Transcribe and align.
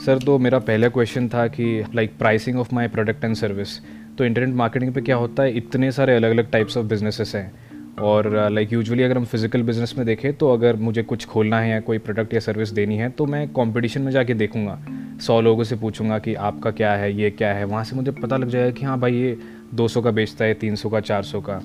Sir 0.00 0.18
तो 0.18 0.38
मेरा 0.38 0.58
पहला 0.58 0.88
क्वेश्चन 0.88 1.28
था 1.28 1.46
कि 1.46 1.64
like 1.94 2.16
pricing 2.18 2.58
of 2.58 2.68
my 2.74 2.88
product 2.88 3.24
and 3.24 3.34
service 3.36 3.76
तो 4.18 4.24
इंटरनेट 4.24 4.54
मार्केटिंग 4.54 4.92
पे 4.94 5.00
क्या 5.00 5.16
होता 5.16 5.42
है? 5.42 5.56
इतने 5.56 5.90
सारे 5.92 6.14
अलग 6.16 6.30
अलग 6.30 6.50
टाइप्स 6.50 6.76
ऑफ़ 6.76 6.86
बिजनेसेस 6.86 7.34
हैं। 7.34 7.52
और 8.00 8.28
लाइक 8.52 8.68
uh, 8.68 8.74
यूजुअली 8.74 9.02
अगर 9.02 9.16
हम 9.16 9.24
फ़िज़िकल 9.24 9.62
बिज़नेस 9.62 9.94
में 9.98 10.06
देखें 10.06 10.32
तो 10.32 10.52
अगर 10.52 10.76
मुझे 10.76 11.02
कुछ 11.02 11.26
खोलना 11.26 11.60
है 11.60 11.70
या 11.70 11.80
कोई 11.80 11.98
प्रोडक्ट 11.98 12.34
या 12.34 12.40
सर्विस 12.40 12.70
देनी 12.70 12.96
है 12.96 13.08
तो 13.10 13.26
मैं 13.26 13.46
कंपटीशन 13.48 14.02
में 14.02 14.10
जाके 14.12 14.34
देखूँगा। 14.34 14.78
सौ 15.20 15.40
लोगों 15.40 15.64
से 15.64 15.76
पूछूँगा 15.76 16.18
कि 16.18 16.34
आपका 16.34 16.70
क्या 16.70 16.92
है 16.92 17.12
ये 17.12 17.30
क्या 17.30 17.52
है? 17.54 17.64
वहाँ 17.64 17.84
से 17.84 17.96
मुझे 17.96 18.10
पता 18.12 18.36
लग 18.36 18.48
जाएगा 18.48 18.70
कि 18.70 18.86
हाँ 18.86 18.98
भाई 19.00 19.14
ये 19.14 19.36
200 19.74 20.02
का 20.02 20.10
बेचता 20.10 20.44
है 20.44 20.54
300 20.54 20.90
का 20.90 21.00
400 21.00 21.40
का। 21.40 21.60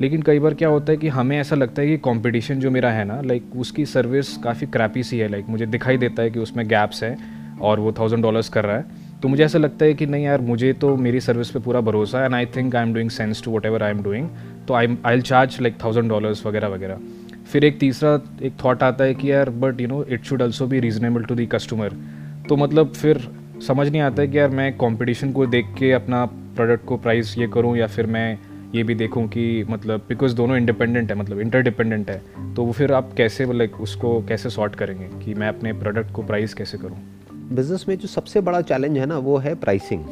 लेकिन 0.00 0.22
कई 0.22 0.38
बार 0.38 0.54
क्या 0.54 0.68
होता 0.68 0.92
है 0.92 0.98
कि 0.98 1.08
हमें 1.08 1.38
ऐसा 1.38 1.56
लगता 1.56 1.82
है 1.82 1.88
कि 1.88 1.96
कंपटीशन 2.04 2.60
जो 2.60 2.70
मेरा 2.70 2.90
है 2.90 3.04
ना 3.04 3.20
लाइक 3.20 3.56
उसकी 3.56 3.86
सर्विस 3.86 4.36
काफ़ी 4.36 4.66
क्रैपी 4.66 5.02
सी 5.02 5.18
है। 5.18 5.28
लाइक 5.28 5.48
मुझे 5.48 5.66
दिखाई 5.66 5.96
देता 5.96 6.22
है 6.22 6.30
कि 6.30 6.38
उसमें 6.38 6.66
गैप्स 6.68 7.02
है। 7.04 7.35
और 7.60 7.80
वो 7.80 7.92
थाउज़ेंड 7.92 8.22
डॉलर्स 8.22 8.48
कर 8.48 8.64
रहा 8.64 8.76
है। 8.76 9.04
तो 9.22 9.28
मुझे 9.28 9.44
ऐसा 9.44 9.58
लगता 9.58 9.84
है 9.84 9.94
कि 9.94 10.06
नहीं 10.06 10.24
यार, 10.24 10.40
मुझे 10.40 10.72
तो 10.72 10.96
मेरी 10.96 11.20
सर्विस 11.20 11.50
पे 11.50 11.58
पूरा 11.58 11.80
भरोसा 11.80 12.18
है 12.18 12.24
and 12.24 12.34
I 12.34 12.46
think 12.56 12.76
I 12.76 12.82
am 12.82 12.92
doing 12.94 13.10
sense 13.10 13.42
to 13.44 13.56
whatever 13.66 13.82
I 13.82 13.90
am 13.90 14.02
doing 14.02 14.28
तो 14.68 14.74
I 14.74 14.96
I 15.06 15.20
charge 15.22 15.60
like 15.60 15.82
thousand 15.84 16.08
dollars 16.08 16.44
वगैरह 16.46 16.68
वगैरह। 16.68 16.98
फिर 17.52 17.64
एक 17.64 17.78
तीसरा, 17.80 18.20
एक 18.42 18.52
थॉट 18.64 18.82
आता 18.82 19.04
है 19.04 19.14
कि 19.14 19.30
यार 19.32 19.50
but 19.52 19.80
you 19.80 19.88
know 19.88 20.04
it 20.04 20.24
should 20.24 20.42
also 20.42 20.66
be 20.66 20.80
reasonable 20.80 21.24
to 21.24 21.34
the 21.34 21.46
customer 21.46 21.92
तो 22.48 22.56
मतलब 22.56 22.92
फिर 22.92 23.28
समझ 23.66 23.88
नहीं 23.88 24.00
आता 24.02 24.22
है 24.22 24.28
कि 24.28 24.38
यार, 24.38 24.50
मैं 24.50 24.72
कंपटीशन 24.78 25.32
को 25.32 25.46
देख 25.46 25.74
के 25.78 25.92
अपना 25.92 26.24
प्रोडक्ट 26.56 26.84
को 26.84 26.96
प्राइस 26.96 27.36
ये 27.38 27.46
करूँ 27.48 27.76
या 27.76 27.86
फिर 27.86 28.06
मैं 28.06 28.38
ये 28.74 28.82
भी 28.82 28.94
देखूँ 28.94 29.26
कि 29.28 29.64
मतलब 29.70 30.06
बिकॉज़ 30.08 30.34
दोनों 30.36 30.56
इंडिपेंडेंट 30.56 31.10
है 31.10 31.16
मतलब 31.18 31.40
इंटरडिपेंडेंट 31.40 32.10
है। 32.10 32.54
तो 32.54 32.64
वो 32.64 32.72
फिर 32.72 32.92
आप 32.92 33.12
कैसे 33.16 33.52
लाइक 33.52 33.80
उसको 33.80 34.20
कैसे 34.28 34.50
सॉर्ट 34.50 34.74
करेंगे 34.74 35.08
कि 35.24 35.34
मैं 35.34 35.48
अपने 35.48 35.72
प्रोडक्ट 35.74 36.12
को 36.12 36.22
प्राइस 36.22 36.54
कैसे 36.54 36.78
करूँ? 36.78 36.98
बिज़नेस 37.52 37.84
में 37.88 37.96
जो 37.98 38.08
सबसे 38.08 38.40
बड़ा 38.40 38.60
चैलेंज 38.60 38.96
है 38.98 39.06
ना 39.06 39.18
वो 39.18 39.36
है 39.36 39.54
प्राइसिंग 39.54 40.04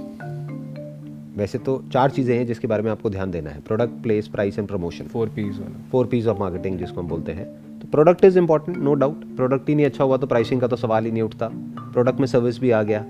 वैसे 1.37 1.59
तो 1.59 1.83
चार 1.93 2.11
चीज़ें 2.11 2.37
हैं 2.37 2.47
जिसके 2.47 2.67
बारे 2.67 2.83
में 2.83 2.91
आपको 2.91 3.11
ध्यान 3.11 3.31
देना 3.31 3.51
है. 3.51 3.61
Product 3.61 3.93
place 4.03 4.29
price 4.29 4.59
and 4.59 4.69
promotion 4.69 5.05
four 5.05 5.29
Ps 5.29 5.57
four 5.93 6.07
Ps 6.07 6.27
of 6.27 6.39
marketing 6.39 6.79
जिसको 6.79 7.01
हम 7.01 7.09
बोलते 7.09 7.33
हैं. 7.33 7.47
तो 7.81 7.89
product 7.89 8.25
is 8.25 8.39
important 8.39 8.77
no 8.79 8.95
doubt 8.95 9.25
product 9.37 9.69
ही 9.69 9.75
नहीं 9.75 9.87
अच्छा 9.87 10.05
हुआ 10.05 10.17
तो 10.17 10.27
प्राइसिंग 10.27 10.61
का 10.61 10.67
तो 10.67 10.77
सवाल 10.77 11.05
ही 11.05 11.11
नहीं 11.11 11.23
उठता. 11.23 11.49
प्रोडक्ट 11.93 12.21
में 12.21 12.27
सर्विस 12.27 12.61
भी 12.61 12.71
आ 12.71 12.83
गया. 12.83 13.05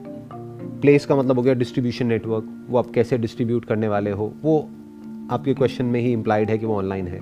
प्लेस 0.80 1.06
का 1.06 1.16
मतलब 1.16 1.36
हो 1.36 1.42
गया 1.42 1.54
डिस्ट्रीब्यूशन 1.54 2.06
नेटवर्क 2.06 2.66
वो 2.68 2.78
आप 2.78 2.90
कैसे 2.90 3.18
डिस्ट्रीब्यूट 3.18 3.64
करने 3.64 3.88
वाले 3.88 4.10
हो? 4.10 4.32
वो 4.42 4.58
आपके 5.30 5.54
क्वेश्चन 5.54 5.84
में 5.84 6.00
ही 6.00 6.12
इम्प्लाइड 6.12 6.50
है 6.50 6.58
कि 6.58 6.66
वो 6.66 6.76
ऑनलाइन 6.76 7.06
है. 7.06 7.20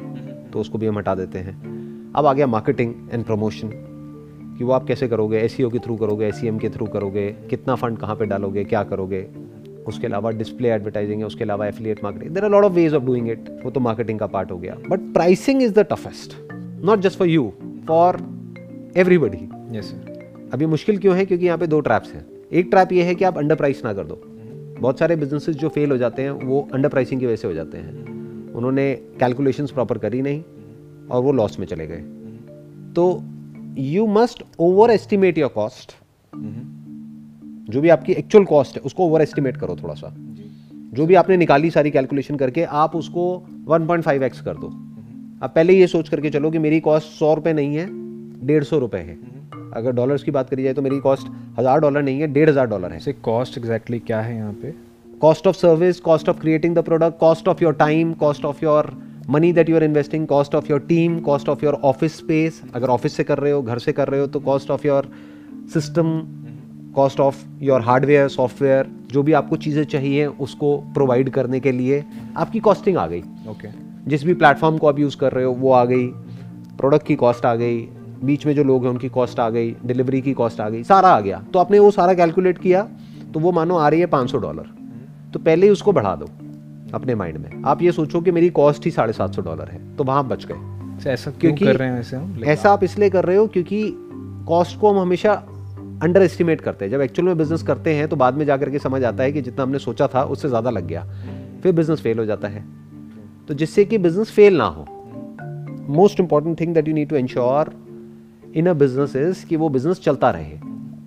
तो 0.51 0.61
उसको 0.61 0.79
भी 0.79 0.87
हम 0.87 0.99
हटा 0.99 1.15
देते 1.15 1.39
हैं. 1.39 2.13
अब 2.13 2.27
आ 2.27 2.33
गया 2.33 2.47
मार्केटिंग 2.47 2.95
एंड 3.13 3.25
प्रमोशन 3.25 3.73
कि 4.63 4.67
वो 4.67 4.73
आप 4.73 4.85
कैसे 4.85 5.07
करोगे? 5.09 5.39
एस 5.39 5.57
के 5.61 5.79
थ्रू 5.79 5.97
करोगे? 5.97 6.27
एस 6.27 6.41
के 6.45 6.69
थ्रू 6.69 6.87
करोगे? 6.87 7.31
कितना 7.51 7.75
फंड 7.75 7.99
कहाँ 7.99 8.17
पे 8.17 8.27
डालोगे? 8.27 8.65
क्या 8.65 8.83
करोगे? 8.83 9.27
उसके 9.87 10.07
अलावा 10.07 10.31
डिस्प्ले 10.31 10.69
एडवर्टाइजिंग 10.69 11.21
है 11.21 11.27
उसके 11.27 11.45
अलावा 11.45 11.67
affiliate 11.67 12.03
marketing 12.05 12.35
there 12.35 12.45
are 12.45 12.51
lot 12.51 12.65
of 12.65 12.73
ways 12.73 12.95
of 12.95 13.03
doing 13.05 13.31
it 13.31 13.49
वो 13.65 13.71
तो 13.71 13.81
मार्केटिंग 13.81 14.19
का 14.19 14.27
पार्ट 14.27 14.51
हो 14.51 14.59
गया। 14.59 14.77
But 14.91 15.01
pricing 15.01 15.63
is 15.63 15.73
the 15.73 15.79
toughest 15.79 16.37
not 16.85 16.99
just 16.99 17.19
for 17.19 17.29
you 17.29 17.53
for 17.89 18.21
everybody 18.97 19.49
yes 19.79 19.95
अभी 20.53 20.67
मुश्किल 20.67 20.99
क्यों 20.99 21.17
है? 21.17 21.27
क्योंकि 21.27 21.47
यहाँ 21.47 21.59
पे 21.59 21.67
दो 21.67 21.81
ट्रैप्स 21.81 22.13
हैं। 22.13 22.25
एक 22.53 22.69
ट्रैप 22.71 22.93
ये 22.93 23.03
है 23.03 23.15
कि 23.15 23.25
आप 23.25 23.39
अंडर 23.39 23.55
प्राइस 23.55 23.85
ना 23.85 23.93
कर 23.93 24.05
दो। 24.05 24.23
बहुत 24.81 24.99
सारे 24.99 25.17
बिजनेसेस 25.17 25.57
जो 25.57 25.69
फेल 25.69 25.91
हो 25.91 25.97
जाते 25.97 26.23
हैं 26.23 26.31
वो 26.31 26.69
अंडर 26.75 26.89
प्राइसिंग 26.89 27.21
की 27.21 27.27
वजह 27.27 27.37
से 27.37 27.49
हो 27.49 27.55
जाते 27.55 27.79
हैं। 27.79 28.53
उन्होंने 28.53 28.95
कैलकुलेशंस 29.21 29.71
प्रॉपर 29.71 29.99
करी 29.99 30.23
नहीं 30.23 30.43
और 31.11 31.23
वो 31.23 31.33
लॉस 31.33 31.59
में 31.59 31.67
चले 31.67 31.87
गए। 31.87 32.03
तो 32.93 33.23
you 33.79 34.07
must 34.09 34.43
overestimate 34.91 35.39
your 35.39 35.51
cost 35.51 35.93
जो 37.71 37.81
भी 37.81 37.89
आपकी 37.89 38.13
एक्चुअल 38.13 38.45
कॉस्ट 38.45 38.77
है 38.77 38.83
उसको 38.85 39.07
ओवर 39.07 39.23
एस्टिमेट 39.23 39.57
करो 39.57 39.77
थोड़ा 39.83 39.95
सा 39.95 40.15
जो 40.95 41.07
भी 41.07 41.15
आपने 41.15 41.37
निकाली 41.37 41.71
सारी 41.71 41.91
कैलकुलेशन 41.91 42.37
करके 42.37 42.63
आप 42.79 42.97
उसको 42.97 43.23
1.5x 43.69 44.41
कर 44.41 44.55
दो। 44.55 44.67
आप 45.43 45.53
पहले 45.55 45.73
ये 45.73 45.87
सोच 45.87 46.09
करके 46.09 46.31
चलो 46.31 46.51
कि 46.51 46.59
मेरी 46.59 46.81
कॉस्ट 46.81 47.09
सौ 47.09 47.33
रुपये 47.35 47.53
नहीं 47.53 47.77
है 47.77 47.87
डेढ़ 48.47 48.65
सौ 48.65 48.79
रुपये 48.79 49.01
है। 49.01 49.17
अगर 49.75 49.93
डॉलर्स 49.93 50.23
की 50.23 50.31
बात 50.31 50.51
करी 50.51 50.63
जाए 50.63 50.75
तो 50.75 50.83
मेरी 50.83 50.99
कॉस्ट 51.01 51.29
हज़ार 51.59 51.81
डॉलर 51.81 52.03
नहीं 52.03 52.21
है 52.21 52.27
डेढ़ 52.33 52.49
हज़ार 52.49 52.67
डॉलर 52.67 52.93
है। 52.93 53.13
कॉस्ट 53.23 53.59
एग्जैक्टली 53.59 53.99
क्या 54.01 54.21
है 54.21 54.37
यहाँ 54.37 54.53
पे? 54.53 54.75
Cost 55.21 55.47
of 55.47 55.57
service 55.57 56.01
cost 56.01 56.29
of 56.29 56.41
creating 56.41 56.75
the 56.77 56.85
product 56.85 57.19
cost 57.19 57.49
of 57.49 57.63
your 57.63 57.75
time 57.75 58.13
cost 58.21 58.45
of 58.45 58.65
your 58.65 58.91
money 59.31 59.53
that 59.53 59.69
you 59.69 59.77
are 59.77 59.85
investing 59.85 60.27
cost 60.27 60.55
of 60.55 60.67
your 60.71 60.81
team 60.81 61.19
cost 61.21 61.49
of 61.49 61.65
your 61.65 61.75
office 61.75 62.17
space 62.19 62.63
अगर 62.75 62.89
office 62.89 63.17
से 63.17 63.25
कर 63.25 63.39
रहे 63.39 63.53
हो 63.53 63.63
घर 63.63 63.79
से 63.79 63.93
कर 63.93 64.09
रहे 64.09 64.21
हो 64.21 64.27
तो 64.27 64.41
cost 64.41 64.71
of 64.71 64.87
your 64.87 65.11
system 65.73 66.21
cost 66.95 67.21
of 67.21 67.45
your 67.63 67.81
hardware 67.81 68.29
software 68.29 68.91
जो 69.13 69.23
भी 69.23 69.33
आपको 69.33 69.57
चीज़ें 69.57 69.85
चाहिए 69.85 70.27
उसको 70.27 70.77
प्रोवाइड 70.95 71.31
करने 71.31 71.61
के 71.61 71.73
लिए 71.73 72.05
आपकी 72.37 72.61
कॉस्टिंग 72.61 72.97
आ 72.97 73.07
गई। 73.07 73.21
Okay 73.21 73.69
okay. 73.69 74.09
जिस 74.09 74.25
भी 74.25 74.35
प्लेटफॉर्म 74.35 74.79
को 74.79 74.87
आप 74.87 74.99
यूज़ 74.99 75.17
कर 75.17 75.33
रहे 75.33 75.45
हो 75.45 75.53
वो 75.53 75.73
आ 75.73 75.85
गई। 75.85 76.07
प्रोडक्ट 76.79 77.07
की 77.07 77.15
कॉस्ट 77.15 77.47
आ 77.47 77.55
गई। 77.55 77.81
बीच 78.25 78.47
में 78.47 78.55
जो 78.55 78.65
लोग 78.65 78.85
हैं 78.85 78.91
उनकी 78.91 79.09
कॉस्ट 79.09 79.41
आ 79.41 79.49
गई। 79.51 79.71
डिलीवरी 79.87 80.21
की 80.21 80.33
कॉस्ट 80.33 80.61
आ 80.61 80.69
गई। 80.69 80.83
सारा 80.83 81.09
आ 81.09 81.21
गया। 81.21 81.43
तो 81.53 81.59
आपने 81.59 81.79
वो 81.79 81.91
सारा 81.91 82.15
कैलकुलेट 82.15 82.59
किया 82.59 82.83
तो 83.35 83.41
वो 83.41 83.53
मानो 83.53 83.77
आ 83.77 83.89
रही 83.89 84.01
है 84.01 84.07
पाँच 84.07 84.31
सौ 84.31 84.39
डॉलर 84.39 84.71
तो 85.33 85.39
पहले 85.39 85.67
ही 85.67 85.73
उसको 85.73 85.93
बढ़ा 85.93 86.15
दो। 86.17 86.29
अपने 86.95 87.15
माइंड 87.15 87.39
में। 87.39 87.63
आप 87.67 87.83
ये 87.83 87.93
सोचो 87.93 88.21
कि 88.21 88.31
मेरी 88.31 88.51
कॉस्ट 88.53 88.85
ही 88.85 88.91
साढ़े 88.91 89.13
सात 89.13 89.35
सौ 89.35 89.43
डॉलर 89.43 89.69
है 89.69 89.81
तो 89.97 90.05
वहाँ 90.05 90.27
बच 90.29 90.47
गए। 90.47 91.11
ऐसा 91.11 91.31
क्यों 91.31 91.53
कर 91.55 91.77
रहे 91.77 91.89
हैं 91.89 91.97
वैसे 91.97 92.17
हम? 92.17 92.43
ऐसा 92.45 92.73
आप 92.73 92.85
इसलिए 92.85 93.11
कर 93.11 93.25
रहे 93.25 93.37
हो 93.37 93.47
क्योंकि 93.47 93.83
कॉस्ट 94.49 94.79
को 94.81 94.91
हम 94.91 94.99
हमेशा 94.99 95.33
अंडर 96.03 96.23
एस्टिमेट 96.23 96.61
करते 96.61 96.85
हैं। 96.85 96.93
जब 96.93 97.01
एक्चुअल 97.01 97.27
में 97.27 97.39
बिज़नेस 97.39 97.63
करते 97.63 97.95
हैं 97.95 98.09
तो 98.09 98.17
बाद 98.17 98.35
में 98.35 98.45
जाकर 98.47 98.71
के 98.71 98.79
समझ 98.79 99.03
आता 99.05 99.23
है 99.23 99.33
कि 99.33 99.43
जितना 99.43 99.63
हमने 99.63 99.79
सोचा 99.79 100.07
था 100.07 100.23
उससे 100.27 100.49
ज़्यादा 100.49 100.71
लग 100.71 100.87
गया। 100.87 101.05
फिर 101.63 101.73
बिज़नेस 101.73 102.01
फेल 102.01 102.19
हो 102.19 102.25
जाता 102.25 102.49
है। 102.49 102.65
तो 103.49 103.55
जिससे 103.55 103.85
कि 103.85 103.99
बिज़नेस 103.99 104.31
फेल 104.31 104.57
ना 104.57 104.65
हो 104.67 104.87
most 105.91 106.21
important 106.21 106.59
thing 106.61 106.75
that 106.75 106.89
you 106.89 106.95
need 106.95 107.09
to 107.09 107.17
ensure 107.17 107.73
in 108.57 108.67
a 108.67 108.73
business 108.75 109.17
is 109.17 109.45
कि 109.47 109.57
वो 109.57 109.69
बिज़नेस 109.69 110.01
चलता 110.01 110.31
रहे। 110.31 110.59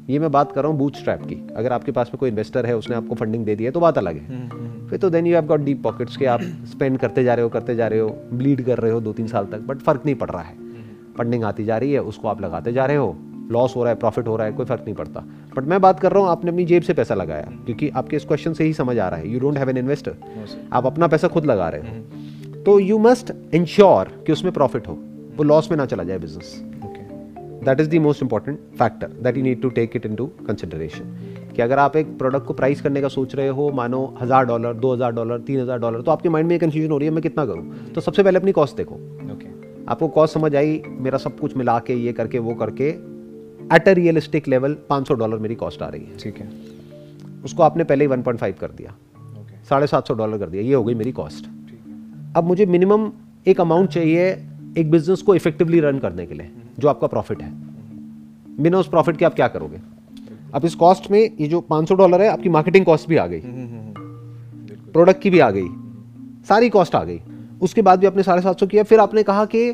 ये 0.10 0.20
मैं 0.20 0.32
बात 0.32 0.52
कर 0.52 0.62
रहा 0.62 0.72
हूँ 0.72 0.80
बूथ 0.80 0.92
स्ट्रैप 0.92 1.22
की। 1.22 1.48
अगर 1.56 1.74
आपके 1.74 1.92
पास 1.92 2.08
में 2.08 2.18
कोई 2.20 2.30
इन्वेस्टर 2.30 2.66
है 2.66 2.78
उसने 2.78 2.96
आपको 2.96 3.16
फंडिंग 3.16 3.46
दे 3.46 3.56
दी 3.56 3.64
है 3.64 3.72
तो 3.72 3.80
बात 3.80 3.98
अलग 3.98 4.16
है। 4.16 4.28
हम्म, 4.28 4.58
हम्म, 4.58 4.72
हम्म। 4.72 4.88
फिर 4.88 5.00
तो 5.00 5.10
then 5.10 5.28
you 5.28 5.36
have 5.36 5.46
got 5.46 5.60
deep 5.60 5.84
pockets 5.84 6.18
के 6.18 6.26
आप 6.26 6.42
स्पेंड 6.42 6.98
करते 6.98 7.24
जा 7.24 7.34
रहे 7.34 7.44
हो 7.44 7.50
करते 7.50 7.76
जा 7.76 7.88
रहे 7.88 8.00
हो 8.00 8.10
ब्लीड 8.34 8.66
कर 8.66 8.78
रहे 8.78 8.92
हो 8.92 9.00
दो 9.02 9.14
तीन 9.14 9.28
साल 9.28 9.46
तक 9.46 9.60
बट 9.60 9.78
फ़र्क 9.78 10.02
नहीं 10.06 10.16
पड़ 10.16 10.30
रहा 10.30 10.42
है। 10.42 10.56
फंडिंग 11.18 11.44
आती 11.44 11.66
जा 11.66 11.78
रही 11.78 11.94
है 11.94 12.02
उसको 12.02 12.28
आप 12.28 12.42
लगाते 12.42 12.74
जा 12.74 12.86
रहे 12.86 12.98
हो। 12.98 13.16
लॉस 13.52 13.76
हो 13.76 13.84
रहा 13.84 13.94
है 13.94 14.00
प्रॉफिट 14.00 14.28
हो 14.28 14.36
रहा 14.36 14.48
है 14.48 14.54
कोई 14.54 14.66
फ़र्क 14.66 14.82
नहीं 14.82 14.96
पड़ता। 14.96 15.24
बट 15.58 15.64
मैं 15.64 15.82
बात 15.82 16.00
कर 16.00 16.12
रहा 16.12 16.24
हूँ 16.24 16.30
आपने 16.30 16.52
अपनी 16.52 16.66
जेब 16.66 16.84
से 16.84 16.94
पैसा 16.94 17.16
लगाया। 17.16 17.52
क्योंकि 17.66 17.90
आपके 17.90 18.16
इस 18.16 18.26
क्वेश्चन 18.26 18.54
से 18.54 18.64
ही 18.64 18.74
समझ 18.74 19.00
आ 19.00 19.10
रहा 19.10 19.20
है। 19.20 19.30
You 19.30 19.40
don't 19.40 19.58
have 19.58 19.70
an 19.70 19.78
investor 19.78 20.16
आप 20.74 20.86
अपना 20.86 21.08
पैसा 21.08 21.28
खुद 21.28 21.46
लगा 21.46 21.70
रहे 21.70 21.82
हो। 21.82 22.64
तो 22.64 22.80
यू 22.80 22.98
मस्ट 22.98 23.34
इंश्योर 23.54 24.24
कि 24.26 24.32
उसमें 24.32 24.54
प्रॉफिट 24.54 24.88
हो। 24.88 24.94
वो 25.38 25.44
लॉस 25.44 25.72
में 25.72 25.78
ना 25.78 25.86
चला 25.86 26.04
जाए 26.04 26.18
business 26.18 26.64
that 27.66 27.80
is 27.80 27.90
the 27.90 28.02
most 28.02 28.24
important 28.24 28.60
factor 28.80 29.08
that 29.24 29.38
you 29.38 29.44
need 29.44 29.62
to 29.62 29.70
take 29.72 29.96
it 29.96 30.06
into 30.16 30.26
consideration 30.48 31.16
कि 31.56 31.62
अगर 31.62 31.80
आप 31.80 31.96
एक 31.98 32.18
प्रोडक्ट 32.18 32.46
को 32.46 32.54
प्राइस 32.54 32.82
करने 32.82 33.02
का 33.02 33.08
सोच 33.10 33.36
रहे 33.36 33.48
हो 33.50 33.70
मानो 33.74 34.04
हज़ार 34.22 34.46
डॉलर 34.46 34.74
दो 34.76 34.94
हज़ार 34.94 35.12
डॉलर 35.14 35.40
तीन 35.42 35.60
हज़ार 35.60 35.80
डॉलर 35.80 36.02
तो 36.02 36.12
आपके 36.12 36.30
माइंड 36.30 36.50
में 36.50 36.58
कन्फ्यूज़न 36.60 36.92
हो 36.92 36.98
रही 36.98 37.08
है 37.08 37.14
मैं 37.14 37.22
कितना 37.24 37.46
करूँ? 37.46 37.92
तो 37.94 38.02
सबसे 38.02 38.24
पहले 38.24 38.40
अपनी 38.40 38.52
कॉस्ट 38.52 38.78
देखो। 38.78 38.96
Okay. 39.36 39.52
आपको 39.90 40.08
कॉस्ट 40.10 40.34
समझ 40.34 40.56
आई 40.56 40.82
मेरा 40.88 41.18
सब 41.18 41.40
कुछ 41.40 41.56
मिला 41.58 41.78
के 41.80 41.94
ये 41.96 42.14
करके 42.14 42.40
वो 42.40 42.54
करके 42.56 42.88
एट 43.76 43.88
अ 43.88 43.92
रियलिस्टिक 43.94 44.48
लेवल 44.48 44.74
पाँच 44.90 45.12
डॉलर 45.12 45.38
मेरी 45.38 45.56
कॉस्ट 45.56 45.82
आ 45.82 45.88
रही 45.88 46.02
है। 46.02 46.18
ठीक 46.18 46.38
है। 46.38 46.50
उसको 47.46 47.64
आपने 47.64 47.84
पहले 47.84 48.04
ही 48.04 48.08
वन 48.08 48.22
कर 48.22 48.72
दिया। 48.72 48.96
साढ़े 49.70 49.88
सात 49.88 50.08
सौ 50.08 50.14
डॉलर 50.14 50.38
कर 50.38 50.50
दिया। 50.50 50.64
ये 50.64 50.74
हो 50.74 50.84
गई 50.84 50.94
मेरी 50.96 51.12
कॉस्ट 51.12 51.46
अब 52.38 52.44
मुझे 52.44 52.66
मिनिमम 52.66 53.12
एक 53.48 53.62
अमाउंट 53.62 53.90
चाहिए 53.90 54.30
एक 54.78 54.92
बिज़नेस 54.92 55.22
को 55.22 55.36
इफेक्टिवली 55.36 55.80
रन 55.80 56.00
करने 56.00 56.26
के 56.26 56.36
लिए 56.36 56.52
जो 56.80 56.88
आपका 56.88 57.08
प्रॉफिट 57.08 57.42
है। 57.42 57.52
बिना 58.60 58.78
उस 58.78 58.88
प्रॉफिट 58.88 59.18
के 59.18 59.26
आप 59.26 59.34
क्या 59.36 59.48
करोगे? 59.48 59.80
अब 60.54 60.66
इस 60.66 60.76
कॉस्ट 60.76 61.10
में 61.12 61.20
ये 61.20 61.48
जो 61.48 61.60
500 61.72 61.96
डॉलर 61.96 62.22
है 62.22 62.28
आपकी 62.30 62.50
मार्केटिंग 62.50 62.86
कॉस्ट 62.86 63.10
भी 63.10 63.18
आ 63.18 63.26
गई। 63.28 63.42
प्रोडक्ट 64.92 65.22
की 65.22 65.30
भी 65.30 65.40
आ 65.40 65.50
गई। 65.52 65.68
सारी 66.48 66.70
कॉस्ट 66.70 66.96
आ 66.96 67.04
गई। 67.04 67.20
उसके 67.62 67.82
बाद 67.82 68.00
भी 68.00 68.08
आपने 68.08 68.24
साढ़े 68.24 68.42
सात 68.42 68.60
सौ 68.60 68.68
किया। 68.68 68.84
फिर 68.84 69.00
आपने 69.00 69.24
कहा 69.24 69.46
कि 69.46 69.70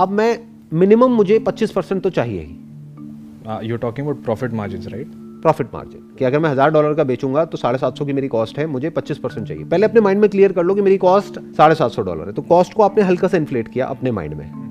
अब 0.00 0.08
मैं 0.10 0.38
मिनिमम 0.74 1.12
मुझे 1.12 1.38
25 1.38 1.70
परसेंट 1.70 2.02
तो 2.02 2.10
चाहिए 2.10 2.40
ही। 2.40 3.68
You 3.68 3.76
talking 3.76 4.06
about 4.06 4.24
profit 4.24 4.52
margin 4.52 4.82
right 4.82 5.10
profit 5.42 5.66
margin 5.74 6.00
कि 6.18 6.24
अगर 6.24 6.38
मैं 6.38 6.50
हज़ार 6.50 6.70
डॉलर 6.70 6.94
का 6.94 7.04
बेचूँगा 7.04 7.44
तो 7.44 7.56
साढ़े 7.56 7.78
सात 7.78 7.98
सौ 7.98 8.04
की 8.04 8.12
मेरी 8.12 8.28
कॉस्ट 8.28 8.58
है 8.58 8.66
मुझे 8.66 8.90
पच्चीस 8.90 9.18
परसेंट 9.18 9.46
चाहिए। 9.48 9.64
पहले 9.64 9.86
अपने 9.86 10.00
माइंड 10.00 10.20
में 10.20 10.28
क्लियर 10.30 10.52
कर 10.52 10.64
लो 10.64 10.74
कि 10.74 10.82
मेरी 10.82 10.98
कॉस्ट 10.98 11.38
साढ़े 11.56 11.74
सात 11.74 11.90
सौ 11.90 12.02
डॉलर 12.02 12.26
है। 12.26 12.32
तो 12.32 12.42
कॉस्ट 12.44 12.74
को 12.74 12.82
आपने 12.82 13.02
हल्का 13.02 13.28
सा 13.28 13.36
इन्फ्लेट 13.36 13.68
किया 13.68 13.86
अपने 13.86 14.10
माइंड 14.10 14.34
में। 14.34 14.65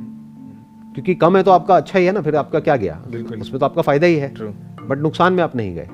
क्योंकि 0.95 1.15
कम 1.15 1.37
है 1.37 1.43
तो 1.43 1.51
आपका 1.51 1.75
अच्छा 1.77 1.99
ही 1.99 2.05
है 2.05 2.11
ना 2.11 2.21
फिर 2.21 2.35
आपका 2.35 2.59
क्या 2.59 2.75
गया? 2.75 2.99
उसमें 3.41 3.59
तो 3.59 3.65
आपका 3.65 3.81
फ़ायदा 3.81 4.07
ही 4.07 4.15
है। 4.15 4.33
बट 4.81 4.97
नुकसान 4.97 5.33
में 5.33 5.43
आप 5.43 5.55
नहीं 5.55 5.75
गए। 5.75 5.87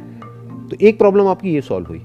तो 0.69 0.77
एक 0.81 0.97
प्रॉब्लम 0.97 1.27
आपकी 1.27 1.53
ये 1.53 1.61
सॉल्व 1.61 1.87
हुई। 1.87 2.01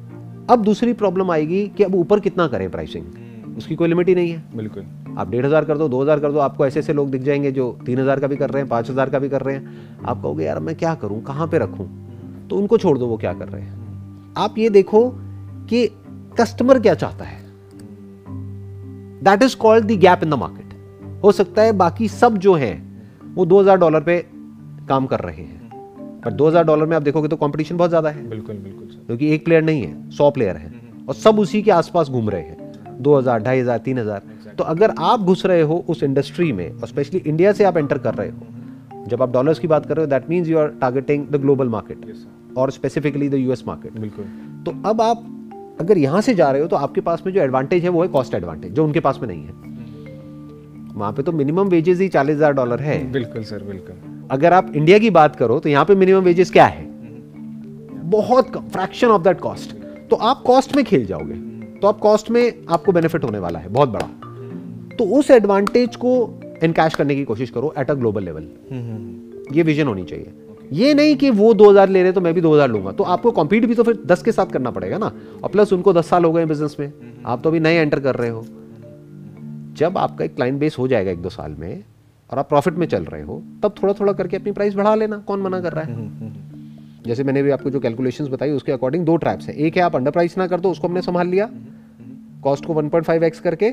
अब 0.51 0.63
दूसरी 0.65 0.93
प्रॉब्लम 0.93 1.31
आएगी 1.31 1.67
कि 1.69 1.83
अब 1.83 1.95
ऊपर 1.95 2.21
कितना 2.21 2.47
करें 2.49 2.71
प्राइसिंग 2.71 3.05
हम्म। 3.07 3.57
उसकी 3.57 3.75
कोई 3.75 3.89
लिमिट 3.89 4.09
ही 4.09 4.15
नहीं 4.15 4.31
है। 4.31 4.43
बिल्कुल। 4.57 4.87
आप 5.19 5.31
डेढ़ 5.31 5.47
हज़ार 5.47 5.65
कर 5.65 5.79
दो 5.79 5.89
दो 5.89 6.03
हज़ार 6.03 6.21
कर 6.21 6.33
दो 6.33 6.39
आपको 6.39 6.67
ऐसे 6.67 6.81
ऐसे 6.81 6.93
लोग 6.93 7.11
दिख 7.11 7.23
जाएँगे 7.23 7.53
जो 7.53 7.71
तीन 7.87 7.99
हज़ार 7.99 8.21
का 8.21 8.27
भी 8.27 8.37
कर 8.37 8.51
रहे 8.51 8.63
हैं 8.63 8.69
पाँच 8.71 8.91
हज़ार 8.91 9.11
का 9.11 9.19
भी 9.19 9.29
कर 9.29 9.43
रहे 9.43 9.55
हैं। 9.55 9.99
आप 10.07 10.23
कहोगे 10.23 10.45
यार 10.45 10.61
मैं 10.61 10.75
क्या 10.77 10.95
करूँ? 10.95 11.23
कहाँ 11.23 11.47
पे 11.47 11.59
रखूँ? 11.59 11.89
तो 12.49 12.57
उनको 12.57 12.79
छोड़ 12.79 12.97
दो 12.99 13.07
वो 13.07 13.17
क्या 13.17 13.33
कर 13.33 13.49
रहे 13.49 13.63
हैं। 13.63 14.35
आप 14.39 14.59
ये 14.59 14.69
देखो 14.71 15.09
कि 15.71 15.87
कस्टमर 16.41 16.81
क्या 16.81 16.95
चाहता 16.95 17.25
है। 17.25 17.45
That 19.23 19.43
is 19.43 19.57
called 19.57 19.85
the 19.85 19.99
gap 20.01 20.23
in 20.23 20.31
the 20.31 20.35
market 20.35 21.23
हो 21.25 21.33
सकता 21.33 21.63
है 21.63 21.73
बाकी 21.75 22.09
सब 22.09 22.37
जो 22.39 22.55
है 22.55 22.86
वो 23.37 23.45
2000 23.47 23.79
डॉलर 23.79 24.01
पे 24.01 24.19
काम 24.89 25.07
कर 25.07 25.21
रहे 25.21 25.43
हैं। 25.43 26.21
पर 26.25 26.33
2000 26.33 26.65
डॉलर 26.65 26.87
में 26.87 26.97
आप 26.97 27.03
देखोगे 27.03 27.29
तो 27.29 27.37
कंपटीशन 27.37 27.77
बहुत 27.77 27.91
ज़्यादा 27.91 28.11
है। 28.11 28.29
बिल्कुल 28.29 28.57
बिल्कुल 28.57 28.87
क्योंकि 29.07 29.33
एक 29.35 29.45
प्लेयर 29.45 29.63
नहीं 29.63 29.83
है 29.83 30.11
सौ 30.11 30.31
प्लेयर 30.31 30.57
है 30.57 30.73
और 31.09 31.15
सब 31.17 31.39
उसी 31.39 31.63
के 31.63 31.71
आसपास 31.73 32.09
घूम 32.09 32.31
रहे 32.31 32.43
हैं। 32.43 32.57
दो 32.99 33.17
हज़ार 33.17 33.43
ढाई 33.43 33.61
हज़ार 33.61 33.79
तीन 33.81 33.99
हज़ार। 33.99 34.23
तो 34.59 34.65
अगर 34.65 34.95
आप 35.01 35.21
घुस 35.23 35.45
रहे 35.47 35.63
हो 35.63 35.85
उस 35.89 36.03
इंडस्ट्री 36.03 36.53
में 36.53 36.71
और 36.71 36.89
स्पेशली 36.89 37.23
इंडिया 37.27 37.53
से 37.53 37.65
आप 37.65 37.77
एंटर 37.77 37.99
कर 37.99 38.15
रहे 38.15 38.29
हो 38.29 39.07
जब 39.09 39.23
आप 39.23 39.33
डॉलर्स 39.33 39.59
की 39.59 39.69
बात 39.69 39.87
कर 39.87 39.97
रहे 39.97 40.05
हो 40.05 40.11
that 40.11 40.29
means 40.31 40.49
you 40.49 40.59
are 40.59 40.69
targeting 40.81 41.27
the 41.27 41.41
global 41.41 41.69
market 41.69 42.57
और 42.59 42.71
स्पेसिफिकली 42.71 43.29
द 43.29 43.35
यूएस 43.35 43.65
मार्केट 43.67 43.99
बिल्कुल। 43.99 44.25
तो 44.67 44.73
अब 44.89 45.01
आप 45.01 45.25
अगर 45.81 45.99
यहाँ 45.99 46.21
से 46.21 46.35
जा 46.35 46.51
रहे 46.51 46.63
हो 46.63 46.69
तो 46.69 46.77
आपके 46.79 47.01
पास 47.01 47.23
में 47.27 47.33
जो 47.33 47.41
एडवांटेज 47.41 47.83
है 47.83 47.89
वो 47.89 48.03
है 48.03 48.09
कॉस्ट 48.09 48.35
एडवांटेज 48.35 48.73
जो 48.73 48.85
उनके 48.85 49.01
पास 49.01 49.19
में 49.23 49.29
नहीं 49.29 49.45
है। 49.45 49.76
वहाँ 50.97 51.13
पे 51.13 51.23
तो 51.23 51.33
मिनिमम 51.33 51.69
वेजेस 51.69 52.01
ही 52.01 52.09
चालीस 52.09 52.37
हज़ार 52.37 52.53
डॉलर 52.53 52.81
है। 52.81 52.99
बिल्कुल 53.13 53.43
सर 53.45 53.63
बिल्कुल। 53.63 54.29
अगर 54.31 54.53
आप 54.53 54.71
इंडिया 54.77 54.99
की 54.99 55.11
बात 55.11 55.37
करो 55.37 55.59
तो 55.61 55.69
यहाँ 55.69 55.85
पे 55.85 55.95
मिनिमम 55.95 56.25
वेजेस 56.25 56.51
क्या 56.51 56.67
है? 56.67 56.85
बहुत 58.11 58.57
फ्रैक्शन 58.73 59.09
ऑफ़ 59.09 59.23
दैट 59.23 59.41
कॉस्ट 59.41 59.75
तो 60.11 60.17
आप 60.17 60.43
कॉस्ट 60.47 60.77
में 60.77 60.85
खेल 60.85 61.05
जाओगे 61.07 61.35
तो 61.79 61.89
आप 61.89 61.99
कॉस्ट 62.01 62.31
में 62.31 62.53
आपको 62.69 62.93
बेनिफिट 62.93 63.25
होने 63.25 63.39
वाला 63.39 63.59
है 63.59 63.69
बहुत 63.69 63.89
बड़ा। 63.89 64.07
तो 64.97 65.05
उस 65.19 65.31
एडवांटेज 65.31 65.97
को 65.97 66.13
इनकैश 66.65 66.95
करने 66.95 67.15
की 67.15 67.25
कोशिश 67.25 67.51
करो 67.51 67.73
एट 67.79 67.91
अ 67.91 67.95
ग्लोबल 67.95 68.25
लेवल 68.25 68.49
ये 69.53 69.63
विजन 69.63 69.87
होनी 69.87 70.05
चाहिए। 70.05 70.33
ये 70.73 70.95
नहीं 70.95 71.17
कि 71.17 71.31
वो 71.31 71.53
2000 71.55 71.89
ले 71.89 72.03
रहे 72.03 72.13
तो 72.13 72.21
मैं 72.21 72.33
भी 72.35 72.41
2000 72.41 72.69
लूँगा। 72.69 72.93
तो 72.93 73.05
आपको 73.05 73.31
कॉम्पीट 73.31 73.65
भी 73.67 73.75
तो 73.75 73.83
फिर 73.83 73.99
10 74.07 74.23
के 74.23 74.33
साथ 74.33 74.47
करना 74.47 74.71
पड़ेगा 74.71 74.99
ना। 74.99 75.13
और 75.43 75.51
प्लस 75.51 75.73
उनको 75.73 75.93
10 75.93 76.09
साल 76.09 76.25
हो 76.25 76.33
गए 76.33 76.47
बिज़नेस 76.47 76.77
में। 76.81 76.93
आप 77.27 77.43
तो 77.43 77.51
अभी 77.51 77.61
नए 77.61 77.75
एंटर 77.75 78.01
कर 78.01 78.15
रहे 78.15 78.31
हो। 78.31 78.45
जब 79.77 79.99
आपका 79.99 80.25
एक 80.25 80.35
क्लाइंट 80.35 80.61
बेस 80.61 80.77
हो 80.79 80.89
जाएगा 80.89 81.11
एक 81.11 81.23
दो 81.23 81.29
साल 81.29 81.57
में 81.59 81.85
और 82.31 82.39
आप 82.39 82.49
प्रॉफिट 82.49 82.75
में 82.75 82.87
चल 82.87 83.05
रहे 83.05 83.23
हो 83.23 83.43
तब 83.63 83.75
थोड़ा 83.83 83.95
थोड़ा 83.95 84.13
करके 84.13 84.37
अपनी 84.37 84.53
प्राइस 84.53 84.75
बढ़ा 84.75 84.95
लेना 84.95 85.19
कौन 85.19 85.41
मना 85.41 85.61
कर 85.61 85.73
रहा 85.73 85.85
है? 85.85 86.11
जैसे 87.07 87.25
मैंने 87.25 87.43
भी 87.43 87.51
आपको 87.51 87.71
जो 87.71 87.81
कैलकुलेशंस 87.81 88.29
बताई 88.29 88.51
उसके 88.51 88.73
अकॉर्डिंग 88.73 89.05
दो 89.05 89.17
ट्रैप्स 89.17 89.49
है। 89.49 89.55
एक 89.55 89.77
है 89.77 89.83
आप 89.83 89.97
अंडर 89.97 90.11
प्राइस 90.11 90.39
ना 90.39 90.47
कर 90.47 90.61
दो 90.61 90.71
उसको 90.71 90.89
हमने 90.89 91.03
संभाल 91.03 91.29
लिया। 91.29 91.51
कॉस्ट 92.43 92.67
को 92.67 92.75
1.5x 92.75 93.39
करके। 93.39 93.71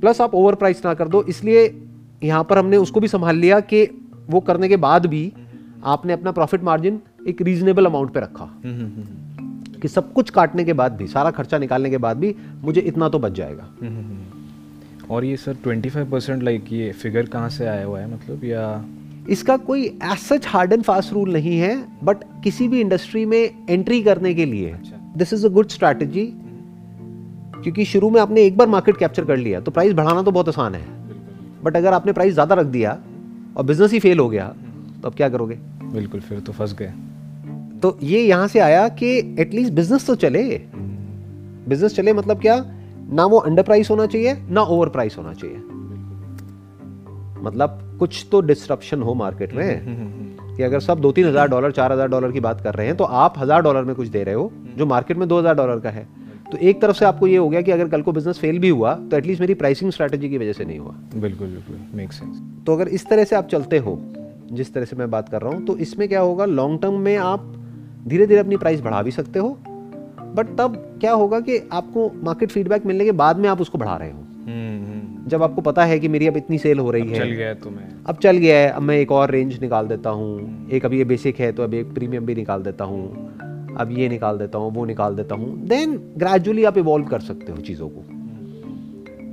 प्लस 0.00 0.20
आप 0.20 0.34
ओवर 0.34 0.54
प्राइस 0.54 0.84
ना 0.84 0.94
कर 0.94 1.08
दो 1.08 1.22
इसलिए 1.22 1.82
यहाँ 2.24 2.44
पर 2.44 2.58
हमने 2.58 2.76
उसको 2.76 3.00
भी 3.00 3.08
संभाल 3.08 3.36
लिया 3.36 3.60
कि 3.60 4.06
वो 4.30 4.40
करने 4.40 4.68
के 4.68 4.76
बाद 4.76 5.06
भी 5.06 5.32
आपने 5.84 6.12
अपना 6.12 6.32
प्रॉफिट 6.32 6.62
मार्जिन 6.62 7.00
एक 7.28 7.42
रीजनेबल 7.42 7.86
अमाउंट 7.86 8.10
पे 8.10 8.20
रखा। 8.20 8.50
कि 9.80 9.88
सब 9.88 10.12
कुछ 10.12 10.30
काटने 10.30 10.64
के 10.64 10.72
बाद 10.72 10.92
भी 10.92 11.06
सारा 11.06 11.30
खर्चा 11.30 11.58
निकालने 11.58 11.90
के 11.90 11.98
बाद 11.98 12.16
भी 12.16 12.36
मुझे 12.62 12.80
इतना 12.80 13.08
तो 13.08 13.18
बच 13.18 13.32
जाएगा। 13.32 13.68
और 15.10 15.24
ये 15.24 15.36
सर 15.36 15.56
25 15.66 15.96
परसेंट 16.10 16.42
लाइक 16.42 16.72
ये 16.72 16.90
फिगर 16.92 17.26
कहाँ 17.26 17.48
से 17.48 17.66
आया 17.66 17.84
हुआ 17.84 18.00
है 18.00 18.12
मतलब 18.14 18.44
या 18.44 18.84
इसका 19.30 19.56
कोई 19.56 19.84
as 19.84 20.18
such 20.18 20.46
hard 20.46 20.72
and 20.72 20.82
fast 20.82 21.12
rule 21.12 21.32
नहीं 21.32 21.58
है 21.58 21.74
बट 22.04 22.16
किसी 22.44 22.68
भी 22.68 22.80
इंडस्ट्री 22.80 23.24
में 23.24 23.66
एंट्री 23.70 24.02
करने 24.02 24.34
के 24.34 24.44
लिए 24.44 24.74
this 25.16 25.32
is 25.32 25.46
a 25.46 25.48
good 25.48 25.68
strategy 25.68 26.26
क्योंकि 27.62 27.84
शुरू 27.84 28.10
में 28.10 28.20
आपने 28.20 28.42
एक 28.42 28.56
बार 28.56 28.68
मार्केट 28.68 28.96
कैप्चर 28.96 29.24
कर 29.24 29.36
लिया 29.36 29.60
तो 29.60 29.70
प्राइस 29.70 29.92
बढ़ाना 29.92 30.22
तो 30.22 30.30
बहुत 30.30 30.48
आसान 30.48 30.74
है। 30.74 30.84
बट 31.64 31.76
अगर 31.76 31.92
आपने 31.92 32.12
प्राइस 32.12 32.32
ज़्यादा 32.34 32.54
रख 32.54 32.66
दिया 32.66 32.98
और 33.56 33.64
बिज़नेस 33.64 33.92
ही 33.92 33.98
फेल 33.98 34.18
हो 34.18 34.28
गया 34.28 34.46
तो 35.02 35.08
अब 35.08 35.14
क्या 35.14 35.28
करोगे? 35.28 35.54
बिल्कुल 35.92 36.20
फिर 36.20 36.40
तो 36.40 36.52
फंस 36.52 36.74
गए। 36.78 36.92
तो 37.82 37.98
ये 38.02 38.22
यहाँ 38.22 38.48
से 38.48 38.58
आया 38.58 38.88
कि 38.88 39.16
एटलीस्ट 39.40 39.72
बिज़नेस 39.72 40.06
तो 40.06 40.14
चले। 40.16 40.42
बिज़नेस 41.68 41.94
चले 41.94 42.12
मतलब 42.12 42.40
क्या? 42.40 42.56
ना 43.10 43.24
वो 43.26 43.38
अंडर 43.40 43.62
प्राइस 43.62 43.90
होना 43.90 44.06
चाहिए 44.06 44.36
ना 44.50 44.62
ओवर 44.64 44.88
प्राइस 44.88 45.16
होना 45.18 45.32
चाहिए। 45.34 45.56
मतलब 47.42 47.78
कुछ 48.00 48.26
तो 48.32 48.40
डिस्ट्रप्शन 48.42 49.02
हो 49.02 49.14
मार्केट 49.14 49.52
में 49.54 50.56
कि 50.56 50.62
अगर 50.62 50.80
सब 50.80 51.00
दो 51.00 51.12
तीन 51.12 51.26
हज़ार 51.26 51.48
डॉलर 51.48 51.72
चार 51.72 51.92
हज़ार 51.92 52.08
डॉलर 52.08 52.32
की 52.32 52.40
बात 52.40 52.60
कर 52.60 52.74
रहे 52.74 52.86
हैं 52.86 52.96
तो 52.96 53.04
आप 53.04 53.38
हज़ार 53.38 53.62
डॉलर 53.62 53.84
में 53.84 53.94
कुछ 53.94 54.08
दे 54.08 54.22
रहे 54.24 54.34
हो 54.34 54.50
जो 54.76 54.86
मार्केट 54.86 55.16
में 55.16 55.28
दो 55.28 55.38
हज़ार 55.38 55.54
डॉलर 55.56 55.80
का 55.80 55.90
है। 55.90 56.06
तो 56.50 56.58
एक 56.58 56.80
तरफ़ 56.82 56.96
से 56.96 57.04
आपको 57.04 57.26
ये 57.26 57.36
हो 57.36 57.48
गया 57.48 57.60
कि 57.62 57.70
अगर 57.70 57.88
कल 57.88 58.02
को 58.02 58.12
बिज़नेस 58.12 58.38
फेल 58.38 58.58
भी 58.58 58.68
हुआ 58.68 58.94
तो 58.94 59.16
एटलीस्ट 59.16 59.40
मेरी 59.40 59.54
प्राइसिंग 59.54 59.90
स्ट्रैटेजी 59.92 60.28
की 60.28 60.38
वजह 60.38 60.52
से 60.52 60.64
नहीं 60.64 60.78
हुआ। 60.78 60.94
बिल्कुल 61.16 61.48
बिल्कुल 61.48 61.76
मेक 61.94 62.12
सेंस 62.12 62.40
तो 62.66 62.74
अगर 62.74 62.88
इस 62.90 63.06
तरह 63.08 63.24
से 63.24 63.36
आप 63.36 63.48
चलते 63.48 63.78
हो 63.78 63.98
जिस 64.52 64.72
तरह 64.74 64.84
से 64.84 64.96
मैं 64.96 65.10
बात 65.10 65.28
कर 65.28 65.42
रहा 65.42 65.52
हूँ 65.52 65.64
तो 65.66 65.76
इसमें 65.78 66.08
क्या 66.08 66.20
होगा 66.20 66.44
लॉन्ग 66.46 66.80
टर्म 66.82 66.98
में 67.00 67.16
आप 67.16 67.52
धीरे 68.06 68.26
धीरे 68.26 68.40
अपनी 68.40 68.56
प्राइस 68.56 68.80
बढ़ा 68.80 69.02
भी 69.02 69.10
सकते 69.10 69.38
हो 69.38 69.56
बट 70.34 70.56
तब 70.58 70.76
क्या 71.00 71.12
होगा 71.12 71.40
कि 71.40 71.58
आपको 71.72 72.10
मार्केट 72.24 72.50
फीडबैक 72.50 72.86
मिलने 72.86 73.04
के 73.04 73.12
बाद 73.14 73.38
में 73.38 73.48
आप 73.48 73.60
उसको 73.60 73.78
बढ़ा 73.78 73.96
रहे 73.96 74.10
हो। 74.10 74.18
जब 75.28 75.42
आपको 75.42 75.62
पता 75.62 75.84
है 75.84 75.98
कि 76.00 76.08
मेरी 76.08 76.26
अब 76.26 76.36
इतनी 76.36 76.58
सेल 76.58 76.78
हो 76.78 76.90
रही 76.90 77.02
अब 77.02 77.08
है। 77.08 77.18
चल 77.18 77.30
गया 77.30 77.54
तो 77.54 77.70
मैं 77.70 77.88
अब 78.08 78.16
चल 78.16 78.36
गया 78.36 78.58
है 78.58 78.68
अब 78.68 78.82
मैं 78.82 78.96
एक 78.98 79.12
और 79.12 79.30
रेंज 79.30 79.58
निकाल 79.60 79.88
देता 79.88 80.10
हूँ। 80.10 80.68
एक 80.70 80.84
अब 80.84 80.92
ये 80.92 81.04
बेसिक 81.04 81.40
है 81.40 81.50
तो 81.52 81.62
अब 81.62 81.74
एक 81.74 81.92
प्रीमियम 81.94 82.26
भी 82.26 82.34
निकाल 82.34 82.62
देता 82.62 82.84
हूँ। 82.84 83.76
अब 83.76 83.90
ये 83.90 84.08
निकाल 84.08 84.38
देता 84.38 84.58
हूँ 84.58 84.72
वो 84.74 84.84
निकाल 84.84 85.16
देता 85.16 85.34
हूँ। 85.34 85.56
देन 85.68 85.96
ग्रेजुअली 86.18 86.64
आप 86.64 86.78
इवॉल्व 86.78 87.06
कर 87.06 87.20
सकते 87.20 87.52
हो 87.52 87.58
चीज़ों 87.58 87.88
को। 87.88 88.02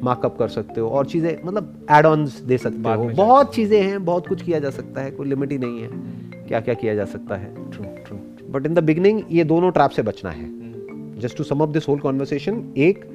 मार्कअप 0.04 0.38
कर 0.40 0.48
सकते 0.48 0.82
हो 0.82 0.90
और 0.90 1.06
चीज़ें 1.06 1.38
मतलब 1.46 1.88
एड 1.92 2.06
ऑन्स 2.06 2.40
दे 2.42 2.58
सकते 2.58 2.90
हो। 2.90 3.10
बहुत 3.16 3.56
चीज़ें 3.56 3.82
हैं 3.82 4.04
बहुत 4.06 4.28
कुछ 4.28 4.42
किया 4.42 4.60
जा 4.60 4.70
सकता 4.72 5.02
है 5.02 5.12
कोई 5.12 5.28
लिमिट 5.28 5.52
ही 5.52 5.58
नहीं 5.58 5.82
है। 5.82 5.90
क्या 6.48 6.60
क्या 6.60 6.74
किया 6.74 6.96
जा 6.96 7.06
सकता 7.06 7.36
है। 7.36 7.54
True 7.72 7.86
true 8.06 8.18
but 8.50 8.66
in 8.66 8.74
the 8.74 8.84
beginning 8.84 9.22
ये 9.32 9.44
दोनों 9.46 9.72
ट्रैप 9.72 9.92
से 9.92 10.02
बचना 10.04 10.32
है। 10.32 10.46
Just 11.18 11.38
to 11.38 11.44
sum 11.44 11.60
up 11.60 11.70
this 11.70 11.88
whole 11.88 12.00
conversation 12.00 12.64
एक 12.78 13.06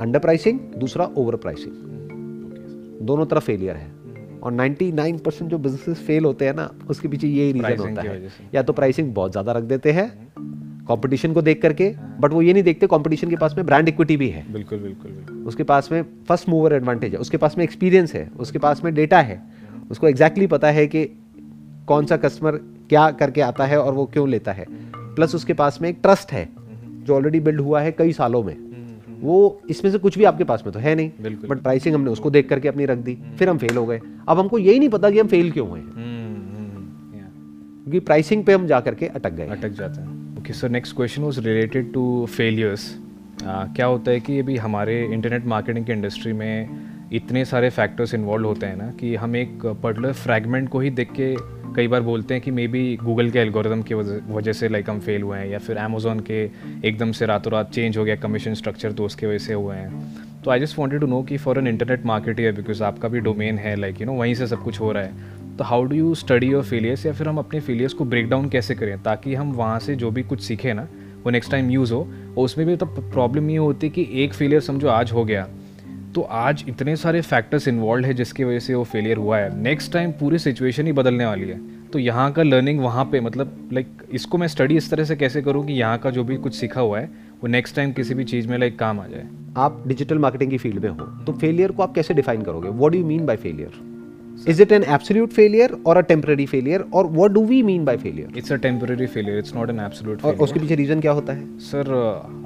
अंडर 0.00 0.18
प्राइसिंग 0.18 0.58
दूसरा 0.76 1.10
ओवर 1.16 1.36
प्राइसिंग 1.36 1.72
दोनों 3.02 3.26
तरफ़ 3.26 3.44
फेलियर 3.44 3.76
है। 3.76 3.92
और 4.42 4.52
99% 4.52 5.42
जो 5.42 5.58
बिजनेसेस 5.58 5.98
फेल 6.06 6.24
होते 6.24 6.46
हैं 6.46 6.54
ना 6.54 6.70
उसके 6.90 7.08
पीछे 7.08 7.28
यही 7.28 7.52
रीजन 7.52 7.78
होता 7.78 8.02
है। 8.02 8.28
या 8.54 8.62
तो 8.62 8.72
प्राइसिंग 8.72 9.14
बहुत 9.14 9.30
ज़्यादा 9.30 9.52
रख 9.52 9.64
देते 9.64 9.92
हैं 9.92 10.08
कंपटीशन 10.88 11.32
को 11.32 11.42
देख 11.42 11.60
करके 11.62 11.88
बट 12.20 12.32
वो 12.32 12.42
ये 12.42 12.52
नहीं 12.52 12.62
देखते 12.62 12.86
कंपटीशन 12.86 13.30
के 13.30 13.36
पास 13.36 13.54
में 13.56 13.64
ब्रांड 13.66 13.88
इक्विटी 13.88 14.16
भी 14.16 14.28
है। 14.28 14.44
बिल्कुल 14.52 14.78
बिल्कुल 14.78 15.10
बिल्कुल। 15.10 15.44
उसके 15.46 15.62
पास 15.62 15.88
में 15.92 16.02
फ़र्स्ट 16.28 16.48
मूवर 16.48 16.72
एडवांटेज 16.72 17.14
है 17.14 17.18
उसके 17.18 17.36
पास 17.36 17.56
में 17.58 17.64
एक्सपीरियंस 17.64 18.14
है 18.14 18.28
उसके 18.38 18.58
पास 18.58 18.84
में 18.84 18.94
डेटा 18.94 19.20
है। 19.20 19.42
उसको 19.90 20.08
एग्जैक्टली 20.08 20.44
exactly 20.44 20.60
पता 20.60 20.70
है 20.70 20.86
कि 20.86 21.04
कौन 21.86 22.06
सा 22.06 22.16
कस्टमर 22.16 22.56
क्या 22.88 23.10
करके 23.12 23.40
आता 23.40 23.64
है 23.64 23.80
और 23.80 23.92
वो 23.92 24.04
क्यों 24.06 24.28
लेता 24.28 24.52
है। 24.52 24.66
प्लस 25.14 25.34
उसके 25.34 25.52
पास 25.52 25.78
में 25.82 25.88
एक 25.88 25.98
ट्रस्ट 26.02 26.32
है। 26.32 26.48
जो 27.04 27.14
ऑलरेडी 27.16 27.40
बिल्ड 27.40 27.60
हुआ 27.60 27.80
है 27.80 27.92
कई 27.92 28.12
सालों 28.12 28.42
में। 28.42 28.56
वो 29.20 29.60
इसमें 29.70 29.90
से 29.92 29.98
कुछ 29.98 30.18
भी 30.18 30.24
आपके 30.24 30.44
पास 30.44 30.62
में 30.66 30.72
तो 30.72 30.78
है 30.78 30.94
नहीं। 30.94 31.10
बट 31.48 31.58
प्राइसिंग 31.58 31.94
हमने 31.94 32.10
उसको 32.10 32.30
देख 32.30 32.48
करके 32.48 32.68
अपनी 32.68 32.86
रख 32.86 32.98
दी 32.98 33.16
फिर 33.38 33.48
हम 33.48 33.58
फेल 33.58 33.76
हो 33.76 33.86
गए। 33.86 34.00
अब 34.28 34.38
हमको 34.38 34.58
यही 34.58 34.78
नहीं 34.78 34.88
पता 34.88 35.10
कि 35.10 35.18
हम 35.18 35.26
फेल 35.26 35.50
क्यों 35.50 35.68
हुए 35.68 35.80
हैं। 35.80 35.92
क्योंकि 37.84 38.00
प्राइसिंग 38.00 38.44
पे 38.44 38.52
हम 38.52 38.66
जा 38.66 38.80
करके 38.80 39.06
अटक 39.08 39.32
गए। 39.32 39.46
अटक 39.48 39.70
जाते 39.70 40.00
हैं। 40.00 40.38
Okay 40.38 40.52
sir 40.52 40.68
next 40.68 40.96
question 40.96 41.22
was 41.22 41.38
related 41.38 41.92
to 41.92 42.26
failures 42.26 42.94
क्या 43.42 43.86
होता 43.86 44.10
है 44.10 44.20
कि 44.20 44.38
अभी 44.38 44.56
हमारे 44.56 45.02
इंटरनेट 45.04 45.46
मार्केटिंग 45.46 45.86
की 45.86 45.92
इंडस्ट्री 45.92 46.32
में 46.32 46.68
इतने 47.14 47.44
सारे 47.44 47.70
फैक्टर्स 47.70 48.14
इन्वॉल्व 48.14 48.46
होते 48.46 48.66
हैं 48.66 48.76
ना 48.76 48.90
कि 49.00 49.14
हम 49.16 49.36
एक 49.36 49.66
पर्टिकुलर 49.66 50.12
फ्रैगमेंट 50.12 50.68
को 50.68 50.80
ही 50.80 50.90
देख 50.90 51.08
के 51.12 51.34
कई 51.74 51.88
बार 51.88 52.00
बोलते 52.00 52.34
हैं 52.34 52.42
कि 52.42 52.50
मे 52.50 52.68
बी 52.68 52.96
गूगल 52.96 53.30
के 53.30 53.38
एल्गोरिदम 53.38 53.82
की 53.82 53.94
वजह 53.94 54.52
से 54.52 54.68
लाइक 54.68 54.90
हम 54.90 55.00
फेल 55.00 55.22
हुए 55.22 55.38
हैं 55.38 55.46
या 55.46 55.58
फिर 55.58 55.76
अमेजोन 55.76 56.20
के 56.20 56.50
एकदम 56.84 57.12
से 57.12 57.26
रातों 57.26 57.52
रात 57.52 57.70
चेंज 57.72 57.98
हो 57.98 58.04
गया 58.04 58.16
कमीशन 58.16 58.54
स्ट्रक्चर 58.54 58.92
तो 58.92 59.04
उसके 59.04 59.26
वजह 59.26 59.38
से 59.38 59.54
हुए 59.54 59.76
हैं। 59.76 60.16
तो 60.44 60.50
I 60.50 60.60
just 60.60 60.78
wanted 60.78 61.00
to 61.00 61.06
know 61.06 61.22
कि 61.22 61.36
for 61.36 61.58
an 61.58 61.66
internet 61.66 62.06
marketer 62.06 62.52
because 62.52 62.82
आपका 62.82 63.08
भी 63.08 63.20
डोमेन 63.20 63.58
है 63.58 63.76
लाइक 63.76 64.00
यू 64.00 64.06
नो 64.06 64.12
वहीं 64.12 64.34
से 64.34 64.46
सब 64.46 64.62
कुछ 64.62 64.80
हो 64.80 64.92
रहा 64.92 65.02
है 65.02 65.12
तो 65.56 65.64
how 65.64 65.84
do 65.84 65.96
you 65.96 66.14
study 66.14 66.46
your 66.46 66.64
failures 66.64 67.06
या 67.06 67.12
फिर 67.12 67.28
हम 67.28 67.38
अपने 67.38 67.60
फेलियर्स 67.60 67.92
को 67.92 68.04
ब्रेक 68.04 68.28
डाउन 68.28 68.48
कैसे 68.48 68.74
करें 68.74 69.02
ताकि 69.02 69.34
हम 69.34 69.52
वहाँ 69.52 69.78
से 69.78 69.96
जो 69.96 70.10
भी 70.10 70.22
कुछ 70.22 70.40
सीखें 70.40 70.74
ना, 70.74 70.88
वो 71.24 71.30
नेक्स्ट 71.30 71.50
टाइम 71.50 71.70
यूज़ 71.70 71.92
हो, 71.92 72.00
और 72.38 72.44
उसमें 72.44 72.66
भी 72.66 72.76
तो 72.76 72.86
प्रॉब्लम 72.86 73.50
ये 73.50 73.56
होती 73.56 73.86
है 73.86 73.92
कि 73.92 74.08
एक 74.24 74.34
फेलियर 74.34 74.60
समझो 74.60 74.88
आज 74.88 75.12
हो 75.12 75.24
गया 75.24 75.48
तो 76.14 76.22
आज 76.32 76.64
इतने 76.68 76.94
सारे 76.96 77.20
फैक्टर्स 77.20 77.66
इन्वॉल्व 77.68 78.06
है 78.06 78.12
जिसकी 78.14 78.44
वजह 78.44 78.58
से 78.58 78.74
वो 78.74 78.82
फेलियर 78.84 79.16
हुआ 79.16 79.38
है। 79.38 79.62
नेक्स्ट 79.62 79.92
टाइम 79.92 80.10
पूरी 80.12 80.38
सिचुएशन 80.38 80.86
ही 80.86 80.92
बदलने 80.92 81.26
वाली 81.26 81.48
है। 81.48 81.58
तो 81.90 81.98
यहाँ 81.98 82.30
का 82.32 82.42
लर्निंग 82.42 82.80
वहाँ 82.80 83.04
पे 83.04 83.20
मतलब 83.20 83.70
लाइक 83.72 84.02
इसको 84.12 84.38
मैं 84.38 84.48
स्टडी 84.48 84.76
इस 84.76 84.90
तरह 84.90 85.04
से 85.04 85.16
कैसे 85.16 85.42
करूँ 85.42 85.64
कि 85.66 85.72
यहाँ 85.72 85.98
का 85.98 86.10
जो 86.10 86.24
भी 86.24 86.36
कुछ 86.36 86.54
सीखा 86.54 86.80
हुआ 86.80 87.00
है 87.00 87.06
वो 87.42 87.48
नेक्स्ट 87.48 87.76
टाइम 87.76 87.92
किसी 87.92 88.14
भी 88.14 88.24
चीज़ 88.24 88.48
में 88.48 88.56
लाइक 88.58 88.78
काम 88.78 89.00
आ 89.00 89.06
जाए। 89.06 89.26
आप 89.56 89.82
डिजिटल 89.86 90.18
मार्केटिंग 90.18 90.50
की 90.50 90.58
फ़ील्ड 90.58 90.84
में 90.84 90.90
हो 90.90 91.06
तो 91.24 91.32
फेलियर 91.32 91.72
को 91.72 91.82
आप 91.82 91.94
कैसे 91.94 92.14
डिफाइन 92.14 92.42
करोगे? 92.42 92.68
What 92.68 92.92
do 92.92 93.04
mean 93.06 93.26
by 93.26 93.36
failure 93.36 94.48
is 94.48 94.62
it 94.62 94.72
an 94.72 94.84
absolute 94.84 95.30
failure 95.32 95.76
or 95.86 95.96
a 95.96 96.00
temporary 96.04 96.46
failure 96.46 96.84
or 96.94 97.06
what 97.08 97.30
do 97.30 97.44
we 97.44 97.62
mean 97.62 97.84
by 97.84 97.96
failure 97.96 98.38
it's 98.38 98.52
a 98.52 98.56
temporary 98.58 99.06
failure 99.08 99.38
it's 99.38 99.54
not 99.54 99.70
an 99.70 99.80
absolute 99.80 100.24
और 100.24 100.34
उसके 100.36 100.60
पीछे 100.60 100.74
reason 100.74 101.00
क्या 101.00 101.12
होता 101.12 101.32
है? 101.32 101.46
Sir 101.60 101.92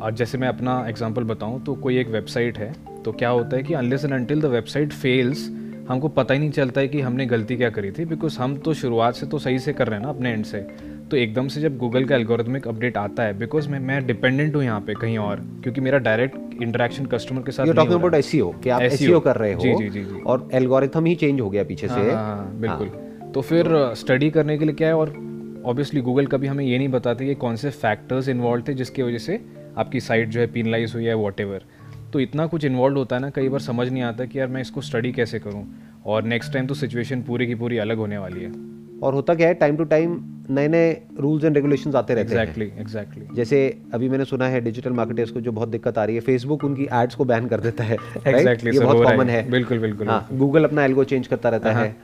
आज 0.03 0.17
जैसे 0.17 0.39
मैं 0.39 0.49
अपना 0.49 0.85
एग्जांपल 0.89 1.25
बताऊँ 1.27 1.65
तो 1.65 1.75
कोई 1.77 1.99
एक 1.99 2.09
वेबसाइट 2.09 2.59
है 2.59 2.75
तो 3.09 3.13
क्या 3.13 3.29
होता 3.29 3.57
है 3.57 3.63
कि 3.63 3.75
unless 3.75 4.05
and 4.05 4.13
until 4.15 4.41
the 4.41 4.45
website 4.45 4.93
fails 4.93 5.51
हमको 5.89 6.09
पता 6.09 6.35
ही 6.35 6.41
नहीं 6.41 6.51
चलता 6.51 6.81
है 6.81 6.89
कि 6.89 7.01
हमने 7.01 7.27
गलती 7.27 7.57
क्या 7.57 7.71
करी 7.71 7.91
थी 7.91 8.05
बिकॉज़ 8.05 8.39
हम 8.39 8.57
तो 8.57 8.75
शुरुआत 8.75 9.15
से 9.15 9.27
तो 9.27 9.39
सही 9.39 9.59
से 9.59 9.73
कर 9.73 9.87
रहे 9.89 9.99
हैं 9.99 10.05
ना 10.07 10.11
अपने 10.11 10.33
एंड 10.33 10.45
से। 10.45 10.59
तो 11.11 11.17
एकदम 11.17 11.49
से 11.49 11.61
जब 11.61 11.79
गूगल 11.79 12.05
का 12.05 12.17
एल्गोरिथमिक 12.17 12.69
अपडेट 12.69 12.97
आता 12.97 13.23
है 13.23 13.39
बिकॉज़ 13.39 13.69
मैं 13.69 13.79
मैं 13.79 14.07
डिपेंडेंट 14.07 14.57
हूँ 14.57 14.65
यहाँ 14.65 14.81
पे 14.81 14.95
कहीं 14.95 15.19
और 15.19 15.37
क्योंकि 15.63 15.81
मेरा 15.81 15.99
डायरेक्ट 15.99 16.63
इंटरेक्शन 16.63 17.07
कस्टमर 17.07 17.43
के 17.43 17.53
साथ 17.53 17.67
टॉकिंग 17.67 17.95
अबाउट 17.95 18.15
एसईओ 18.15 18.53
कि 18.53 18.71
आप 18.71 18.81
SEO 18.81 18.93
एसईओ 18.93 19.21
कर 19.21 19.37
रहे 19.37 19.53
हो 19.53 19.61
जी, 19.61 19.75
जी, 19.75 19.89
जी, 19.91 20.05
जी। 20.05 20.21
और 20.21 20.49
एल्गोरिथम 20.53 21.05
ही 21.05 21.15
चेंज 21.15 21.41
हो 21.41 21.51
गया 21.51 21.65
पीछे 21.65 21.89
से। 21.89 21.95
हाँ, 21.95 22.05
हाँ, 22.05 22.37
हाँ, 22.37 22.61
बिल्कुल 22.61 22.89
तो 23.35 23.41
फिर 23.41 23.95
स्टडी 23.95 24.31
करने 24.31 24.59
के 24.59 24.65
लिए 24.65 24.75
क्या 24.75 24.89
है 24.89 24.97
और 24.97 25.09
ऑब्वियसली 25.65 26.01
गूगल 26.01 26.27
कभी 26.27 26.47
हमें 26.47 26.65
ये 26.65 26.79
नहीं 26.79 26.89
बताते 26.89 27.27
कि 27.27 27.35
कौन 27.35 27.57
से 27.57 27.71
फैक्टर्स 27.71 28.29
इन्वॉल्व 28.29 28.65
थे 28.69 28.75
जिसकी 28.75 29.03
वजह 29.03 29.19
से 29.19 29.45
आपकी 29.79 30.01
साइट 30.01 30.29
जो 30.29 30.41
है 30.41 30.47
पीनलाइज 30.47 30.95
हुई 30.95 31.05
है 31.05 31.15
वॉट 31.15 31.41
तो 32.13 32.21
इतना 32.21 32.47
कुछ 32.47 32.65
इन्वॉल्व 32.65 32.97
होता 32.97 33.17
है 33.17 33.23
ना 33.23 33.31
कई 33.31 33.49
बार 33.49 33.61
समझ 33.61 33.89
नहीं 33.89 34.03
आता 34.03 34.25
कि 34.25 34.39
यार 34.39 34.49
मैं 34.49 34.61
इसको 34.61 34.81
स्टडी 34.81 35.13
कैसे 35.13 35.39
करूँ? 35.39 35.67
और 36.07 36.23
नेक्स्ट 36.23 36.53
टाइम 36.53 36.67
तो 36.67 36.75
सिचुएशन 36.75 37.23
पूरी 37.23 37.47
की 37.47 37.55
पूरी 37.55 37.79
अलग 37.79 37.97
होने 37.97 38.19
वाली 38.19 38.41
है। 38.41 38.53
और 39.03 39.15
होता 39.15 39.35
क्या 39.35 39.49
है 39.49 39.55
टाइम 39.55 39.77
टू 39.77 39.85
टाइम 39.85 40.21
नए 40.51 40.69
नए 40.69 41.03
रूल्स 41.21 41.45
एंड 41.45 41.55
रेगुलेशंस 41.55 41.95
आते 41.95 42.15
रहते 42.15 42.35
exactly, 42.35 42.59
हैं। 42.59 42.81
एग्जैक्टली 42.81 42.81
एग्जैक्टली 42.81 43.37
जैसे 43.37 43.79
अभी 43.95 44.09
मैंने 44.09 44.25
सुना 44.25 44.49
है 44.49 44.61
डिजिटल 44.61 44.91
मार्केटर्स 44.91 45.31
को 45.31 45.41
जो 45.41 45.53
बहुत 45.53 45.69
दिक्कत 45.69 45.99
आ 45.99 46.05
रही 46.05 46.15
है 46.15 46.21
फेसबुक 46.21 46.65
उनकी 46.65 46.89
एड्स 46.93 47.15
को 47.15 47.25
बैन 47.25 47.47
कर 47.47 47.61
देता 47.61 47.85
है 47.85 47.97
right? 47.97 48.27
Exactly, 48.27 48.67
ये 48.67 48.73
sir, 48.73 48.83
बहुत 48.83 49.07
कॉमन 49.07 49.29
है। 49.29 49.43
है। 49.43 49.51
बिल्कुल, 49.51 49.79
बिल्कुल, 49.79 50.09
हाँ 50.09 50.29
गूगल 50.33 50.65
अपना 50.65 50.85
एल्गो 50.85 51.05
चेंज 51.05 51.27
करता 51.27 51.49
रहता 51.49 51.73
है। 51.73 51.97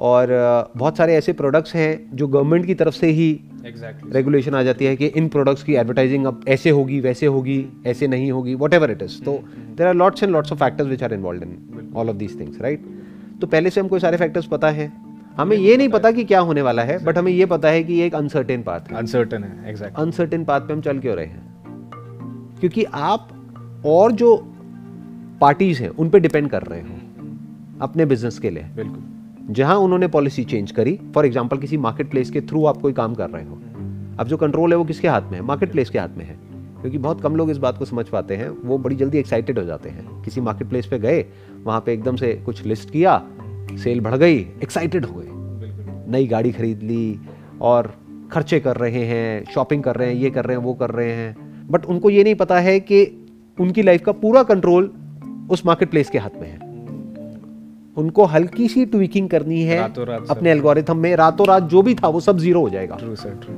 और 0.00 0.28
बहुत 0.76 0.96
सारे 0.96 1.14
ऐसे 1.14 1.32
प्रोडक्ट्स 1.32 1.74
हैं 1.74 2.16
जो 2.16 2.28
गवर्नमेंट 2.28 2.66
की 2.66 2.74
तरफ़ 2.74 2.94
से 2.94 3.06
ही 3.10 3.30
एग्जैक्टली 3.66 4.12
रेगुलेशन 4.12 4.54
आ 4.54 4.62
जाती 4.62 4.84
है 4.84 4.96
कि 4.96 5.06
इन 5.06 5.28
प्रोडक्ट्स 5.28 5.62
की 5.62 5.74
एडवर्टाइजिंग 5.74 6.24
अब 6.26 6.44
ऐसे 6.48 6.70
होगी 6.70 7.00
वैसे 7.00 7.26
होगी 7.26 7.64
ऐसे 7.86 8.06
नहीं 8.08 8.30
होगी 8.32 8.54
वट 8.54 8.74
एवर 8.74 8.90
इट 8.90 9.02
इज़ 9.02 9.22
तो 9.22 9.32
there 9.76 9.86
are 9.86 9.94
lots 9.94 10.22
and 10.22 10.32
lots 10.32 10.52
of 10.52 10.58
factors 10.58 10.88
which 10.88 11.02
are 11.02 11.14
involve 11.14 11.42
in 11.42 11.92
all 11.96 12.10
of 12.10 12.16
these 12.16 12.38
things 12.40 12.60
right 12.60 12.84
तो 13.40 13.46
पहले 13.46 13.70
से 13.70 13.80
हमको 13.80 13.98
सारे 13.98 14.16
फैक्टर्स 14.16 14.46
पता 14.46 14.70
है। 14.70 14.92
हमें 15.36 15.56
ये 15.56 15.76
नहीं 15.76 15.88
पता 15.88 16.10
कि 16.10 16.24
क्या 16.24 16.40
होने 16.40 16.62
वाला 16.62 16.82
है 16.82 16.98
बट 17.04 17.18
हमें 17.18 17.32
ये 17.32 17.46
पता 17.46 17.68
है 17.68 17.82
कि 17.84 17.92
ये 17.92 18.06
एक 18.06 18.14
अनसर्टेन 18.14 18.62
पाथ 18.62 18.90
है। 18.90 18.96
अनसर्टन 18.96 19.44
है 19.44 19.70
एग्जैक्टली 19.70 20.02
अनसर्टेन 20.02 20.44
पाथ 20.44 20.60
पे 20.60 20.72
हम 20.72 20.80
चल 20.80 20.98
क्यों 20.98 21.16
रहे 21.16 21.26
हैं? 21.26 21.42
क्योंकि 22.60 22.84
आप 22.84 23.28
और 23.86 24.12
जो 24.12 24.36
पार्टीज़ 25.40 25.82
हैं 25.82 25.88
उन 25.90 26.10
पे 26.10 26.20
डिपेंड 26.20 26.50
कर 26.50 26.62
रहे 26.62 26.80
हो 26.80 26.98
अपने 27.80 28.06
बिज़नेस 28.06 28.38
के 28.38 28.50
लिए। 28.50 28.64
बिल्कुल। 28.76 29.02
जहाँ 29.50 29.76
उन्होंने 29.76 30.08
पॉलिसी 30.08 30.44
चेंज 30.44 30.70
करी 30.70 30.98
फॉर 31.14 31.26
एग्ज़ाम्पल 31.26 31.58
किसी 31.58 31.76
मार्केट 31.76 32.10
प्लेस 32.10 32.30
के 32.30 32.40
थ्रू 32.40 32.64
आप 32.64 32.80
कोई 32.80 32.92
काम 32.92 33.14
कर 33.14 33.30
रहे 33.30 33.44
हो। 33.44 33.58
अब 34.18 34.26
जो 34.26 34.36
कंट्रोल 34.36 34.72
है 34.72 34.76
वो 34.78 34.84
किसके 34.84 35.08
हाथ 35.08 35.22
में 35.22 35.38
है? 35.38 35.42
मार्केट 35.42 35.72
प्लेस 35.72 35.90
के 35.90 35.98
हाथ 35.98 36.16
में 36.18 36.24
है। 36.24 36.38
क्योंकि 36.80 36.98
बहुत 36.98 37.20
कम 37.20 37.36
लोग 37.36 37.50
इस 37.50 37.58
बात 37.58 37.78
को 37.78 37.84
समझ 37.84 38.08
पाते 38.08 38.36
हैं 38.36 38.48
वो 38.48 38.78
बड़ी 38.78 38.96
जल्दी 38.96 39.18
एक्साइटेड 39.18 39.58
हो 39.58 39.64
जाते 39.64 39.88
हैं। 39.88 40.22
किसी 40.22 40.40
मार्केट 40.40 40.68
प्लेस 40.68 40.86
पे 40.86 40.98
गए 40.98 41.24
वहाँ 41.64 41.80
पे 41.80 41.92
एकदम 41.92 42.16
से 42.16 42.32
कुछ 42.34 42.64
लिस्ट 42.66 42.90
किया 42.90 43.22
सेल 43.78 44.00
बढ़ 44.00 44.14
गई 44.14 44.38
एक्साइटेड 44.62 45.04
हो 45.04 45.20
गए। 45.20 46.12
नई 46.12 46.26
गाड़ी 46.26 46.52
खरीद 46.52 46.82
ली 46.82 47.18
और 47.60 47.92
खर्चे 48.32 48.60
कर 48.60 48.76
रहे 48.76 49.04
हैं 49.04 49.44
शॉपिंग 49.54 49.82
कर 49.82 49.96
रहे 49.96 50.08
हैं 50.08 50.14
ये 50.14 50.30
कर 50.30 50.44
रहे 50.44 50.56
हैं 50.56 50.64
वो 50.64 50.74
कर 50.74 50.90
रहे 50.90 51.12
हैं। 51.12 51.66
बट 51.70 51.84
उनको 51.84 52.10
ये 52.10 52.24
नहीं 52.24 52.34
पता 52.34 52.58
है 52.58 52.80
कि 52.80 53.04
उनकी 53.58 53.82
लाइफ 53.82 54.02
का 54.02 54.12
पूरा 54.12 54.42
कंट्रोल 54.42 54.92
उस 55.50 55.66
मार्केट 55.66 55.90
प्लेस 55.90 56.10
के 56.10 56.18
हाथ 56.18 56.40
में 56.40 56.48
है। 56.48 56.69
उनको 57.96 58.24
हल्की 58.24 58.68
सी 58.68 58.84
ट्विकिंग 58.86 59.28
करनी 59.28 59.62
है 59.62 59.78
रातों 59.78 60.06
रात 60.06 60.26
अपने 60.30 60.50
एल्गोरिथम 60.50 60.96
में। 60.96 61.16
रातों 61.16 61.46
रात 61.46 61.62
जो 61.62 61.82
भी 61.82 61.94
था 61.94 62.08
वो 62.08 62.20
सब 62.20 62.38
ज़ीरो 62.38 62.60
हो 62.60 62.70
जाएगा। 62.70 62.96
ट्रू 62.96 63.14
सर 63.14 63.30
ट्रू 63.30 63.54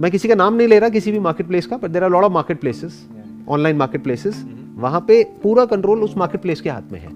मैं 0.00 0.10
किसी 0.10 0.28
का 0.28 0.34
नाम 0.34 0.54
नहीं 0.54 0.68
ले 0.68 0.78
रहा 0.78 0.88
किसी 0.88 1.12
भी 1.12 1.18
मार्केट 1.18 1.46
प्लेस 1.46 1.66
का 1.66 1.76
but 1.76 1.90
there 1.90 2.04
are 2.04 2.10
lot 2.10 2.24
of 2.24 2.32
marketplaces 2.60 3.08
online 3.48 3.76
marketplaces 4.02 4.44
वहाँ 4.74 5.00
पे 5.00 5.24
पूरा 5.42 5.64
कंट्रोल 5.64 6.02
उस 6.02 6.16
मार्केट 6.16 6.40
प्लेस 6.40 6.60
के 6.60 6.70
हाथ 6.70 6.92
में 6.92 7.00
है। 7.00 7.08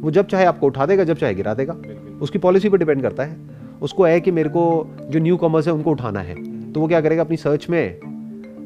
वो 0.00 0.10
जब 0.10 0.26
चाहे 0.26 0.44
आपको 0.44 0.66
उठा 0.66 0.86
देगा 0.86 1.04
जब 1.04 1.16
चाहे 1.16 1.34
गिरा 1.34 1.54
देगा। 1.54 1.76
उसकी 2.20 2.38
पॉलिसी 2.38 2.68
पर 2.68 2.78
डिपेंड 2.78 3.02
करता 3.02 3.22
है। 3.22 3.36
उसको 3.82 4.04
है 4.04 4.20
कि 4.20 4.30
मेरे 4.30 4.48
को 4.48 4.90
जो 5.10 5.18
न्यू 5.18 5.36
कॉमर्स 5.36 5.66
है 5.66 5.72
उनको 5.72 5.90
उठाना 5.90 6.20
है। 6.20 6.34
तो 6.72 6.80
वो 6.80 6.88
क्या 6.88 7.00
करेगा? 7.00 7.22
अपनी 7.22 7.36
सर्च 7.36 7.66
में 7.70 8.00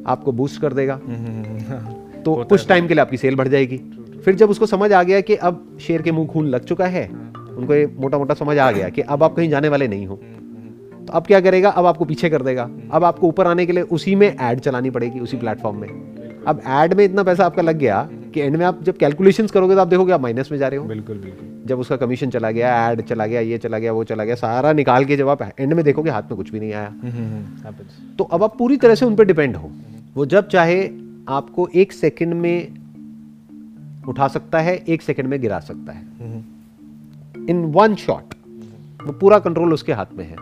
आपको 0.07 0.31
बूस्ट 0.31 0.61
कर 0.61 0.73
देगा। 0.73 0.95
तो 2.25 2.43
कुछ 2.43 2.67
टाइम 2.67 2.87
के 2.87 2.93
लिए 2.93 3.01
आपकी 3.01 3.17
सेल 3.17 3.35
बढ़ 3.35 3.47
जाएगी। 3.47 3.77
फिर 4.27 4.35
जब 4.35 4.49
उसको 4.49 4.65
समझ 4.65 4.91
आ 4.91 5.01
गया 5.03 5.19
कि 5.21 5.35
अब 5.35 5.77
शेर 5.81 6.01
के 6.01 6.11
मुँह 6.11 6.27
खून 6.27 6.47
लग 6.47 6.63
चुका 6.65 6.85
है 6.85 7.07
उनको 7.07 7.73
ये 7.73 7.85
मोटा 7.97 8.17
मोटा 8.17 8.33
समझ 8.33 8.57
आ 8.57 8.71
गया 8.71 8.89
कि 8.89 9.01
अब 9.01 9.23
आप 9.23 9.35
कहीं 9.35 9.49
जाने 9.49 9.69
वाले 9.69 9.87
नहीं 9.87 10.07
हो। 10.07 10.15
तो 10.15 11.13
अब 11.13 11.25
क्या 11.25 11.39
करेगा? 11.41 11.69
अब 11.69 11.85
आपको 11.85 12.05
पीछे 12.05 12.29
कर 12.29 12.41
देगा। 12.41 12.69
अब 12.91 13.03
आपको 13.03 13.27
ऊपर 13.27 13.47
आने 13.47 13.65
के 13.65 13.73
लिए 13.73 13.83
उसी 13.83 14.15
में 14.15 14.27
ऐड 14.27 14.59
चलानी 14.59 14.89
पड़ेगी 14.89 15.19
उसी 15.19 15.37
प्लेटफॉर्म 15.37 15.77
में। 15.77 15.87
अब 16.47 16.61
ऐड 16.67 16.93
में 16.93 17.03
इतना 17.05 17.23
पैसा 17.23 17.45
आपका 17.45 17.61
लग 17.61 17.77
गया 17.77 18.01
कि 18.33 18.41
एंड 18.41 18.55
में 18.55 18.65
आप 18.65 18.83
जब 18.83 18.97
कैलकुलेशंस 18.97 19.51
करोगे 19.51 19.75
तो 19.75 19.81
आप 19.81 19.87
देखोगे 19.87 20.13
आप 20.13 20.21
माइनस 20.21 20.51
में 20.51 20.57
जा 20.59 20.67
रहे 20.67 20.79
हो। 20.79 20.85
बिल्कुल 20.85 21.17
बिल्कुल। 21.17 21.63
जब 21.65 21.79
उसका 21.79 21.95
कमीशन 21.95 22.29
चला 22.29 22.51
गया 22.51 22.91
ऐड 22.91 23.01
चला 23.01 23.25
गया 23.25 23.41
ये 23.41 23.57
चला 23.57 23.77
गया 23.77 23.91
वो 23.91 24.03
चला 24.03 24.23
गया 24.23 24.35
सारा 24.35 24.73
निकाल 24.73 25.05
के 25.05 25.17
जब 25.17 25.29
आप 25.29 25.41
एंड 25.59 25.73
में 25.73 25.83
देखोगे 25.85 26.09
हाथ 26.09 26.23
में 26.23 26.35
कुछ 26.37 26.51
भी 26.51 26.59
नहीं 26.59 26.73
आया। 26.73 26.93
तो 28.17 28.23
अब 28.23 28.43
आप 28.43 28.57
पूरी 28.57 28.77
तरह 28.77 28.95
से 28.95 29.05
उन 29.05 29.15
पर 29.15 29.25
डिपेंड 29.25 29.55
हो। 29.55 29.71
वो 30.15 30.25
जब 30.25 30.47
चाहे 30.47 30.89
आपको 31.29 31.69
एक 31.75 31.93
सेकंड 31.93 32.33
में 32.33 32.86
उठा 34.07 34.27
सकता 34.27 34.59
है, 34.59 34.75
एक 34.77 35.01
सेकंड 35.01 35.27
में 35.27 35.39
गिरा 35.41 35.59
सकता 35.59 35.91
है। 35.91 36.05
इन 37.49 37.63
वन 37.75 37.95
शॉट, 37.95 38.33
वो 39.05 39.13
पूरा 39.13 39.39
कंट्रोल 39.39 39.73
उसके 39.73 39.93
हाथ 39.93 40.13
में 40.13 40.25
है। 40.25 40.35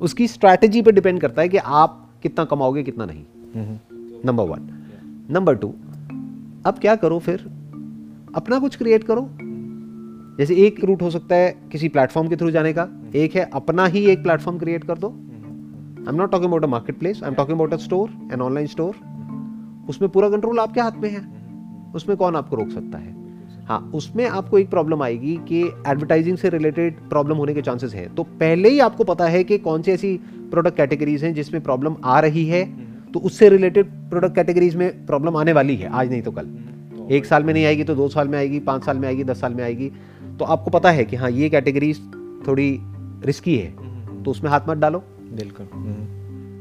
उसकी 0.00 0.26
स्ट्रैटेजी 0.28 0.82
पे 0.82 0.92
डिपेंड 0.92 1.20
करता 1.20 1.42
है 1.42 1.48
कि 1.48 1.56
आप 1.56 2.06
कितना 2.22 2.44
कमाओगे, 2.44 2.82
कितना 2.82 3.04
नहीं। 3.04 3.24
नंबर 4.24 4.44
वन 4.44 4.68
नंबर 5.30 5.56
टू 5.56 5.72
अब 6.66 6.78
क्या 6.80 6.94
करो 6.96 7.18
फिर? 7.18 7.40
अपना 8.34 8.58
कुछ 8.58 8.76
क्रिएट 8.76 9.04
करो। 9.04 9.28
जैसे 10.38 10.54
एक 10.56 10.84
रूट 10.84 11.02
हो 11.02 11.10
सकता 11.10 11.34
है 11.34 11.50
किसी 11.72 11.88
प्लेटफॉर्म 11.88 12.28
के 12.28 12.36
थ्रू 12.36 12.50
जाने 12.50 12.72
का। 12.72 12.88
एक 13.14 13.34
है 13.34 13.48
अपना 13.54 13.86
ही 13.86 14.04
एक 14.06 14.22
प्लेटफॉर्म 14.22 14.58
क्रिएट 14.58 14.84
कर 14.84 14.98
दो। 14.98 15.08
I 15.08 16.08
am 16.08 16.14
not 16.14 16.30
talking 16.32 16.48
about 16.48 16.64
a 16.64 16.68
marketplace 16.98 17.22
I 17.22 17.28
am 17.28 17.34
talking 17.34 17.56
about 17.56 17.72
a 17.72 17.76
store 17.78 18.10
an 18.32 18.40
online 18.40 18.66
store 18.66 18.94
उसमें 19.88 20.10
पूरा 20.10 20.28
कंट्रोल 20.30 20.58
आपके 20.58 20.80
हाथ 20.80 20.92
में 20.92 21.10
है। 21.10 21.39
उसमें 21.94 22.16
कौन 22.16 22.36
आपको 22.36 22.56
रोक 22.56 22.70
सकता 22.70 22.98
है? 22.98 23.14
हाँ 23.66 23.90
उसमें 23.94 24.26
आपको 24.28 24.58
एक 24.58 24.70
प्रॉब्लम 24.70 25.02
आएगी 25.02 25.36
कि 25.48 25.62
एडवर्टाइजिंग 25.86 26.36
से 26.38 26.48
रिलेटेड 26.48 26.98
प्रॉब्लम 27.08 27.36
होने 27.36 27.54
के 27.54 27.62
चांसेस 27.62 27.94
हैं। 27.94 28.14
तो 28.14 28.22
पहले 28.22 28.68
ही 28.68 28.78
आपको 28.80 29.04
पता 29.04 29.26
है 29.26 29.44
कि 29.44 29.58
कौन 29.58 29.82
सी 29.82 29.90
ऐसी 29.90 30.16
प्रोडक्ट 30.50 30.76
कैटेगरीज 30.76 31.24
हैं 31.24 31.34
जिसमें 31.34 31.62
प्रॉब्लम 31.62 31.96
आ 32.04 32.20
रही 32.20 32.44
है। 32.46 32.64
तो 33.12 33.20
उससे 33.20 33.48
रिलेटेड 33.48 33.86
प्रोडक्ट 34.10 34.34
कैटेगरीज 34.34 34.76
में 34.76 35.06
प्रॉब्लम 35.06 35.36
आने 35.36 35.52
वाली 35.52 35.76
है 35.76 35.88
आज 35.88 36.10
नहीं 36.10 36.22
तो 36.22 36.30
कल। 36.30 36.48
एक 37.10 37.26
साल 37.26 37.44
में 37.44 37.52
नहीं 37.54 37.64
आएगी 37.64 37.84
तो 37.84 37.94
दो 37.94 38.08
साल 38.08 38.28
में 38.28 38.38
आएगी 38.38 38.60
पाँच 38.60 38.84
साल 38.84 38.98
में 38.98 39.08
आएगी 39.08 39.24
दस 39.24 39.40
साल 39.40 39.54
में 39.54 39.64
आएगी। 39.64 39.90
तो 40.38 40.44
आपको 40.44 40.70
पता 40.70 40.90
है 40.90 41.04
कि 41.04 41.16
हाँ 41.16 41.30
ये 41.30 41.48
कैटेगरीज 41.48 42.00
थोड़ी 42.48 42.78
रिस्की 43.24 43.56
है। 43.56 44.22
तो 44.22 44.30
उसमें 44.30 44.50
हाथ 44.50 44.60
मत 44.68 44.76
डालो। 44.76 45.02
बिल्कुल। 45.32 45.66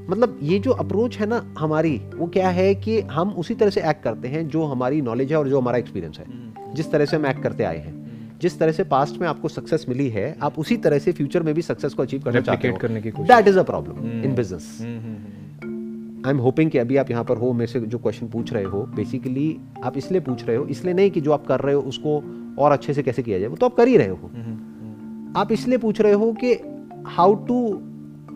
मतलब 0.10 0.40
ये 0.44 0.60
जो 0.60 0.72
अप्रोच 0.72 1.18
है 1.18 1.26
ना 1.26 1.44
हमारी 1.60 1.96
वो 2.16 2.28
क्या 2.28 2.50
है 2.50 2.74
कि 2.76 3.00
हम 3.12 3.30
उसी 3.34 3.56
तरह 3.56 3.70
से 3.70 3.82
एक्ट 3.82 4.04
करते 4.04 4.28
हैं 4.28 4.48
जो 4.48 4.64
हमारी 4.64 5.02
नॉलेज 5.02 5.32
है 5.32 5.38
और 5.38 5.50
जो 5.50 5.60
हमारा 5.60 5.78
एक्सपीरियंस 5.78 6.20
है। 6.20 6.26
जिस 6.76 6.92
तरह 6.92 7.06
से 7.06 7.16
हम 7.18 7.26
एक्ट 7.26 7.44
करते 7.44 7.64
आए 7.64 7.78
हैं 7.78 7.98
जिस 8.42 8.58
तरह 8.60 8.72
से 8.72 8.84
पास्ट 8.84 9.20
में 9.22 9.28
आपको 9.28 9.48
सक्सेस 9.48 9.86
मिली 9.90 10.10
है 10.10 10.36
आप 10.42 10.60
उसी 10.60 10.78
तरह 10.78 11.00
से 11.00 11.12
फ्यूचर 11.12 11.44
में 11.44 11.54
भी 11.56 11.62
सक्सेस 11.62 11.94
को 11.94 12.04
अचीव 12.04 12.22
करना 12.22 12.42
चाहते 12.42 12.68
हो। 12.68 12.78
करने 12.78 13.02
की 13.02 13.12
that 13.12 13.48
is 13.48 13.60
a 13.60 13.64
problem 13.64 14.22
in 14.24 14.36
business 14.36 14.78
I 16.26 16.34
am 16.34 16.38
hoping 16.38 16.72
कि 16.72 16.78
अभी 16.78 16.98
आप 16.98 17.12
यहाँ 17.12 17.24
पर 17.24 17.38
हो 17.38 17.52
मेरे 17.54 17.72
से 17.72 17.80
जो 17.80 17.98
क्वेश्चन 17.98 18.28
पूछ 18.28 18.54
रहे 18.54 18.64
हो 18.64 18.82
बेसिकली 18.96 19.58
आप 19.84 19.98
इसलिए 19.98 20.22
पूछ 20.22 20.46
रहे 20.46 20.56
हो 20.58 20.66
इसलिए 20.66 20.94
नहीं 20.94 21.12
कि 21.12 21.22
जो 21.22 21.32
आप 21.32 21.46
कर 21.46 21.60
रहे 21.60 21.76
हो 21.76 21.82
उसको 21.82 22.16
और 22.60 22.72
अच्छे 22.72 22.94
से 22.94 23.04
कैसे 23.04 23.24
किया 23.24 23.40
जाए 23.40 23.48
वो 23.48 23.56
तो 23.56 23.66
आप 23.66 23.76
कर 23.76 23.88
ही 23.88 23.98
रहे 23.98 24.08
हो। 24.08 24.32
आप 25.40 25.52
इसलिए 25.52 25.78
पूछ 25.78 26.02
रहे 26.02 26.14
हो 26.14 26.32
कि 26.44 26.54
how 27.08 27.34
to 27.46 27.60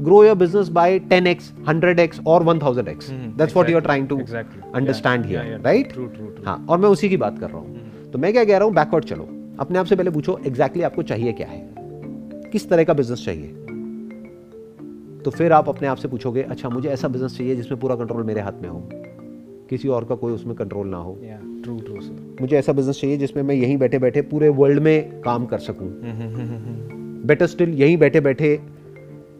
grow 0.01 0.21
your 0.23 0.35
business 0.35 0.69
by 0.69 0.99
10x 0.99 1.37
100x 1.65 2.19
or 2.25 2.39
1000x 2.41 2.97
that's 2.97 3.53
exactly. 3.53 3.55
what 3.55 3.69
you 3.69 3.77
are 3.77 3.81
trying 3.81 4.07
to 4.07 4.19
exactly. 4.19 4.61
understand 4.73 5.25
Yeah, 5.25 5.31
here 5.31 5.43
yeah, 5.43 5.57
yeah. 5.57 5.71
right? 5.71 5.89
True, 5.89 6.09
true, 6.09 6.35
true. 6.35 6.45
हाँ 6.45 6.65
और 6.69 6.77
मैं 6.77 6.89
उसी 6.89 7.09
की 7.09 7.17
बात 7.17 7.39
कर 7.39 7.49
रहा 7.49 7.57
हूँ। 7.57 8.11
तो 8.11 8.19
मैं 8.19 8.33
क्या 8.33 8.45
कह 8.45 8.57
रहा 8.57 8.63
हूँ 8.63 8.73
बैकवर्ड 8.73 9.05
चलो। 9.05 9.23
अपने 9.59 9.79
आप 9.79 9.85
से 9.85 9.95
पहले 9.95 10.11
पूछो 10.11 10.31
एग्जैक्टली 10.31 10.63
exactly 10.63 10.85
आपको 10.85 11.03
चाहिए 11.03 11.31
क्या 11.33 11.47
है? 11.47 11.75
किस 12.51 12.69
तरह 12.69 12.83
का 12.83 12.93
बिज़नेस 12.93 13.25
चाहिए? 13.25 13.47
तो 15.25 15.31
फिर 15.31 15.51
आप 15.51 15.69
अपने 15.69 15.87
आप 15.87 15.97
से 15.97 16.07
पूछोगे 16.07 16.41
अच्छा 16.41 16.69
मुझे 16.69 16.89
ऐसा 16.89 17.07
बिज़नेस 17.07 17.37
चाहिए 17.37 17.55
जिसमें 17.55 17.79
पूरा 17.79 17.95
कंट्रोल 17.95 18.23
मेरे 18.23 18.41
हाथ 18.41 18.61
में 18.61 18.69
हो। 18.69 18.89
किसी 19.69 19.87
और 19.87 20.05
का 20.05 20.15
कोई 20.15 20.33
उसमें 20.33 20.55
कंट्रोल 20.55 20.87
ना 20.87 20.97
हो। 20.97 21.19
Yeah, 21.23 21.67
true, 21.67 21.85
true, 21.85 22.03
sir. 22.03 22.41
मुझे 22.41 22.57
ऐसा 22.57 22.73
बिज़नेस 22.73 23.01
चाहिए 23.01 23.17
जिसमें 23.17 23.43
मैं 23.43 23.55
यहीं 23.55 23.77
बैठे 23.77 23.99
बैठे 23.99 24.21
पूरे 24.21 24.49
वर्ल्ड 24.49 24.79
में 24.79 25.21
काम 25.21 25.45
कर 25.45 25.57
सकूँ। 25.57 25.87
बेटर 27.25 27.45
स्टिल 27.45 27.69
यहीं 27.69 27.97
बैठे 27.97 28.19
बैठे 28.19 28.59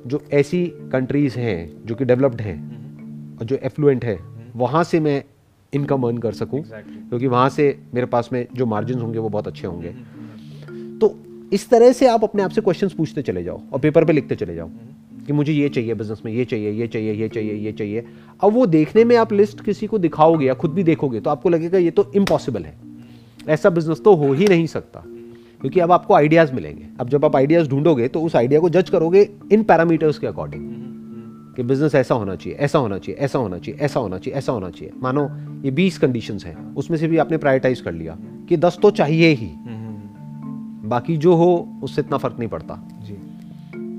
जो 0.08 0.22
ऐसी 0.34 0.66
कंट्रीज़ 0.92 1.38
हैं 1.40 1.86
जो 1.86 1.96
कि 1.96 2.06
डेवलप्ड 2.06 2.42
हैं 2.42 3.38
और 3.38 3.46
जो 3.46 3.56
एफ्लुएंट 3.64 4.06
है 4.06 4.18
वहाँ 4.56 4.84
से 4.84 5.00
मैं 5.00 5.24
इनकम 5.74 6.04
अर्न 6.04 6.18
कर 6.18 6.32
सकूँ 6.32 6.62
Exactly. 6.62 7.10
क्योंकि 7.10 7.28
वहाँ 7.28 7.50
से 7.50 7.80
मेरे 7.94 8.08
पास 8.08 8.30
में 8.34 8.46
जो 8.54 8.66
मार्जिन 8.66 9.00
होंगे 9.00 9.20
वो 9.20 9.30
बहुत 9.30 9.48
अच्छे 9.48 9.68
होंगे। 9.68 9.90
तो 11.00 11.16
इस 11.54 11.70
तरह 11.70 11.92
से 11.92 12.08
आप 12.08 12.24
अपने 12.24 12.44
आप 12.44 12.50
से 12.50 12.62
क्वेश्चन 12.62 12.90
पूछते 12.98 13.22
चले 13.22 13.44
जाओ 13.44 13.62
और 13.74 13.80
पेपर 13.80 14.06
पे 14.06 14.14
लिखते 14.14 14.36
चले 14.36 14.56
जाओ 14.56 14.70
कि 15.28 15.34
मुझे 15.34 15.54
ये 15.54 15.70
चाहिए 15.70 15.94
बिज़नेस 15.94 16.22
में 16.26 16.32
ये 16.34 16.46
चाहिए 16.46 16.72
ये 16.72 16.88
चाहिए 16.88 17.14
ये 17.14 17.30
चाहिए 17.30 17.54
ये 17.54 17.72
चाहिए। 17.72 18.06
अब 18.44 18.54
वो 18.54 18.66
देखने 18.66 19.04
में 19.04 19.16
आप 19.18 19.34
लिस्ट 19.34 19.64
किसी 19.66 19.88
को 19.88 19.98
दिखाओगे 19.98 20.46
या 20.46 20.54
खुद 20.54 20.74
भी 20.74 20.84
देखोगे 20.84 21.20
तो 21.20 21.30
आपको 21.30 21.50
लगेगा 21.50 21.78
ये 21.78 21.92
तो 21.92 22.12
इम्पॉसिबल 22.16 22.66
है। 22.66 22.76
ऐसा 23.50 23.70
बिज़नेस 23.70 24.02
तो 24.06 24.16
हो 24.16 24.32
ही 24.34 24.48
नहीं 24.48 24.68
सकता। 24.68 25.04
क्योंकि 25.64 25.80
अब 25.80 25.92
आपको 25.92 26.14
आइडियाज़ 26.14 26.52
मिलेंगे। 26.54 26.86
अब 27.00 27.10
जब 27.10 27.26
आप 27.26 27.36
आइडियाज़ 27.36 27.70
ढूंढोगे 27.70 28.08
तो 28.08 28.22
उस 28.22 28.36
आइडिया 28.36 28.60
को 28.60 28.70
जज 28.70 28.90
करोगे 28.90 29.22
इन 29.52 29.64
पैरामीटर्स 29.64 30.18
के 30.20 30.28
अकॉर्डिंग 30.28 30.64
कि 31.56 31.64
बिज़नेस 31.64 31.96
ऐसा 31.96 32.16
होना 32.16 32.36
चाहिए 32.36 32.58
ऐसा 32.60 32.80
होना 32.80 32.98
चाहिए 32.98 33.20
ऐसा 33.20 33.40
होना 33.40 33.58
चाहिए 33.58 33.80
ऐसा 33.80 34.00
होना 34.00 34.18
चाहिए 34.18 34.38
ऐसा 34.38 34.52
होना 34.52 34.70
चाहिए। 34.70 34.92
मानो 35.02 35.24
ये 35.66 35.72
बीस 35.72 35.98
कंडीशन 35.98 36.38
हैं 36.46 36.74
उसमें 36.76 36.98
से 36.98 37.08
भी 37.08 37.18
आपने 37.18 37.38
प्रायोरिटाइज 37.38 37.82
कर 37.82 37.92
लिया 37.92 38.18
कि 38.50 38.58
दस 38.58 38.78
तो 38.82 38.92
चाहिए 38.92 39.30
ही। 39.34 39.52
बाकी 40.90 41.18
जो 41.18 41.36
हो 41.36 41.50
उससे 41.84 42.02
इतना 42.02 42.18
फ़र्क 42.18 42.36
नहीं 42.40 42.50
पड़ता। 42.50 42.80
जी। 43.02 43.18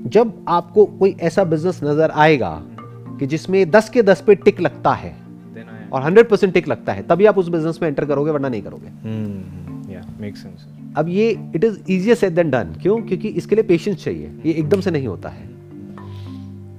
जब 0.09 0.33
आपको 0.49 0.85
कोई 0.85 1.15
ऐसा 1.21 1.43
बिज़नेस 1.45 1.79
नज़र 1.83 2.11
आएगा 2.11 2.51
कि 3.19 3.27
जिसमें 3.27 3.69
दस 3.71 3.89
के 3.89 4.01
दस 4.03 4.21
पे 4.21 4.35
टिक 4.35 4.61
लगता 4.61 4.93
है 4.93 5.15
और 5.93 6.01
हंड्रेड 6.01 6.29
परसेंट 6.29 6.53
टिक 6.53 6.67
लगता 6.67 6.93
है 6.93 7.07
तभी 7.07 7.25
आप 7.25 7.37
उस 7.37 7.49
बिज़नेस 7.49 7.79
में 7.81 7.89
एंटर 7.89 8.05
करोगे 8.05 8.31
वरना 8.31 8.49
नहीं 8.49 8.61
करोगे। 8.61 8.87
हम्म 9.03 9.91
या 9.91 10.01
मेक 10.19 10.37
सेंस 10.37 10.65
अब 10.97 11.09
ये 11.09 11.29
it 11.55 11.63
is 11.63 11.79
easier 11.89 12.15
said 12.15 12.35
than 12.35 12.49
done 12.49 12.75
क्यों? 12.81 13.01
क्योंकि 13.01 13.27
इसके 13.27 13.55
लिए 13.55 13.63
पेशेंस 13.63 14.03
चाहिए। 14.03 14.31
ये 14.45 14.53
एकदम 14.53 14.81
से 14.81 14.91
नहीं 14.91 15.07
होता 15.07 15.29
है। 15.29 15.53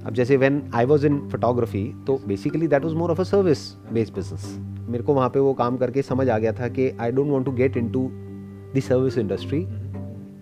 अब 0.07 0.15
जैसे 0.15 0.37
when 0.37 0.63
I 0.75 0.85
was 0.85 1.05
in 1.05 1.19
photography 1.29 1.85
तो 2.07 2.21
basically 2.29 2.67
that 2.69 2.85
was 2.85 2.95
more 2.95 3.11
of 3.11 3.21
a 3.21 3.25
service 3.25 3.71
based 3.93 4.15
business 4.15 4.55
मेरे 4.91 5.05
को 5.05 5.15
वहाँ 5.15 5.29
पे 5.29 5.41
वो 5.41 5.53
काम 5.55 5.77
करके 5.77 6.03
समझ 6.03 6.29
आ 6.29 6.39
गया 6.39 6.53
था 6.53 6.69
कि 6.69 6.89
I 7.01 7.13
don't 7.13 7.31
want 7.31 7.45
to 7.45 7.53
get 7.53 7.77
into 7.77 8.09
the 8.77 8.81
service 8.81 9.19
industry 9.19 9.59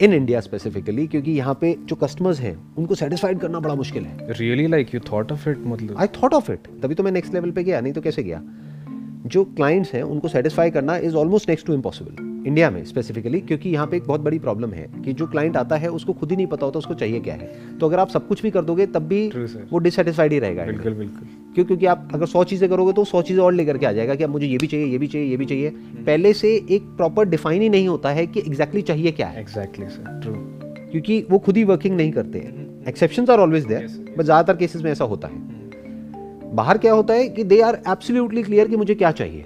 in 0.04 0.12
India 0.12 0.40
specifically 0.40 1.06
क्योंकि 1.06 1.32
यहाँ 1.32 1.54
पे 1.60 1.74
जो 1.84 1.96
कस्टमर्स 1.96 2.40
हैं 2.40 2.56
उनको 2.78 2.94
सेटिस्फाइड 2.94 3.38
करना 3.38 3.60
बड़ा 3.60 3.74
मुश्किल 3.74 4.04
है। 4.04 4.32
Really 4.32 4.66
like 4.66 4.94
you 4.94 5.00
thought 5.12 5.32
of 5.32 5.48
it 5.48 5.58
मतलब? 5.66 5.96
आई 5.98 6.06
थॉट 6.22 6.34
ऑफ़ 6.34 6.52
इट 6.52 6.68
तभी 6.82 6.94
तो 6.94 7.02
मैं 7.02 7.12
नेक्स्ट 7.12 7.34
लेवल 7.34 7.50
पे 7.50 7.64
गया 7.64 7.80
नहीं 7.80 7.92
तो 7.92 8.00
कैसे 8.00 8.22
गया? 8.22 8.42
जो 9.24 9.44
क्लाइंट्स 9.46 9.92
हैं 9.92 10.02
उनको 10.02 10.28
सेटिस्फाई 10.28 10.70
करना 10.70 10.96
is 10.98 11.14
almost 11.16 11.48
next 11.48 11.66
to 11.66 11.74
impossible 11.74 12.32
India 12.46 12.70
में 12.70 12.84
स्पेसिफिकली 12.84 13.40
क्योंकि 13.40 13.70
यहाँ 13.70 13.86
पे 13.86 13.96
एक 13.96 14.06
बहुत 14.06 14.20
बड़ी 14.20 14.38
प्रॉब्लम 14.38 14.72
है 14.72 14.86
कि 15.04 15.12
जो 15.12 15.26
क्लाइंट 15.26 15.56
आता 15.56 15.76
है 15.76 15.88
उसको 15.88 16.12
खुद 16.12 16.30
ही 16.30 16.36
नहीं 16.36 16.46
पता 16.46 16.66
होता 16.66 16.78
उसको 16.78 16.94
चाहिए 16.94 17.20
क्या 17.20 17.34
है। 17.34 17.78
तो 17.78 17.86
अगर 17.86 17.98
आप 17.98 18.08
सब 18.08 18.26
कुछ 18.28 18.42
भी 18.42 18.50
कर 18.50 18.62
दोगे 18.62 18.86
तब 18.86 19.06
भी 19.08 19.28
वो 19.70 19.78
डिससेटिस्फाइड 19.78 20.32
ही 20.32 20.38
रहेगा। 20.38 20.64
बिल्कुल 20.64 20.94
बिल्कुल। 20.94 21.28
क्यों? 21.54 21.64
क्योंकि 21.64 21.86
आप 21.86 22.08
अगर 22.14 22.26
सौ 22.26 22.42
चीज़ें 22.44 22.68
करोगे 22.70 22.92
तो 22.92 23.04
सौ 23.04 23.22
चीज़ें 23.22 23.42
और 23.44 23.52
लेकर 23.52 23.78
के 23.78 23.86
आ 23.86 23.92
जाएगा 23.92 24.14
कि 24.14 24.24
अब 24.24 24.30
मुझे 24.30 24.46
ये 24.46 24.58
भी 24.58 24.66
चाहिए 24.66 24.86
ये 24.86 24.98
भी 24.98 25.06
चाहिए 25.06 25.28
ये 25.28 25.36
भी 25.36 25.46
चाहिए। 25.46 25.70
पहले 26.06 26.32
से 26.34 26.54
एक 26.70 26.94
प्रॉपर 26.96 27.28
डिफाइन 27.28 27.62
ही 27.62 27.68
नहीं 27.68 27.88
होता 27.88 28.10
है 28.10 28.26
कि 28.26 28.40
एग्जैक्टली 28.40 28.82
चाहिए 28.82 29.12
क्या 29.12 29.26
है। 29.26 29.40
एग्जैक्टली 29.40 29.86
सर 29.88 30.20
ट्रू 30.22 30.34
क्योंकि 30.90 31.24
वो 31.30 31.38
खुद 31.38 31.56
ही 31.56 31.64
वर्किंग 31.64 31.96
नहीं 31.96 32.12
करते 32.12 32.38
हैं। 32.38 32.84
Exception 32.88 33.26
are 33.30 33.40
always 33.40 33.64
there 33.66 33.86
but 34.18 34.22
ज़्यादातर 34.22 34.56
केसेस 34.56 34.82
में 34.82 34.90
ऐसा 34.92 35.04
होता 35.06 35.28
है। 35.28 35.53
बाहर 36.54 36.78
क्या 36.78 36.92
होता 36.92 37.14
है 37.14 37.28
कि 37.28 37.44
दे 37.44 37.60
आर 37.62 37.74
एब्सोल्युटली 37.88 38.42
क्लियर 38.42 38.68
कि 38.68 38.76
मुझे 38.76 38.94
क्या 38.94 39.10
चाहिए। 39.12 39.42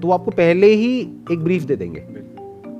तो 0.00 0.10
आपको 0.10 0.30
पहले 0.32 0.66
ही 0.66 0.98
एक 1.32 1.38
ब्रीफ 1.38 1.62
दे 1.62 1.76
देंगे 1.76 2.02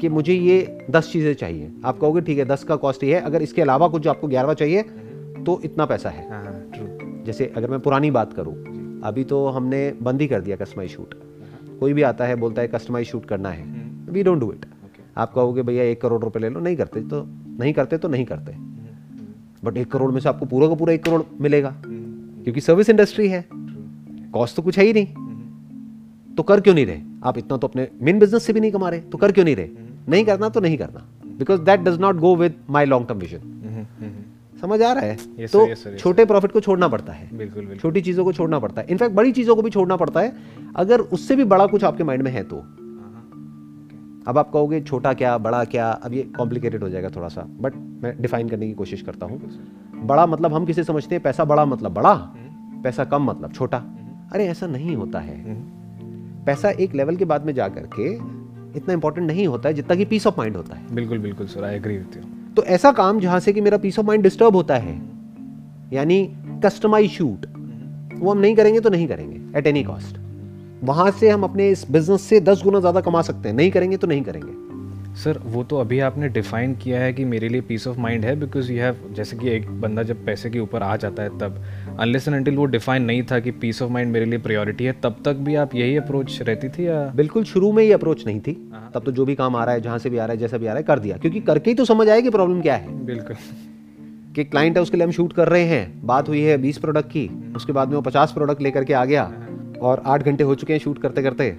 कि 0.00 0.08
मुझे 0.08 0.34
ये 0.34 0.86
दस 0.90 1.10
चीज़ें 1.12 1.34
चाहिए। 1.34 1.70
आप 1.84 1.98
कहोगे 1.98 2.20
ठीक 2.20 2.38
है 2.38 2.44
दस 2.44 2.64
का 2.64 2.76
कॉस्ट 2.76 3.04
ये 3.04 3.14
है। 3.14 3.20
अगर 3.22 3.42
इसके 3.42 3.62
अलावा 3.62 3.88
कुछ 3.88 4.06
आपको 4.06 4.28
ग्यारहवा 4.28 4.54
चाहिए 4.54 4.82
तो 5.44 5.60
इतना 5.64 5.86
पैसा 5.86 6.10
है। 6.10 6.28
हाँ 6.30 6.42
हाँ 6.44 7.24
जैसे 7.26 7.52
अगर 7.56 7.70
मैं 7.70 7.80
पुरानी 7.80 8.10
बात 8.10 8.32
करूँ 8.32 8.54
अभी 9.04 9.24
तो 9.24 9.46
हमने 9.48 9.80
बंद 10.02 10.20
ही 10.20 10.26
कर 10.28 10.40
दिया 10.40 10.56
कस्टमाइज 10.56 10.90
शूट 10.90 11.14
कोई 11.80 11.92
भी 11.92 12.02
आता 12.02 12.24
है 12.24 12.36
बोलता 12.36 12.62
है 12.62 12.68
कस्टमाइज 12.68 13.06
शूट 13.06 13.26
करना 13.26 13.50
है। 13.50 13.64
वी 14.10 14.22
डोंट 14.22 14.40
डू 14.40 14.50
इट 14.52 14.66
आप 15.16 15.32
कहोगे 15.32 15.62
भैया 15.62 15.84
एक 15.84 16.00
करोड़ 16.02 16.22
रुपए 16.22 16.40
ले 16.40 16.48
लो। 16.48 16.60
नहीं 16.60 16.76
करते 16.76 17.00
तो 17.02 17.22
नहीं 17.60 17.72
करते 17.72 17.98
तो 17.98 18.08
नहीं 18.08 18.24
करते। 18.24 18.52
बट 19.64 19.76
एक 19.76 19.90
करोड़ 19.92 20.10
में 20.12 20.20
से 20.20 20.28
आपको 20.28 20.46
पूरा 20.46 20.68
का 20.68 20.74
पूरा 20.74 20.92
एक 20.92 21.04
करोड़ 21.04 21.22
मिलेगा। 21.40 21.74
क्योंकि 22.48 22.60
सर्विस 22.60 22.88
इंडस्ट्री 22.90 23.28
है। 23.28 23.44
कॉस्ट 24.32 24.56
तो 24.56 24.62
कुछ 24.62 24.78
है 24.78 24.84
ही 24.84 24.92
नहीं। 24.92 26.34
तो 26.34 26.42
कर 26.42 26.60
क्यों 26.60 26.74
नहीं 26.74 26.86
रहे? 26.86 27.00
आप 27.24 27.38
इतना 27.38 27.56
तो 27.56 27.66
अपने 27.66 27.88
मेन 28.02 28.18
बिज़नेस 28.18 28.42
से 28.42 28.52
भी 28.52 28.60
नहीं 28.60 28.72
कमा 28.72 28.88
रहे 28.88 29.00
तो 29.00 29.18
कर 29.18 29.32
क्यों 29.32 29.44
नहीं 29.44 29.56
रहे? 29.56 29.68
नहीं 30.08 30.24
करना 30.24 30.48
तो 30.48 30.60
नहीं 30.60 30.78
करना 30.78 31.04
because 31.26 31.60
that 31.60 31.80
does 31.80 31.98
not 32.00 32.16
go 32.16 32.36
with 32.36 32.54
my 32.70 32.84
long 32.84 33.08
term 33.08 33.18
vision 33.18 34.56
समझ 34.60 34.82
आ 34.82 34.92
रहा 34.92 35.04
है? 35.04 35.16
Yes, 35.16 35.52
तो 35.52 35.66
yes, 35.66 35.76
sir, 35.76 35.86
yes, 35.86 35.98
छोटे 35.98 36.24
प्रॉफिट 36.24 36.52
को 36.52 36.60
छोड़ना 36.60 36.88
पड़ता 36.88 37.12
है। 37.12 37.28
बिल्कुल 37.38 37.60
बिल्कुल। 37.60 37.78
छोटी 37.78 38.00
चीज़ों 38.00 38.24
को 38.24 38.32
छोड़ना 38.32 38.58
पड़ता 38.58 38.80
है। 38.80 38.86
इनफैक्ट 38.90 39.14
बड़ी 39.14 39.32
चीज़ों 39.32 39.56
को 39.56 39.62
भी 39.62 39.70
छोड़ना 39.70 39.96
पड़ता 39.96 40.20
है। 40.20 40.36
अगर 40.76 41.00
उससे 41.00 41.36
भी 41.36 41.44
बड़ा 41.44 41.66
कुछ 41.66 41.84
आपके 41.84 42.04
माइंड 42.04 42.22
में 42.22 42.30
है 42.30 42.42
तो। 42.42 42.56
अब 44.28 44.38
आप 44.38 44.50
कहोगे 44.52 44.80
छोटा 44.80 45.12
क्या 45.12 45.38
बड़ा 45.38 45.64
क्या 45.64 45.90
अब 45.90 46.14
ये 46.14 46.22
कॉम्प्लिकेटेड 46.22 46.82
हो 46.82 46.88
जाएगा 46.88 47.08
थोड़ा 47.08 47.28
सा। 47.28 47.42
बट 47.60 47.74
मैं 48.02 48.20
डिफाइन 48.22 48.48
करने 48.48 48.66
की 48.66 48.74
कोशिश 48.74 49.02
करता 49.02 49.26
हूँ। 49.26 49.40
बड़ा 49.94 50.26
मतलब 50.26 50.54
हम 50.54 50.66
किसे 50.66 50.84
समझते 50.84 51.14
हैं? 51.14 51.22
पैसा 51.22 51.44
बड़ा 51.44 51.64
मतलब 51.64 51.94
बड़ा। 51.94 52.14
पैसा 52.82 53.04
कम 53.04 53.22
मतलब 53.22 53.52
छोटा। 53.52 53.76
अरे 54.32 54.46
ऐसा 54.46 54.66
नहीं 54.66 54.96
होता 54.96 55.20
है। 55.20 55.36
पैसा 56.46 56.70
एक 56.70 56.94
लेवल 56.94 57.16
के 57.16 57.24
बाद 57.24 57.46
में 57.46 57.54
जा 57.54 57.68
करके 57.68 58.12
इतना 58.78 58.92
इंपॉर्टेंट 58.92 59.26
नहीं 59.26 59.46
होता 59.46 59.68
है 59.68 59.74
जितना 59.74 59.96
कि 59.96 60.04
पीस 60.04 60.26
ऑफ़ 60.26 60.34
माइंड 60.38 60.56
होता 60.56 60.76
है। 60.76 60.94
बिल्कुल 60.94 61.18
बिल्कुल 61.18 61.46
sir 61.46 61.64
I 61.64 61.76
agree 61.76 61.96
with 61.96 62.16
you 62.16 62.22
तो 62.56 62.62
ऐसा 62.64 62.92
काम 62.92 63.20
जहाँ 63.20 63.40
से 63.40 63.52
कि 63.52 63.60
मेरा 63.60 63.78
पीस 63.78 63.98
ऑफ़ 63.98 64.06
माइंड 64.06 64.22
डिस्टर्ब 64.22 64.56
होता 64.56 64.76
है 64.76 64.94
यानी 65.92 66.24
कस्टमाइज 66.64 67.10
शूट 67.10 67.46
वो 68.14 68.30
हम 68.30 68.38
नहीं 68.38 68.54
करेंगे 68.56 68.80
तो 68.80 68.90
नहीं 68.90 69.08
करेंगे 69.08 69.58
एट 69.58 69.66
एनी 69.66 69.82
कॉस्ट 69.84 70.16
वहाँ 70.84 71.10
से 71.10 71.28
हम 71.30 71.42
अपने 71.42 71.68
इस 71.70 71.84
बिज़नेस 71.90 72.22
से 72.22 72.40
दस 72.40 72.62
गुना 72.64 72.80
ज़्यादा 72.80 73.00
कमा 73.00 73.22
सकते 73.22 73.48
हैं 73.48 73.56
नहीं 73.56 73.70
करेंगे 73.70 73.96
तो 73.96 74.06
नहीं 74.06 74.22
करेंगे। 74.22 74.52
सर 75.14 75.38
वो 75.44 75.64
तो 75.64 75.76
अभी 75.76 75.98
आपने 76.00 76.28
डिफाइन 76.28 76.74
किया 76.74 77.00
है 77.00 77.12
कि 77.12 77.24
मेरे 77.24 77.48
लिए 77.48 77.60
पीस 77.60 77.86
ऑफ़ 77.88 77.98
माइंड 77.98 78.24
है 78.24 78.34
बिकॉज़ 78.40 78.72
यू 78.72 78.78
हैव 78.78 78.96
जैसे 79.12 79.36
कि 79.36 79.48
एक 79.48 79.68
बंदा 79.80 80.02
जब 80.02 80.24
पैसे 80.26 80.50
के 80.50 80.58
ऊपर 80.58 80.82
आ 80.82 80.96
जाता 80.96 81.22
है 81.22 81.38
तब 81.38 81.62
अनलेस 82.00 82.28
एंड 82.28 82.36
अनटिल 82.36 82.56
वो 82.56 82.64
डिफाइन 82.64 83.02
नहीं 83.02 83.22
था 83.22 83.40
कि 83.40 83.50
पीस 83.50 83.82
ऑफ़ 83.82 83.90
माइंड 83.90 84.12
मेरे 84.12 84.24
लिए 84.24 84.38
प्रायोरिटी 84.38 84.84
है 84.84 84.92
तब 85.02 85.16
तक 85.24 85.32
भी 85.32 85.54
आप 85.54 85.74
यही 85.74 85.96
अप्रोच 85.96 86.42
रहती 86.42 86.68
थी 86.68 86.86
या? 86.86 87.12
बिल्कुल 87.16 87.44
शुरू 87.44 87.72
में 87.72 87.82
ये 87.84 87.92
अप्रोच 87.92 88.26
नहीं 88.26 88.40
थी। 88.40 88.52
तब 88.94 89.02
तो 89.04 89.12
जो 89.12 89.24
भी 89.24 89.34
काम 89.34 89.56
आ 89.56 89.64
रहा 89.64 89.74
है 89.74 89.80
जहाँ 89.80 89.98
से 89.98 90.10
भी 90.10 90.18
आ 90.18 90.24
रहा 90.24 90.32
है 90.32 90.38
जैसा 90.38 90.58
भी 90.58 90.66
आ 90.66 90.68
रहा 90.68 90.76
है 90.76 90.82
कर 90.82 90.98
दिया। 90.98 91.16
क्योंकि 91.16 91.40
करके 91.40 91.70
ही 91.70 91.74
तो 91.74 91.84
समझ 91.84 92.08
आया 92.08 92.20
कि 92.20 92.30
प्रॉब्लम 92.30 92.60
क्या 92.60 92.74
है। 92.74 93.04
बिल्कुल। 93.06 93.36
कि 94.34 94.44
क्लाइंट 94.44 94.76
है 94.76 94.82
उसके 94.82 94.96
लिए 94.96 95.06
हम 95.06 95.12
शूट 95.12 95.32
कर 95.32 95.48
रहे 95.48 95.64
हैं। 95.64 96.06
बात 96.06 96.28
हुई 96.28 96.40
है 96.40 96.58
बीस 96.58 96.78
प्रोडक्ट 96.78 97.08
की 97.08 97.28
उसके 97.56 97.72
बाद 97.72 97.88
में 97.88 97.94
वो 97.96 98.02
पचास 98.02 98.32
प्रोडक्ट 98.32 98.62
लेकर 98.62 98.84
के 98.84 98.92
आ 98.92 99.04
गया 99.04 99.32
और 99.80 100.02
आठ 100.06 100.22
घंटे 100.22 100.44
हो 100.44 100.54
चुके 100.54 100.72
हैं 100.72 100.80
शूट 100.80 100.98
करते 100.98 101.22
करते 101.22 101.56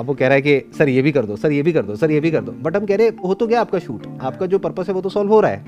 अब 0.00 0.06
वो 0.06 0.14
कह 0.14 0.26
रहा 0.26 0.34
है 0.34 0.42
कि, 0.42 0.62
सर, 0.78 0.88
ये 0.88 1.02
भी 1.02 1.12
कर 1.12 1.26
दो, 1.26 1.36
सर, 1.36 1.52
ये 1.52 1.62
भी 1.62 1.72
कर 1.72 1.82
दो, 1.82 1.94
सर, 1.96 2.10
ये 2.10 2.20
भी 2.20 2.30
कर 2.30 2.40
दो। 2.40 2.52
बट 2.62 2.76
हम 2.76 2.86
कह 2.86 2.96
रहे 2.96 3.06
हैं, 3.06 3.16
हो 3.18 3.34
तो 3.34 3.46
गया 3.46 3.60
आपका 3.60 3.78
शूट 3.78 4.06
आपका 4.20 4.46
जो 4.46 4.58
पर्पस 4.58 4.88
है 4.88 4.94
वो 4.94 5.00
तो 5.00 5.08
सॉल्व 5.08 5.30
हो 5.30 5.40
रहा 5.40 5.50
है 5.50 5.64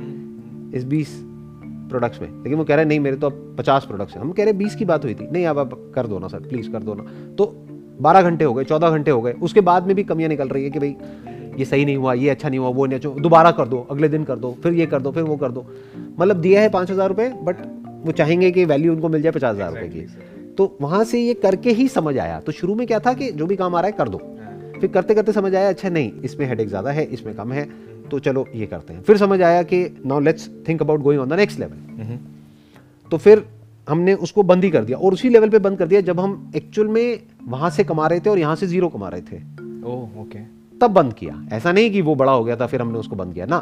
इस 0.75 0.85
बीस 0.85 1.09
प्रोडक्ट्स 1.91 2.21
में। 2.21 2.29
लेकिन 2.29 2.55
वो 2.55 2.65
कह 2.65 2.75
रहे 2.75 2.85
हैं, 2.85 2.89
नहीं, 2.89 3.01
मेरे 3.01 3.17
तो 3.17 3.27
अब 3.27 3.55
पचास 3.59 3.85
प्रोडक्ट्स 3.85 4.15
हैं। 4.15 4.23
हम 4.23 4.31
कह 4.33 4.43
रहे 4.43 4.53
हैं, 4.53 4.59
बीस 4.59 4.75
की 4.75 4.85
बात 4.85 5.05
हुई 5.05 5.15
थी। 5.15 5.27
नहीं, 5.31 5.47
अब 5.47 5.59
आप 5.59 5.79
कर 5.95 6.07
दो 6.07 6.19
ना, 6.19 6.29
सर 6.29 6.41
प्लीज़ 6.41 6.71
कर 6.71 6.83
दो 6.83 6.95
ना। 6.95 7.05
तो 7.39 7.47
बारह 8.01 8.23
घंटे 8.23 8.45
हो 8.45 8.55
गए, 8.55 8.65
चौदह 8.65 8.91
घंटे 8.91 9.11
हो 9.11 9.21
गए, 9.23 9.33
उसके 9.43 9.61
बाद 9.61 9.87
में 9.87 9.95
भी 9.97 10.05
कमियाँ 10.05 10.29
निकल 10.29 10.49
रही 10.49 10.65
है 10.65 10.71
कि 10.71 10.79
भाई, 10.79 10.97
ये 11.59 11.65
सही 11.65 11.85
नहीं 11.85 11.97
हुआ, 11.97 12.15
ये 12.15 12.29
अच्छा 12.31 12.49
नहीं 12.49 12.61
हुआ, 12.61 12.69
वो 12.69 12.87
नहीं 12.87 12.99
अच्छा 12.99 13.09
दोबारा 13.21 13.51
कर 13.51 13.69
दो, 13.69 13.87
अगले 13.91 14.09
दिन 14.09 14.25
कर 14.25 14.37
दो, 14.37 14.57
फिर 14.63 14.73
ये 14.73 14.87
कर 14.87 15.03
दो, 15.03 15.13
फिर 15.13 15.23
वो 15.23 15.37
कर 15.37 15.53
दो। 15.53 15.67
मतलब 16.19 16.37
दिया 16.37 16.61
है 16.61 16.69
पाँच 16.69 16.91
हज़ार 16.91 17.09
रुपये 17.09 17.29
बट 17.43 17.57
वो 18.07 18.13
चाहेंगे 18.13 18.51
कि 18.51 18.65
वैल्यू 18.65 18.93
उनको 18.93 19.09
मिल 19.09 19.23
जाए 19.23 19.33
पचास 19.33 19.55
हज़ार 19.55 19.71
रुपये 19.71 19.89
की। 19.89 20.32
तो 20.59 20.77
वहाँ 20.81 21.03
से 21.05 21.21
ये 21.21 21.35
करके 21.37 21.71
ही 21.73 21.87
समझ 21.89 22.17
आया। 22.19 22.41
तो 22.41 22.53
शुरू 22.53 22.75
में 22.75 22.87
क्या 22.87 22.99
था 22.99 23.13
कि 23.15 23.31
जो 23.33 23.47
भी 23.47 23.57
काम 23.57 23.75
आ 23.75 23.81
रहा 23.81 23.87
है 23.87 23.97
कर 23.99 24.09
दो। 24.09 24.19
फिर 24.81 24.91
करते 24.91 25.15
करते 25.15 25.33
समझ 25.33 25.55
आया 25.55 25.69
अच्छा 25.69 25.89
नहीं 25.89 26.13
इसमें 26.25 26.47
हेडेक 26.47 26.69
ज़्यादा 26.69 26.91
है 26.91 27.05
इसमें 27.07 27.35
कम 27.37 27.53
है 27.53 27.69
तो 28.11 28.19
चलो 28.19 28.47
ये 28.55 28.67
करते 28.67 28.95
हैं। 28.95 29.03
फिर 29.03 29.17
समझ 29.17 29.41
आया 29.43 29.63
कि 29.65 29.85
now 30.07 30.21
let's 30.21 30.49
think 30.69 30.83
about 30.83 31.01
going 31.01 31.21
on 31.21 31.29
the 31.29 31.33
next 31.35 31.61
level 31.61 32.19
तो 33.11 33.19
फिर 33.19 33.45
हमने 33.89 34.15
उसको 34.17 34.43
बंद 34.43 34.65
ही 34.65 34.71
कर 34.71 34.85
दिया 34.85 34.99
और 34.99 35.13
उसी 35.13 35.29
लेवल 35.29 35.49
पे 35.49 35.59
बंद 35.61 35.79
कर 35.79 35.87
दिया 35.87 36.01
जब 36.01 36.21
हम 36.21 36.53
एक्चुअल 36.57 36.89
में 36.89 37.21
वहाँ 37.49 37.71
से 37.71 37.85
कमा 37.85 38.07
रहे 38.07 38.21
थे 38.21 38.31
और 38.31 38.39
यहाँ 38.39 38.57
से 38.57 38.67
ज़ीरो 38.67 38.89
कमा 38.89 39.09
रहे 39.09 39.21
थे। 39.23 39.37
Oh 39.85 40.21
okay. 40.21 40.39
तब 40.79 40.91
बंद 40.91 41.13
किया। 41.13 41.35
ऐसा 41.53 41.73
नहीं 41.73 41.91
कि 41.91 42.01
वो 42.03 42.15
बड़ा 42.15 42.33
हो 42.33 42.45
गया 42.45 42.57
था 42.57 42.67
फिर 42.67 42.83
हमने 42.83 42.99
उसको 42.99 43.17
बंद 43.17 43.35
किया। 43.35 43.47
ना। 43.47 43.59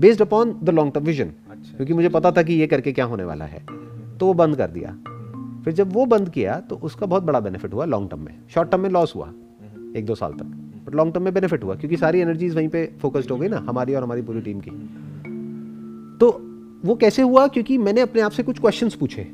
Based 0.00 0.22
upon 0.22 0.54
the 0.62 0.70
long 0.70 0.92
term 0.92 1.04
vision 1.04 1.32
क्योंकि 1.66 1.92
मुझे 1.92 2.08
पता 2.10 2.32
था 2.32 2.42
कि 2.42 2.54
ये 2.54 2.66
करके 2.66 2.92
क्या 2.92 3.04
होने 3.04 3.24
वाला 3.24 3.44
है। 3.44 3.64
तो 4.18 4.26
वो 4.26 4.34
बंद 4.34 4.56
कर 4.56 4.70
दिया। 4.70 4.96
फिर 5.64 5.74
जब 5.74 5.92
वो 5.92 6.04
बंद 6.06 6.28
किया 6.28 6.58
तो 6.60 6.76
उसका 6.76 7.06
बहुत 7.06 7.22
बड़ा 7.22 7.40
बेनिफिट 7.40 7.74
हुआ 7.74 7.84
लॉन्ग 7.84 8.10
टर्म 8.10 8.20
में। 8.20 8.34
शॉर्ट 8.54 8.70
टर्म 8.70 8.80
में 8.80 8.90
लॉस 8.90 9.12
हुआ 9.16 9.32
एक 9.96 10.06
दो 10.06 10.14
साल 10.14 10.32
तक। 10.32 10.44
बट 10.86 10.94
लॉन्ग 10.94 11.12
टर्म 11.14 11.24
में 11.24 11.32
बेनिफिट 11.34 11.64
हुआ 11.64 11.74
क्योंकि 11.74 11.96
सारी 11.96 12.20
एनर्जीज 12.20 12.54
वहीं 12.54 12.68
पे 12.68 12.84
फोकस्ड 13.02 13.30
हो 13.30 13.36
गई 13.36 13.48
ना 13.48 13.64
हमारी 13.68 13.94
और 13.94 14.02
हमारी 14.02 14.22
पूरी 14.22 14.40
टीम 14.40 14.60
की। 14.60 14.70
तो 16.18 16.30
वो 16.84 16.94
कैसे 16.96 17.22
हुआ? 17.22 17.46
क्योंकि 17.46 17.78
मैंने 17.78 18.00
अपने 18.00 18.22
आप 18.22 18.30
से 18.30 18.42
कुछ 18.42 18.58
क्वेश्चन 18.60 18.88
पूछे। 19.00 19.26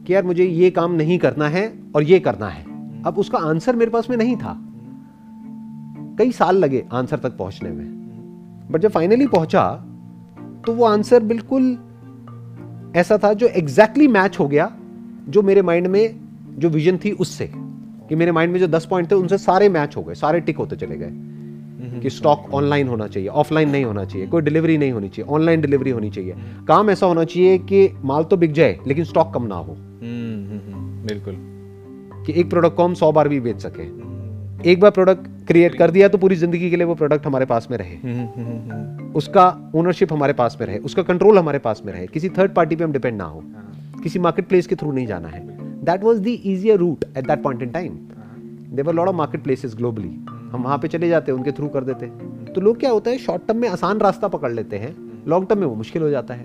कि 0.00 0.14
यार 0.14 0.24
मुझे 0.24 0.44
ये 0.44 0.70
काम 0.70 0.92
नहीं 0.92 1.18
करना 1.18 1.48
है 1.48 1.62
और 1.94 2.02
ये 2.02 2.20
करना 2.20 2.48
है। 2.48 2.64
अब 3.02 3.18
उसका 3.18 3.38
आंसर 3.38 3.76
मेरे 3.76 3.90
पास 3.90 4.10
में 4.10 4.16
नहीं 4.16 4.36
था। 4.36 4.56
कई 6.18 6.32
साल 6.32 6.56
लगे 6.56 6.84
आंसर 6.92 7.18
तक 7.18 7.36
पहुँचने 7.36 7.70
में। 7.70 8.68
बट 8.70 8.80
जब 8.80 8.90
फाइनली 8.90 9.26
पहुँचा 9.26 9.70
तो 10.66 10.72
वो 10.72 10.84
आंसर 10.84 11.22
बिल्कुल 11.22 11.76
ऐसा 12.96 13.18
था 13.24 13.32
जो 13.32 13.46
एग्जैक्टली 13.46 14.04
exactly 14.04 14.22
मैच 14.22 14.38
हो 14.38 14.48
गया 14.48 14.76
जो 15.28 15.42
मेरे 15.42 15.62
माइंड 15.62 15.86
में 15.86 16.16
जो 16.58 16.68
विजन 16.68 16.96
थी 16.96 17.10
उससे 17.10 17.52
कि 18.08 18.14
मेरे 18.14 18.32
माइंड 18.32 18.52
में 18.52 18.60
जो 18.60 18.66
दस 18.66 18.86
पॉइंट 18.86 19.10
थे 19.10 19.14
उनसे 19.14 19.38
सारे 19.38 19.68
मैच 19.68 19.96
हो 19.96 20.02
गए 20.02 20.14
सारे 20.14 20.40
टिक 20.40 20.56
होते 20.56 20.76
चले 20.76 20.96
गए। 20.96 21.10
कि 22.00 22.10
स्टॉक 22.10 22.46
ऑनलाइन 22.54 22.88
होना 22.88 23.06
चाहिए 23.06 23.28
ऑफलाइन 23.28 23.70
नहीं 23.70 23.84
होना 23.84 24.04
चाहिए 24.04 24.26
कोई 24.26 24.42
डिलीवरी 24.42 24.78
नहीं 24.78 24.92
होनी 24.92 25.08
चाहिए 25.08 25.34
ऑनलाइन 25.34 25.60
डिलीवरी 25.60 25.90
होनी 25.90 26.10
चाहिए। 26.10 26.34
काम 26.68 26.90
ऐसा 26.90 27.06
होना 27.06 27.24
चाहिए 27.24 27.58
कि 27.58 27.90
माल 28.04 28.24
तो 28.24 28.36
बिक 28.36 28.52
जाए 28.52 28.78
लेकिन 28.86 29.04
स्टॉक 29.04 29.34
कम 29.34 29.42
ना 29.42 29.54
हो। 29.54 29.76
बिल्कुल। 31.06 31.34
कि 32.26 32.40
एक 32.40 32.50
प्रोडक्ट 32.50 32.76
को 32.76 32.84
हम 32.84 32.94
सौ 32.94 33.12
बार 33.12 33.28
भी 33.28 33.40
बेच 33.40 33.60
सके। 33.60 33.82
एक 34.70 34.80
बार 34.80 34.90
प्रोडक्ट 34.90 35.39
क्रिएट 35.50 35.74
कर 35.74 35.90
दिया 35.90 36.08
तो 36.08 36.18
पूरी 36.18 36.36
ज़िंदगी 36.36 36.68
के 36.70 36.76
लिए 36.76 36.86
वो 36.86 36.94
प्रोडक्ट 36.94 37.26
हमारे 37.26 37.46
पास 37.46 37.66
में 37.70 37.76
रहे। 37.78 37.94
उसका 39.14 39.46
ओनरशिप 39.74 40.12
हमारे 40.12 40.32
पास 40.32 40.56
में 40.60 40.66
रहे 40.66 40.78
उसका 40.80 41.02
कंट्रोल 41.02 41.38
हमारे 41.38 41.58
पास 41.58 41.82
में 41.86 41.92
रहे। 41.92 42.06
किसी 42.06 42.28
थर्ड 42.28 42.54
पार्टी 42.54 42.76
पे 42.76 42.84
हम 42.84 42.92
डिपेंड 42.92 43.16
ना 43.18 43.24
हो। 43.24 43.42
किसी 44.02 44.18
मार्केट 44.18 44.48
प्लेस 44.48 44.66
के 44.66 44.76
थ्रू 44.76 44.92
नहीं 44.92 45.06
जाना 45.06 45.28
है। 45.28 45.40
That 45.84 46.04
was 46.04 46.20
the 46.20 46.26
easier 46.26 46.78
route 46.78 47.04
at 47.06 47.26
that 47.26 47.42
point 47.42 47.62
in 47.62 47.70
time 47.70 47.98
there were 48.72 48.94
lot 48.94 49.08
of 49.08 49.16
marketplaces 49.44 49.74
globally 49.76 50.08
हम 50.52 50.62
वहाँ 50.64 50.78
पे 50.78 50.88
चले 50.88 51.08
जाते 51.08 51.32
हैं 51.32 51.38
उनके 51.38 51.52
थ्रू 51.52 51.68
कर 51.68 51.84
देते। 51.84 52.06
हैं 52.06 52.52
तो 52.52 52.60
लोग 52.60 52.78
क्या 52.80 52.90
होता 52.90 53.10
है 53.10 53.18
शॉर्ट 53.18 53.46
टर्म 53.48 53.58
में 53.58 53.68
आसान 53.68 54.00
रास्ता 54.00 54.28
पकड़ 54.28 54.52
लेते 54.52 54.78
हैं। 54.78 54.94
लॉन्ग 55.28 55.48
टर्म 55.48 55.60
में 55.60 55.66
वो 55.66 55.74
मुश्किल 55.74 56.02
हो 56.02 56.10
जाता 56.10 56.34
है। 56.34 56.44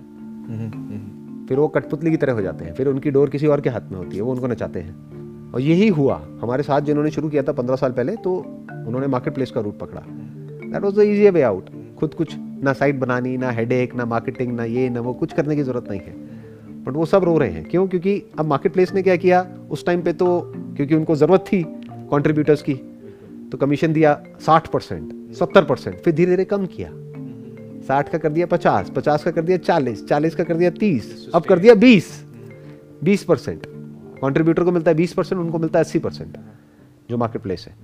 फिर 1.48 1.58
वो 1.58 1.68
कठपुतली 1.68 2.10
की 2.10 2.16
तरह 2.16 2.32
हो 2.32 2.42
जाते 2.42 2.64
हैं। 2.64 2.74
फिर 2.74 2.88
उनकी 2.88 3.10
डोर 3.10 3.30
किसी 3.30 3.46
और 3.46 3.60
के 3.60 3.70
हाथ 3.70 3.90
में 3.90 3.98
होती 3.98 4.16
है 4.16 4.22
वो 4.22 4.32
उनको 4.32 4.46
नचाते 4.46 4.80
हैं। 4.80 5.15
और 5.56 5.62
यही 5.62 5.88
हुआ। 5.88 6.14
हमारे 6.40 6.62
साथ 6.62 6.80
जिन्होंने 6.80 7.10
शुरू 7.10 7.28
किया 7.28 7.42
था 7.42 7.52
पंद्रह 7.52 7.76
साल 7.76 7.92
पहले 7.92 8.16
तो 8.16 8.32
उन्होंने 8.86 9.06
मार्केट 9.06 9.34
प्लेस 9.34 9.50
का 9.50 9.60
रूट 9.60 9.78
पकड़ा। 9.78 10.00
That 10.00 10.82
was 10.82 10.96
the 10.96 11.02
easy 11.02 11.30
way 11.30 11.42
out 11.42 11.70
खुद 11.98 12.14
कुछ 12.14 12.34
ना 12.38 12.72
साइट 12.72 12.96
बनानी, 12.96 13.36
ना 13.36 13.50
हेड 13.50 13.92
ना 13.96 14.04
मार्केटिंग 14.04 14.52
ना 14.52 14.64
ये, 14.64 14.88
ना 14.88 15.00
वो, 15.00 15.12
कुछ 15.12 15.32
करने 15.32 15.56
की 15.56 15.62
ज़रूरत 15.62 15.90
नहीं 15.90 16.00
है। 16.00 16.14
बट 16.84 16.92
वो 16.92 17.06
सब 17.06 17.24
रो 17.24 17.38
रहे 17.38 17.50
हैं। 17.50 17.64
क्यों? 17.64 17.86
क्योंकि 17.88 18.22
अब 18.38 18.46
मार्केट 18.46 18.72
प्लेस 18.72 18.92
ने 18.94 19.02
क्या 19.02 19.16
किया? 19.16 19.46
उस 19.70 19.84
टाइम 19.86 20.02
पे 20.02 20.12
तो 20.12 20.52
क्योंकि 20.76 20.94
उनको 20.94 21.16
ज़रूरत 21.16 21.44
थी 21.52 21.62
कॉन्ट्रीब्यूटर्स 22.10 22.62
की 22.62 22.74
तो 23.52 23.58
कमीशन 23.58 23.92
दिया 23.92 24.20
साठ 24.40 24.68
परसेंट, 24.68 25.32
सत्तर 25.34 25.64
परसेंट, 25.64 25.96
फिर 25.96 26.14
धीरे 26.14 26.30
धीरे 26.30 26.44
कम 26.44 26.66
किया। 26.66 26.90
साठ 27.82 28.08
का 28.08 28.18
कर 28.18 28.28
दिया 28.28 28.46
पचास 28.46 28.90
पचास 28.90 29.24
का 29.24 29.30
कर 29.30 29.42
दिया 29.42 29.58
चालीस 29.58 30.06
चालीस 30.08 30.34
का 30.34 30.44
कर 30.44 30.54
दिया 30.54 30.70
तीस, 30.70 31.30
अब 31.34 31.42
कर 31.42 31.58
दिया 31.58 31.74
बीस। 31.76 32.12
बीस 33.04 33.24
परसेंट। 33.24 33.66
कॉन्ट्रीब्यूटर 34.20 34.64
को 34.64 34.72
मिलता 34.72 34.90
है 34.90 34.96
बीस 34.96 35.12
परसेंट 35.12 35.40
उनको 35.40 35.58
मिलता 35.58 35.78
है 35.78 35.84
अस्सी 35.84 35.98
परसेंट 35.98 36.36
जो 37.10 37.16
मार्केट 37.16 37.42
प्लेस 37.42 37.66
है। 37.68 37.74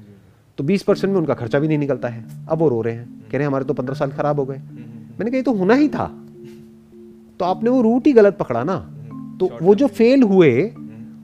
तो 0.59 0.64
बीस 0.64 0.83
परसेंट 0.83 1.12
में 1.12 1.18
उनका 1.21 1.35
खर्चा 1.35 1.59
भी 1.59 1.68
नहीं 1.68 1.79
निकलता 1.79 2.09
है। 2.09 2.25
अब 2.49 2.59
वो 2.59 2.68
रो 2.68 2.81
रहे 2.83 2.95
हैं। 2.95 3.07
कह 3.07 3.33
रहे 3.33 3.40
हैं 3.40 3.47
हमारे 3.47 3.64
तो 3.64 3.75
पंद्रह 3.75 3.95
साल 3.95 4.11
खराब 4.11 4.40
हो 4.40 4.45
गए। 4.47 4.57
मैंने 4.57 5.31
कहा 5.31 5.37
ये 5.37 5.42
तो 5.42 5.53
होना 5.53 5.75
ही 5.75 5.88
था। 5.88 6.07
तो 7.38 7.45
आपने 7.45 7.71
वो 7.71 7.83
रूट 7.83 8.07
ही 8.07 8.12
गलत 8.12 8.37
पकड़ा 8.37 8.64
ना। 8.64 8.77
तो 9.40 9.51
वो 9.62 9.75
जो 9.75 9.87
फेल 9.87 10.23
हुए 10.23 10.62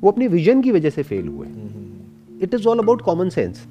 वो 0.01 0.11
अपनी 0.11 0.27
विजन 0.29 0.62
की 0.62 0.73
वजह 0.73 0.90
से 0.90 1.03
फेल 1.03 1.29
हुए। 1.29 1.47
It 2.42 2.55
is 2.55 2.68
all 2.68 2.79
about 2.79 3.03
common 3.03 3.29
sense 3.29 3.66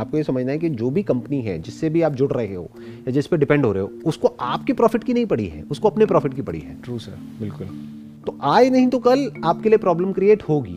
आपको 0.00 0.16
ये 0.16 0.22
समझना 0.22 0.52
है 0.52 0.58
कि 0.58 0.68
जो 0.70 0.90
भी 0.90 1.02
कंपनी 1.02 1.40
है 1.42 1.58
जिससे 1.58 1.88
भी 1.90 2.02
आप 2.02 2.12
जुड़ 2.12 2.32
रहे 2.32 2.54
हो 2.54 2.70
या 2.78 3.10
जिस 3.10 3.26
पे 3.26 3.36
डिपेंड 3.36 3.64
हो 3.64 3.72
रहे 3.72 3.82
हो 3.82 3.90
उसको 4.06 4.28
आपके 4.40 4.72
प्रॉफिट 4.72 5.04
की 5.04 5.14
नहीं 5.14 5.26
पड़ी 5.26 5.46
है। 5.46 5.62
उसको 5.62 5.88
अपने 5.88 6.06
प्रॉफिट 6.06 6.34
की 6.34 6.42
पड़ी 6.42 6.60
है। 6.60 6.76
ट्रू 6.82 6.98
सर 6.98 7.18
बिल्कुल। 7.40 7.68
तो 8.26 8.38
आए 8.42 8.70
नहीं 8.70 8.88
तो 8.88 8.98
कल 8.98 9.32
आपके 9.44 9.68
लिए 9.68 9.78
प्रॉब्लम 9.78 10.12
क्रिएट 10.12 10.42
होगी। 10.42 10.76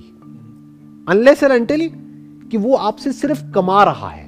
अनलेस 1.09 1.43
एंड 1.43 1.51
अनटिल 1.51 1.91
कि 2.51 2.57
वो 2.57 2.75
आपसे 2.75 3.11
सिर्फ़ 3.11 3.51
कमा 3.51 3.83
रहा 3.83 4.09
है 4.09 4.25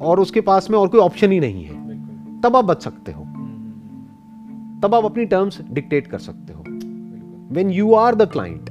और 0.00 0.20
उसके 0.20 0.40
पास 0.40 0.70
में 0.70 0.78
और 0.78 0.88
कोई 0.88 1.00
ऑप्शन 1.00 1.32
ही 1.32 1.40
नहीं 1.40 1.64
है। 1.64 2.40
तब 2.40 2.56
आप 2.56 2.64
बच 2.64 2.82
सकते 2.82 3.12
हो। 3.12 3.22
तब 4.82 4.94
आप 4.94 5.04
अपनी 5.04 5.24
टर्म्स 5.24 5.60
डिक्टेट 5.70 6.06
कर 6.06 6.18
सकते 6.18 6.52
हो। 6.52 6.64
When 7.54 7.70
you 7.70 7.94
are 7.94 8.14
the 8.14 8.22
client 8.22 8.70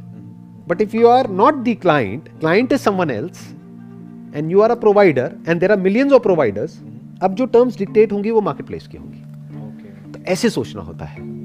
but 0.68 0.82
if 0.82 0.96
you 0.96 1.08
are 1.08 1.30
not 1.30 1.56
the 1.56 1.76
client 1.82 2.30
client 2.40 2.74
is 2.74 2.82
someone 2.82 3.10
else 3.10 3.54
and 4.36 4.52
you 4.52 4.62
are 4.62 4.72
a 4.72 4.76
provider 4.76 5.36
and 5.48 5.60
there 5.60 5.72
are 5.72 5.80
millions 5.80 6.12
of 6.12 6.24
providers 6.24 6.82
अब 7.24 7.36
जो 7.36 7.46
टर्म्स 7.46 7.78
डिक्टेट 7.78 8.12
होंगी 8.12 8.32
वो 8.32 8.42
market 8.42 8.66
place 8.66 8.88
की 8.88 8.98
होंगी। 8.98 9.20
Okay. 9.64 10.14
तो 10.14 10.32
ऐसे 10.32 10.50
सोचना 10.50 10.82
होता 10.82 11.06
है। 11.06 11.43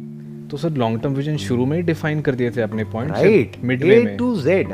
तो 0.50 0.56
सर 0.56 0.70
लॉन्ग 0.70 1.00
टर्म 1.00 1.12
विजन 1.12 1.36
शुरू 1.36 1.66
में 1.66 1.76
ही 1.76 1.82
डिफाइन 1.82 2.20
कर 2.20 2.34
दिए 2.34 2.50
थे 2.50 2.60
अपने 2.60 2.84
पॉइंट 2.84 3.12
राइट 3.12 3.56
मिड 3.64 3.82
ए 3.82 4.02
में। 4.04 4.16
To 4.16 4.34
Z 4.36 4.68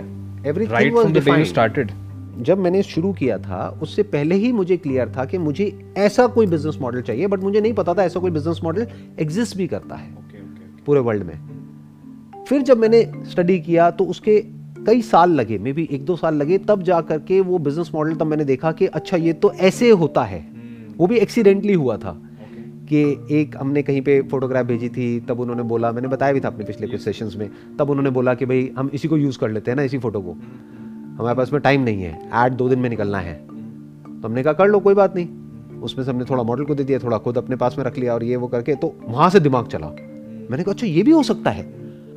everything 0.46 0.94
was 0.94 1.12
defined 1.12 1.46
started 1.46 1.90
जब 2.38 2.58
मैंने 2.58 2.82
शुरू 2.82 3.12
किया 3.12 3.38
था 3.38 3.66
उससे 3.82 4.02
पहले 4.02 4.34
ही 4.34 4.52
मुझे 4.52 4.76
क्लियर 4.76 5.08
था 5.08 5.24
कि 5.24 5.38
मुझे 5.38 5.66
ऐसा 5.98 6.26
कोई 6.26 6.46
बिज़नेस 6.46 6.78
मॉडल 6.80 7.02
चाहिए 7.02 7.26
बट 7.26 7.40
मुझे 7.40 7.60
नहीं 7.60 7.72
पता 7.72 7.94
था 7.94 8.04
ऐसा 8.04 8.20
कोई 8.20 8.30
बिज़नेस 8.30 8.60
मॉडल 8.64 8.87
एग्जिस्ट 9.20 9.56
भी 9.56 9.66
करता 9.66 9.96
है 9.96 10.08
ओके 10.08 10.38
ओके 10.38 10.82
पूरे 10.87 11.00
वर्ल्ड 11.00 11.22
में। 11.22 12.44
फिर 12.48 12.62
जब 12.62 12.78
मैंने 12.78 13.02
स्टडी 13.30 13.58
किया 13.60 13.90
तो 13.90 14.04
उसके 14.04 14.40
कई 14.87 15.02
साल 15.02 15.30
लगे 15.30 15.58
मे 15.58 15.72
बी 15.72 15.88
एक 15.92 16.04
दो 16.04 16.16
साल 16.16 16.34
लगे 16.34 16.58
तब 16.58 16.82
जा 16.82 17.00
करके 17.00 17.40
वो 17.40 17.58
बिज़नेस 17.58 17.90
मॉडल 17.94 18.14
तब 18.14 18.26
मैंने 18.26 18.44
देखा 18.44 18.72
कि 18.72 18.87
अच्छा 18.87 19.16
ये 19.16 19.32
तो 19.32 19.52
ऐसे 19.52 19.90
होता 19.90 20.24
है। 20.24 20.40
वो 20.96 21.06
भी 21.06 21.18
एक्सीडेंटली 21.18 21.74
हुआ 21.74 21.96
था। 21.96 22.20
कि 22.88 23.00
एक 23.30 23.56
हमने 23.56 23.82
कहीं 23.82 24.00
पे 24.02 24.20
फोटोग्राफ 24.22 24.66
भेजी 24.66 24.88
थी 24.88 25.20
तब 25.20 25.40
उन्होंने 25.40 25.62
बोला 25.62 25.92
मैंने 25.92 26.08
बताया 26.08 26.32
भी 26.32 26.40
था 26.40 26.48
अपने 26.48 26.64
पिछले 26.64 26.86
कुछ 26.86 27.00
सेशंस 27.00 27.36
में 27.36 27.50
तब 27.78 27.90
उन्होंने 27.90 28.10
बोला 28.10 28.34
कि 28.34 28.46
भाई 28.46 28.70
हम 28.78 28.90
इसी 28.94 29.08
को 29.08 29.16
यूज़ 29.16 29.38
कर 29.38 29.50
लेते 29.50 29.70
हैं 29.70 29.76
ना 29.76 29.82
इसी 29.82 29.98
फ़ोटो 29.98 30.20
को। 30.20 30.32
हमारे 31.18 31.36
पास 31.36 31.52
में 31.52 31.60
टाइम 31.62 31.80
नहीं 31.80 32.02
है 32.02 32.30
ऐड 32.34 32.52
दो 32.52 32.68
दिन 32.68 32.78
में 32.78 32.88
निकलना 32.90 33.18
है। 33.18 33.34
तो 33.44 34.28
हमने 34.28 34.42
कहा 34.42 34.52
कर 34.52 34.68
लो 34.68 34.80
कोई 34.80 34.94
बात 34.94 35.14
नहीं। 35.16 35.80
उसमें 35.80 36.04
से 36.04 36.10
हमने 36.10 36.24
थोड़ा 36.24 36.42
मॉडल 36.42 36.64
को 36.64 36.74
दे 36.74 36.84
दिया 36.84 36.98
थोड़ा 36.98 37.18
खुद 37.18 37.38
अपने 37.38 37.56
पास 37.56 37.78
में 37.78 37.84
रख 37.84 37.98
लिया 37.98 38.14
और 38.14 38.24
ये 38.24 38.36
वो 38.36 38.48
करके 38.48 38.74
तो 38.74 38.94
वहाँ 39.04 39.30
से 39.30 39.40
दिमाग 39.40 39.66
चला। 39.66 39.86
मैंने 39.86 40.62
कहा 40.62 40.72
अच्छा 40.72 40.86
ये 40.86 41.02
भी 41.02 41.10
हो 41.10 41.22
सकता 41.22 41.50
है। 41.50 41.66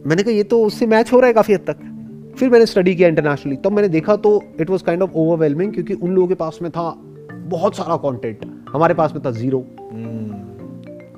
मैंने 0.06 0.24
कहा 0.24 0.34
ये 0.34 0.44
तो 0.44 0.64
उससे 0.64 0.88
मैच 0.88 1.14
हो 1.14 1.20
रहा 1.20 1.28
है 1.28 1.34
काफ़ी 1.34 1.54
हद 1.54 1.60
तक। 1.60 2.34
फिर 2.38 2.50
मैंने 2.50 2.66
स्टडी 2.66 2.96
किया 2.96 3.08
इंटरनेशनली 3.10 3.56
तब 3.56 3.72
मैंने 3.72 3.90
देखा 3.90 4.16
तो 4.16 4.42
it 4.62 4.70
was 4.70 4.84
kind 4.84 5.02
of 5.02 5.12
overwhelming 5.14 5.74
क्योंकि 5.74 5.94
उन 5.94 6.12
लोगों 6.12 6.28
के 6.28 6.36
पास 6.36 6.60
में 6.62 6.72
था 6.72 6.90
बहुत 7.48 7.76
सारा 7.76 7.96
कॉन्टेंट 7.96 8.46
हमारे 8.70 8.94
पास 8.94 9.14
में 9.14 9.22
था 9.26 9.32
ज़ीरो 9.32 9.60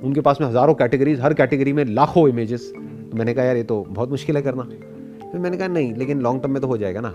उनके 0.02 0.20
पास 0.20 0.40
में 0.40 0.46
हज़ारों 0.48 0.74
कैटेगरीज 0.74 1.20
हर 1.20 1.34
कैटेगरी 1.34 1.72
में 1.72 1.84
लाखों 1.84 2.28
इमेजेस 2.28 2.70
तो 2.72 3.16
मैंने 3.16 3.34
कहा 3.34 3.44
यार 3.44 3.56
ये 3.56 3.62
तो 3.62 3.80
बहुत 3.88 4.10
मुश्किल 4.10 4.36
है 4.36 4.42
करना। 4.42 4.62
फिर 4.62 5.40
मैंने 5.40 5.56
कहा 5.56 5.68
नहीं 5.68 5.94
लेकिन 5.94 6.20
लॉन्ग 6.20 6.42
टर्म 6.42 6.52
में 6.52 6.60
तो 6.62 6.68
हो 6.68 6.76
जाएगा 6.78 7.00
ना। 7.00 7.08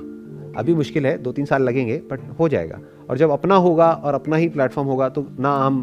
अभी 0.59 0.73
मुश्किल 0.73 1.05
है 1.05 1.17
दो 1.17 1.31
तीन 1.31 1.45
साल 1.45 1.63
लगेंगे 1.63 1.97
बट 2.11 2.19
हो 2.39 2.49
जाएगा। 2.49 2.79
और 3.09 3.17
जब 3.17 3.29
अपना 3.29 3.55
होगा 3.57 3.91
और 3.93 4.13
अपना 4.13 4.35
ही 4.35 4.47
प्लेटफॉर्म 4.49 4.87
होगा 4.87 5.09
तो 5.09 5.25
ना 5.39 5.55
हम 5.57 5.81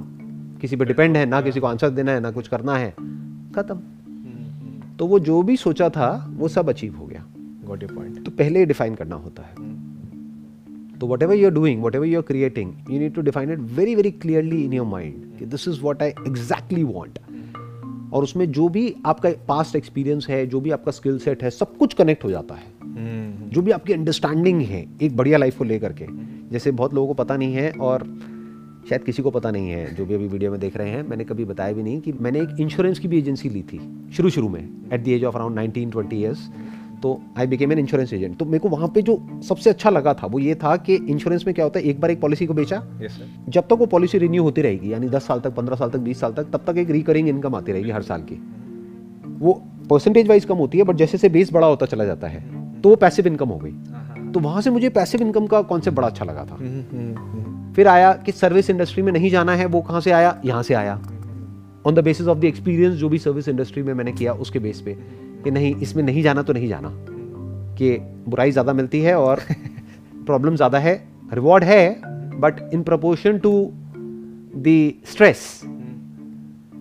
किसी 0.60 0.76
पे 0.76 0.84
डिपेंड 0.84 1.16
है 1.16 1.24
ना 1.26 1.40
किसी 1.40 1.60
को 1.60 1.66
आंसर 1.66 1.90
देना 1.90 2.12
है 2.12 2.20
ना 2.20 2.30
कुछ 2.30 2.48
करना 2.48 2.76
है। 2.76 2.90
खत्म। 3.56 3.80
तो 4.98 5.06
वो 5.06 5.18
जो 5.20 5.42
भी 5.42 5.56
सोचा 5.56 5.88
था 5.88 6.10
वो 6.30 6.48
सब 6.48 6.68
अचीव 6.68 6.96
हो 6.96 7.06
गया। 7.06 7.24
गॉट 7.64 7.84
पॉइंट 7.86 8.24
तो 8.24 8.30
पहले 8.30 8.64
डिफाइन 8.66 8.94
करना 8.94 9.16
होता 9.16 9.42
है। 9.42 9.54
तो 11.02 11.06
whatever 11.22 11.34
you 11.34 11.46
are 11.46 11.54
doing 11.54 11.82
whatever 11.94 12.06
you 12.06 12.18
are 12.18 12.22
creating 12.22 12.72
you 12.90 12.98
need 12.98 13.14
to 13.14 13.22
define 13.22 13.50
it 13.52 13.58
very 13.76 13.94
very 13.94 14.10
clearly 14.10 14.62
in 14.64 14.72
your 14.72 14.86
mind 14.86 15.38
कि 15.38 15.46
this 15.46 15.66
is 15.68 15.80
what 15.82 16.02
I 16.02 16.08
exactly 16.08 16.82
want 16.82 17.18
और 18.12 18.22
उसमें 18.22 18.50
जो 18.52 18.68
भी 18.68 18.94
आपका 19.06 19.30
पास्ट 19.48 19.76
एक्सपीरियंस 19.76 20.26
है 20.28 20.46
जो 20.46 20.60
भी 20.60 20.70
आपका 20.70 20.92
स्किल 20.92 21.18
सेट 21.18 21.42
है 21.42 21.50
सब 21.50 21.76
कुछ 21.76 21.94
कनेक्ट 21.94 22.24
हो 22.24 22.30
जाता 22.30 22.54
है। 22.54 23.50
जो 23.50 23.62
भी 23.62 23.70
आपकी 23.70 23.92
अंडरस्टैंडिंग 23.92 24.60
है 24.62 24.84
एक 25.02 25.16
बढ़िया 25.16 25.38
लाइफ 25.38 25.58
को 25.58 25.64
लेकर 25.64 25.92
के। 25.92 26.06
जैसे 26.50 26.70
बहुत 26.70 26.94
लोगों 26.94 27.08
को 27.08 27.14
पता 27.14 27.36
नहीं 27.36 27.54
है 27.54 27.70
और 27.80 28.04
शायद 28.88 29.04
किसी 29.04 29.22
को 29.22 29.30
पता 29.30 29.50
नहीं 29.50 29.70
है 29.70 29.94
जो 29.94 30.06
भी 30.06 30.14
अभी 30.14 30.26
वीडियो 30.26 30.50
में 30.50 30.58
देख 30.60 30.76
रहे 30.76 30.90
हैं। 30.90 31.02
मैंने 31.08 31.24
कभी 31.24 31.44
बताया 31.44 31.72
भी 31.72 31.82
नहीं 31.82 32.00
कि 32.00 32.12
मैंने 32.12 32.40
एक 32.40 32.60
इंश्योरेंस 32.60 32.98
की 32.98 33.08
भी 33.08 33.18
एजेंसी 33.18 33.48
ली 33.48 33.62
थी 33.62 33.80
शुरू 34.12 34.30
शुरू 34.30 34.48
में 34.48 34.62
at 34.92 35.04
the 35.04 35.08
age 35.08 35.24
of 35.24 35.36
around 35.36 35.54
nineteen 35.56 35.90
twenty 35.90 36.16
years 36.16 36.48
तो 37.02 37.20
I 37.38 37.46
became 37.46 37.72
an 37.72 37.78
insurance 37.78 38.12
agent 38.12 38.36
तो 38.38 38.44
मेरे 38.44 38.58
को 38.58 38.68
वहाँ 38.68 38.88
पे 38.88 39.02
जो 39.02 39.18
सबसे 39.48 39.70
अच्छा 39.70 39.90
लगा 39.90 40.14
था 40.14 40.26
वो 40.26 40.38
ये 40.38 40.54
था 40.54 40.76
कि 40.78 40.94
इंश्योरेंस 40.94 41.44
में 41.46 41.54
क्या 41.54 41.64
होता 41.64 41.80
है 41.80 41.86
एक 41.86 42.00
बार 42.00 42.10
एक 42.10 42.20
पॉलिसी 42.20 42.46
को 42.46 42.54
बेचा। 42.54 42.78
सर 42.78 43.28
जब 43.48 43.62
तक 43.62 43.72
वो 43.72 43.86
पॉलिसी 43.86 44.18
रिन्यू 44.18 44.42
होती 44.42 44.62
रहेगी 44.62 44.92
यानी 44.92 45.08
दस 45.08 45.26
साल 45.26 45.40
तक 45.40 45.54
पंद्रह 45.54 45.76
साल 45.76 45.90
तक 45.90 45.98
बीस 46.00 46.20
साल 46.20 46.32
तक 46.32 46.50
तब 46.52 46.64
तक 46.66 46.78
एक 46.78 46.90
रिकरिंग 46.90 47.28
इनकम 47.28 47.54
आती 47.54 47.72
रहेगी 47.72 47.90
हर 47.90 48.02
साल 48.02 48.22
की। 48.22 48.40
वो 49.38 49.52
परसेंटेज 49.90 50.28
वाइज 50.28 50.44
कम 50.44 50.56
होती 50.56 50.78
है 50.78 50.84
बट 50.84 50.96
जैसे 50.96 51.12
जैसे 51.12 51.28
बेस 51.28 51.52
बड़ा 51.52 51.66
होता 51.66 51.86
चला 51.86 52.04
जाता 52.04 52.28
है 52.28 52.40
तो 52.80 52.88
वो 52.88 52.96
पैसिव 52.96 53.26
इनकम 53.26 53.48
हो 53.48 53.58
गई। 53.58 54.30
तो 54.32 54.40
वहाँ 54.40 54.60
से 54.62 54.70
मुझे 54.70 54.88
पैसिव 54.90 55.22
इनकम 55.22 55.46
का 55.46 55.60
कॉन्सेप्ट 55.62 55.96
बड़ा 55.96 56.08
अच्छा 56.08 56.24
लगा 56.24 56.44
था। 56.44 56.56
फिर 57.76 57.88
आया 57.88 58.12
कि 58.26 58.32
सर्विस 58.32 58.70
इंडस्ट्री 58.70 59.02
में 59.02 59.12
नहीं 59.12 59.30
जाना 59.30 59.54
है 59.54 59.66
वो 59.66 59.80
कहाँ 59.80 60.00
से 60.00 60.10
आया? 60.10 60.40
यहाँ 60.44 60.62
से 60.62 60.74
आया। 60.74 60.94
On 61.86 61.94
the 61.94 61.98
basis 61.98 62.26
of 62.26 62.38
the 62.38 62.44
experience 62.44 62.94
जो 62.94 63.08
भी 63.08 63.18
सर्विस 63.18 63.48
इंडस्ट्री 63.48 63.82
में 63.82 63.92
मैंने 63.94 64.12
किया 64.12 64.32
उसके 64.34 64.58
बेस 64.58 64.80
पे। 64.80 64.96
कि 65.44 65.50
नहीं 65.50 65.74
इसमें 65.76 66.02
नहीं 66.02 66.22
जाना 66.22 66.42
तो 66.42 66.52
नहीं 66.52 66.68
जाना। 66.68 66.90
कि 67.78 67.96
बुराई 68.28 68.50
ज़्यादा 68.50 68.72
मिलती 68.72 69.00
है 69.00 69.14
और 69.18 69.40
प्रॉब्लम 70.26 70.56
ज़्यादा 70.56 70.78
है 70.78 70.94
रिवॉर्ड 71.32 71.64
है 71.64 71.84
but 72.40 72.60
in 72.74 72.82
proportion 72.82 73.38
to 73.38 73.52
the 74.56 74.92
stress 75.06 75.60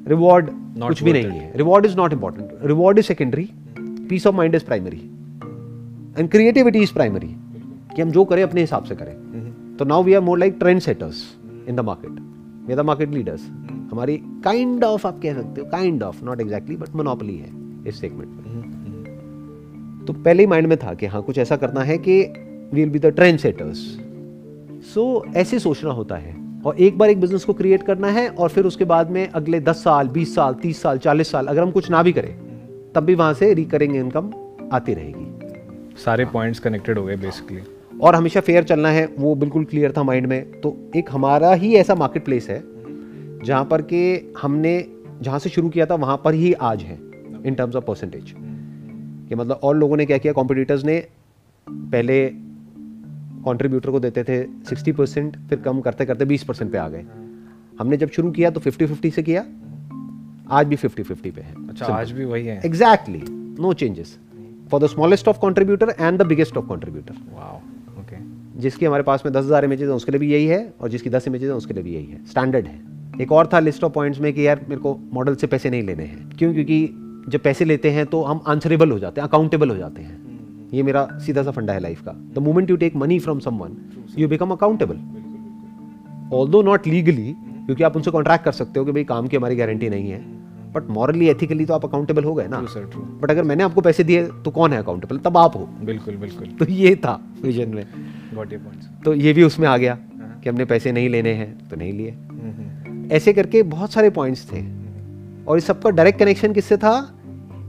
reward 0.07 0.49
कुछ 0.79 1.03
भी 1.03 1.13
नहीं 1.13 1.25
है। 1.31 1.51
Reward 1.57 1.85
is 1.85 1.95
not 1.97 2.13
important 2.13 2.49
reward 2.65 2.99
is 2.99 3.05
secondary 3.05 3.49
peace 4.09 4.27
of 4.27 4.35
mind 4.35 4.55
is 4.55 4.65
primary 4.65 4.97
and 6.17 6.29
creativity 6.29 6.79
is 6.79 6.93
primary 6.93 7.35
कि 7.95 8.01
हम 8.01 8.11
जो 8.11 8.25
करें 8.25 8.43
अपने 8.43 8.61
हिसाब 8.61 8.83
से 8.83 8.95
करें। 8.95 9.15
तो 9.77 9.85
now 9.85 10.03
we 10.03 10.13
are 10.13 10.21
more 10.21 10.39
like 10.39 10.55
trend 10.59 10.81
setters 10.81 11.23
in 11.67 11.75
the 11.75 11.79
market 11.81 12.11
we 12.67 12.73
are 12.73 12.79
the 12.79 12.85
market 12.85 13.09
leaders 13.09 13.41
हमारी 13.91 14.17
काइंड 14.43 14.83
ऑफ़ 14.83 15.07
आप 15.07 15.19
कह 15.23 15.33
सकते 15.33 15.61
हो 15.61 15.67
kind 15.69 16.03
of 16.03 16.23
not 16.25 16.41
exactly 16.41 16.75
but 16.75 16.95
monopoly 16.95 17.37
है 17.37 17.49
इस 17.87 17.99
सेगमेंट 18.01 18.29
में। 18.29 18.40
तो 20.07 20.13
पहले 20.13 20.43
ही 20.43 20.47
माइंड 20.47 20.67
में 20.67 20.77
था 20.77 20.93
कि 20.93 21.05
हाँ 21.05 21.21
कुछ 21.21 21.37
ऐसा 21.37 21.55
करना 21.55 21.81
है 21.81 21.97
कि 21.97 22.21
we 22.73 22.81
will 22.81 22.89
be 22.89 22.99
the 22.99 23.05
trend 23.05 23.39
setters 23.39 23.77
so 24.93 25.25
ऐसे 25.35 25.59
सोचना 25.59 25.91
होता 25.91 26.15
है। 26.15 26.35
और 26.65 26.77
एक 26.77 26.97
बार 26.97 27.09
एक 27.09 27.21
बिज़नेस 27.21 27.43
को 27.43 27.53
क्रिएट 27.53 27.83
करना 27.83 28.07
है 28.07 28.27
और 28.29 28.49
फिर 28.49 28.65
उसके 28.65 28.85
बाद 28.85 29.11
में 29.11 29.27
अगले 29.29 29.59
10 29.61 29.83
साल 29.83 30.07
20 30.07 30.35
साल 30.35 30.53
30 30.53 30.73
साल 30.73 30.97
40 30.97 31.31
साल 31.31 31.45
अगर 31.45 31.61
हम 31.61 31.71
कुछ 31.71 31.89
ना 31.91 32.03
भी 32.03 32.11
करें 32.13 32.35
तब 32.95 33.03
भी 33.03 33.15
वहाँ 33.15 33.33
से 33.33 33.53
रिकरिंग 33.53 33.95
इनकम 33.95 34.31
आती 34.73 34.93
रहेगी। 34.93 35.27
सारे 35.97 36.25
पॉइंट्स 36.25 36.59
कनेक्टेड 36.59 36.97
हो 36.97 37.05
गए 37.05 37.15
बेसिकली 37.15 37.61
और 38.01 38.15
हमेशा 38.15 38.39
फेयर 38.39 38.63
चलना 38.63 38.89
है 38.89 39.05
वो 39.19 39.35
बिल्कुल 39.35 39.65
क्लियर 39.65 39.91
था 39.91 40.03
माइंड 40.03 40.27
में। 40.27 40.61
तो 40.61 40.77
एक 40.95 41.09
हमारा 41.11 41.53
ही 41.53 41.75
ऐसा 41.75 41.95
मार्केट 41.95 42.25
प्लेस 42.25 42.49
है 42.49 42.63
जहाँ 43.45 43.65
पर 43.65 43.81
के 43.81 44.21
हमने 44.41 44.85
जहाँ 45.21 45.39
से 45.39 45.49
शुरू 45.49 45.69
किया 45.69 45.85
था 45.85 45.95
वहाँ 45.95 46.21
पर 46.25 46.33
ही 46.33 46.53
आज 46.53 46.81
है 46.81 46.99
इन 47.45 47.55
टर्म्स 47.57 47.75
ऑफ़ 47.75 47.85
परसेंटेज 47.85 48.33
कि 49.31 49.35
मतलब 49.35 49.59
और 49.63 49.77
लोगों 49.77 49.97
ने 49.97 50.05
क्या 50.05 50.17
किया? 50.17 50.33
कॉम्पिटिटर्स 50.33 50.83
ने 50.85 51.07
पहले 51.67 52.29
कॉन्ट्रीब्यूटर 53.43 53.89
को 53.89 53.99
देते 53.99 54.23
थे 54.23 54.43
60 54.65 54.93
परसेंट 54.93 55.37
फिर 55.49 55.59
कम 55.59 55.79
करते 55.81 56.05
करते 56.05 56.25
20 56.25 56.43
परसेंट 56.43 56.71
पे 56.71 56.77
आ 56.77 56.87
गए। 56.89 57.03
हमने 57.79 57.97
जब 57.97 58.09
शुरू 58.09 58.31
किया 58.31 58.49
तो 58.49 58.59
50 58.59 58.87
50 58.87 59.11
से 59.11 59.23
किया। 59.23 59.45
आज 60.49 60.67
भी 60.67 60.75
50 60.75 61.03
50 61.03 61.31
पे 61.31 61.41
है। 61.41 61.67
अच्छा 61.69 61.85
आज 61.85 62.11
भी 62.11 62.25
वही 62.25 62.45
है। 62.45 62.61
Exactly 62.65 63.21
no 63.61 63.73
changes 63.73 64.17
for 64.71 64.81
the 64.81 64.87
smallest 64.87 65.27
of 65.27 65.37
contributor 65.37 65.95
and 65.99 66.19
the 66.19 66.25
biggest 66.25 66.57
of 66.57 66.65
contributor 66.65 67.13
wow 67.33 67.55
okay 68.01 68.15
जिसकी 68.61 68.85
हमारे 68.85 69.03
पास 69.03 69.23
में 69.25 69.33
दस 69.33 69.45
हज़ार 69.45 69.65
इमेजेस 69.65 69.87
हैं 69.87 69.95
उसके 69.95 70.11
लिए 70.11 70.19
भी 70.19 70.31
यही 70.33 70.45
है 70.45 70.73
और 70.81 70.89
जिसकी 70.89 71.09
दस 71.09 71.27
इमेजेस 71.27 71.49
हैं 71.49 71.55
उसके 71.55 71.73
लिए 71.73 71.83
भी 71.83 71.93
यही 71.93 72.05
है। 72.05 72.25
स्टैंडर्ड 72.25 72.67
है। 72.67 72.79
एक 73.21 73.31
और 73.31 73.49
था 73.53 73.59
लिस्ट 73.59 73.83
ऑफ़ 73.83 73.93
पॉइंट्स 73.93 74.19
में 74.19 74.33
कि 74.33 74.47
यार 74.47 74.65
मेरे 74.69 74.81
को 74.81 74.99
मॉडल 75.13 75.35
से 75.35 75.47
पैसे 75.47 75.69
नहीं 75.69 75.83
लेने 75.83 76.03
हैं। 76.03 76.29
क्यों? 76.29 76.53
क्योंकि 76.53 76.89
जब 77.29 77.39
पैसे 77.39 77.65
लेते 77.65 77.89
हैं 77.91 78.05
तो 78.05 78.23
हम 78.23 78.41
आंसरेबल 78.47 78.91
हो 78.91 78.99
जाते 78.99 79.21
हैं 79.21 79.27
अकाउंटेबल 79.27 79.69
हो 79.69 79.75
जाते 79.77 80.01
हैं। 80.01 80.19
ये 80.73 80.83
मेरा 80.83 81.07
सीधा 81.25 81.43
सा 81.43 81.51
फंडा 81.51 81.73
है 81.73 81.79
लाइफ 81.79 82.01
का। 82.01 82.11
The 82.35 82.39
moment 82.39 82.69
you 82.69 82.75
take 82.77 82.95
money 82.95 83.19
from 83.19 83.39
someone 83.39 83.77
you 84.17 84.27
become 84.27 84.51
accountable 84.51 84.99
although 86.49 86.61
not 86.61 86.87
legally 86.87 87.33
क्योंकि 87.65 87.83
आप 87.83 87.95
उनसे 87.95 88.11
कॉन्ट्रैक्ट 88.11 88.45
कर 88.45 88.51
सकते 88.51 88.79
हो 88.79 88.85
कि 88.85 88.91
भाई 88.91 89.03
काम 89.03 89.27
की 89.27 89.37
हमारी 89.37 89.55
गारंटी 89.55 89.89
नहीं 89.89 90.09
है 90.11 90.19
बट 90.73 90.89
मॉरली 90.89 91.27
एथिकली 91.29 91.65
तो 91.65 91.73
आप 91.73 91.85
अकाउंटेबल 91.85 92.23
हो 92.23 92.33
गए 92.33 92.47
ना। 92.47 92.59
बट 93.21 93.31
अगर 93.31 93.43
मैंने 93.43 93.63
आपको 93.63 93.81
पैसे 93.81 94.03
दिए 94.03 94.25
तो 94.45 94.51
कौन 94.51 94.73
है 94.73 94.79
अकाउंटेबल 94.79 95.17
तब 95.17 95.37
आप 95.37 95.55
हो। 95.55 95.69
बिल्कुल 95.81 96.15
बिल्कुल। 96.15 96.47
तो 96.59 96.65
ये 96.65 96.95
था 96.95 97.19
विजन 97.41 97.69
में। 97.69 97.85
तो 99.05 99.13
ये 99.13 99.33
भी 99.33 99.43
उसमें 99.43 99.67
आ 99.67 99.77
गया 99.77 99.97
कि 100.43 100.49
हमने 100.49 100.65
पैसे 100.65 100.91
नहीं 100.91 101.09
लेने 101.09 101.33
हैं 101.33 101.69
तो 101.69 101.75
नहीं 101.75 101.93
लिए। 101.93 103.15
ऐसे 103.15 103.33
करके 103.33 103.63
बहुत 103.63 103.93
सारे 103.93 104.09
पॉइंट्स 104.09 104.45
थे। 104.51 104.61
और 105.47 105.57
इस 105.57 105.65
सबका 105.65 105.89
डायरेक्ट 105.89 106.19
कनेक्शन 106.19 106.53
किससे 106.53 106.77
था? 106.77 106.93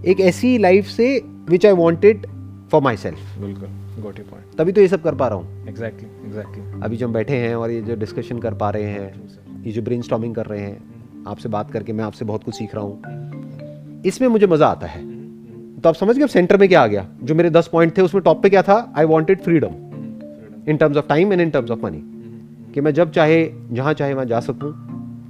एक 0.07 0.21
ऐसी 0.21 0.57
लाइफ 0.59 0.87
से 0.87 1.17
which 1.49 1.67
I 1.67 1.73
wanted 1.75 2.27
for 2.73 2.83
myself 2.97 3.39
बिल्कुल 3.41 3.69
गॉट 4.03 4.19
योर 4.19 4.29
पॉइंट 4.31 4.57
तभी 4.59 4.73
तो 4.73 4.81
ये 4.81 4.89
सब 4.89 5.03
कर 5.03 5.15
पा 5.15 5.29
रहा 5.29 5.39
हूँ। 5.39 5.69
एग्जैक्टली 5.69 6.09
एग्जैक्टली 6.27 6.81
अभी 6.83 6.97
जो 6.97 7.07
हम 7.07 7.13
बैठे 7.13 7.37
हैं 7.37 7.55
और 7.55 7.71
ये 7.71 7.81
जो 7.81 7.97
डिस्कशन 7.97 8.39
कर 8.39 8.55
पा 8.55 8.71
रहे 8.71 8.85
हैं 8.85 9.63
ये 9.65 9.73
जो 9.73 9.83
ब्रेन 9.83 10.33
कर 10.33 10.47
रहे 10.47 10.61
हैं 10.61 11.25
आपसे 11.29 11.49
बात 11.49 11.71
करके 11.71 11.93
मैं 11.93 12.05
आपसे 12.05 12.25
बहुत 12.25 12.45
कुछ 12.45 12.55
सीख 12.55 12.75
रहा 12.75 12.85
हूँ। 12.85 14.03
इसमें 14.07 14.29
मुझे 14.29 14.47
मज़ा 14.47 14.67
आता 14.67 14.87
है। 14.87 15.01
तो 15.81 15.89
आप 15.89 15.95
समझ 15.95 16.17
गए 16.19 16.27
सेंटर 16.27 16.57
में 16.57 16.69
क्या 16.69 16.83
आ 16.83 16.87
गया? 16.87 17.07
जो 17.23 17.35
मेरे 17.35 17.51
दस 17.51 17.69
पॉइंट 17.69 17.97
थे 17.97 18.03
उसमें 18.03 18.23
टॉप 18.25 18.43
पे 18.43 18.51
क्या 18.51 18.63
था? 18.63 18.93
I 18.97 19.05
wanted 19.05 19.41
freedom 19.41 19.75
in 20.69 20.77
terms 20.77 20.97
of 20.97 21.07
time 21.09 21.33
and 21.33 21.41
in 21.41 21.51
terms 21.51 21.71
of 21.71 21.85
money 21.85 22.03
कि 22.75 22.81
मैं 22.81 22.93
जब 22.95 23.11
चाहे 23.11 23.45
जहाँ 23.71 23.93
चाहे 23.95 24.15
वहाँ 24.15 24.27
जा 24.27 24.41
सकूँ। 24.41 24.73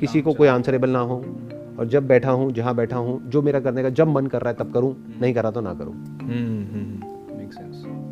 किसी 0.00 0.20
को 0.22 0.32
कोई 0.32 0.48
आंसरेबल 0.48 0.90
ना 0.90 0.98
हो। 0.98 1.22
और 1.82 1.88
जब 1.88 2.06
बैठा 2.06 2.30
हूँ 2.30 2.50
जहाँ 2.52 2.74
बैठा 2.76 2.96
हूँ 2.96 3.30
जो 3.30 3.40
मेरा 3.42 3.60
करने 3.60 3.82
का 3.82 3.88
जब 3.90 4.08
मन 4.08 4.26
कर 4.26 4.40
रहा 4.40 4.50
है 4.50 4.56
तब 4.56 4.72
करूँ 4.72 4.94
नहीं 5.20 5.32
कर 5.34 5.42
रहा 5.42 5.50
तो 5.52 5.60
ना 5.60 5.72
करूँ। 5.74 5.92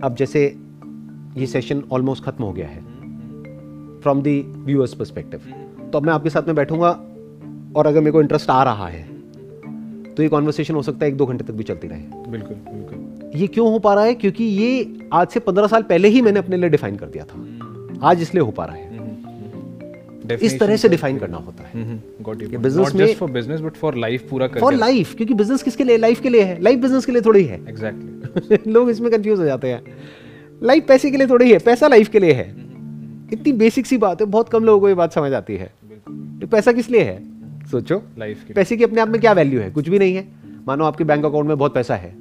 अब 0.05 0.15
जैसे 0.19 0.43
ये 1.37 1.47
सेशन 1.47 1.83
ऑलमोस्ट 1.93 2.25
खत्म 2.25 2.45
हो 2.45 2.53
गया 2.53 2.69
है। 2.69 2.81
फ्रॉम 4.01 4.23
दी 4.23 4.41
व्यूअर्स 4.41 4.95
परस्पेक्टिव 4.95 5.41
तो 5.93 5.99
अब 5.99 6.07
मैं 6.07 6.13
आपके 6.13 6.31
साथ 6.31 6.43
में 6.43 6.55
बैठूँगा 6.57 6.91
और 7.77 7.87
अगर 7.87 8.01
मेरे 8.01 8.13
को 8.13 8.21
इंटरेस्ट 8.21 8.51
आ 8.51 8.63
रहा 8.63 8.89
है 8.89 9.03
तो 10.15 10.23
ये 10.23 10.29
कॉन्वर्सेशन 10.29 10.75
हो 10.75 10.83
सकता 10.83 11.05
है 11.05 11.11
एक 11.13 11.17
दो 11.17 11.27
घंटे 11.27 11.45
तक 11.45 11.53
भी 11.53 11.65
चलती 11.65 11.89
रहे। 11.89 12.31
बिल्कुल 12.31 12.57
बिल्कुल। 12.67 13.39
ये 13.41 13.47
क्यों 13.47 13.71
हो 13.73 13.79
पा 13.79 13.95
रहा 13.95 14.05
है? 14.05 14.15
क्योंकि 14.15 14.45
ये 14.45 15.09
आज 15.13 15.29
से 15.29 15.41
पंद्रह 15.41 15.67
साल 15.67 15.83
पहले 15.85 16.09
ही 16.09 16.23
मैंने 16.23 16.39
अपने 16.39 16.57
लिए 16.57 16.71
डिफाइन 16.71 16.97
कर 16.97 17.07
दिया 17.09 17.25
था। 17.25 18.09
आज 18.09 18.23
इसलिए 18.23 18.43
हो 18.43 18.51
पा 18.51 18.65
रहा 18.65 18.77
है। 18.77 18.90
इस 20.35 20.59
तरह 20.61 20.77
से 20.77 20.89
डिफाइन 20.89 21.19
करना 21.19 21.37
होता 21.37 21.65
है। 21.65 22.03
गॉट 22.23 22.43
ये 22.43 22.49
योर 22.49 22.63
business 22.63 22.87
बिज़नेस 22.89 23.09
में- 23.09 23.19
for 23.19 23.31
business 23.31 23.61
but 23.61 23.73
for 23.73 23.95
life 23.95 24.31
पूरा 24.31 24.47
फॉर 24.47 24.73
लाइफ 24.75 25.15
क्योंकि 25.15 25.35
बिज़नेस 25.35 25.63
किसके 25.63 25.85
लिए? 25.85 25.97
लाइफ 25.97 26.21
के 26.21 26.29
लिए 26.29 26.43
है। 26.43 26.63
लाइफ 26.63 26.79
बिज़नेस 26.79 27.07
के 27.07 27.13
लिए 27.13 27.23
थोड़ी 27.23 27.45
है। 27.45 27.69
एग्जैक्टली 27.69 28.71
लोग 28.73 28.91
इसमें 28.91 29.11
कंफ्यूज 29.11 29.39
हो 29.39 29.45
जाते 29.45 29.69
हैं। 29.69 29.83
लाइफ 30.63 30.85
पैसे 30.89 31.11
के 31.11 31.17
लिए 31.17 31.27
थोड़ी 31.27 31.53
है। 31.53 31.59
पैसा 31.59 31.89
लाइफ 31.89 32.09
के 32.09 32.19
लिए 32.19 32.33
है। 32.33 32.51
इतनी 33.33 33.53
बेसिक 33.53 33.87
सी 33.87 33.99
बात 33.99 34.21
है। 34.21 34.27
बहुत 34.27 34.49
कम 34.49 34.65
लोगों 34.65 34.81
को 34.81 34.89
ये 34.89 34.95
बात 34.95 35.13
समझ 35.13 35.33
आती 35.33 35.57
है। 35.57 35.73
तो 36.41 36.47
पैसा 36.47 36.73
किस 36.73 36.91
लिए 36.91 37.01
है? 37.01 37.23
सोचो। 37.67 38.03
लाइफ 38.19 38.45
पैसे 38.55 38.77
की 38.77 38.85
अपने 38.85 39.01
आप 39.01 39.09
में 39.09 39.21
क्या 39.21 39.33
वैल्यू 39.33 39.61
है? 39.61 39.71
कुछ 39.71 39.89
भी 39.89 39.99
नहीं 39.99 40.15
है। 40.15 40.29
मानो 40.69 40.85
आपके 40.85 41.05
बैंक 41.05 41.25
अकाउंट 41.25 41.47
में 41.47 41.59
बहुत 41.59 41.75
पैसा 41.75 41.97
है। 41.97 42.15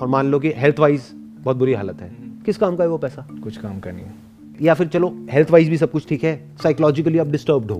और 0.00 0.08
मान 0.08 0.26
लो 0.26 0.38
कि 0.38 0.52
हेल्थ 0.56 0.78
वाइज 0.78 1.02
बहुत 1.14 1.56
बुरी 1.56 1.74
हालत 1.74 2.00
है। 2.00 2.16
किस 2.46 2.56
काम 2.56 2.76
का 2.76 2.84
है 2.84 2.90
वो 2.90 2.98
पैसा? 2.98 3.28
कुछ 3.44 3.56
काम 3.56 3.80
का 3.80 3.90
नहीं 3.90 4.04
है। 4.04 4.23
या 4.62 4.74
फिर 4.74 4.86
चलो 4.86 5.08
हेल्थ 5.30 5.50
वाइज 5.50 5.68
भी 5.68 5.76
सब 5.76 5.90
कुछ 5.90 6.08
ठीक 6.08 6.24
है 6.24 6.36
साइकोलॉजिकली 6.62 7.18
आप 7.18 7.26
डिस्टर्ब्ड 7.26 7.70
हो 7.70 7.76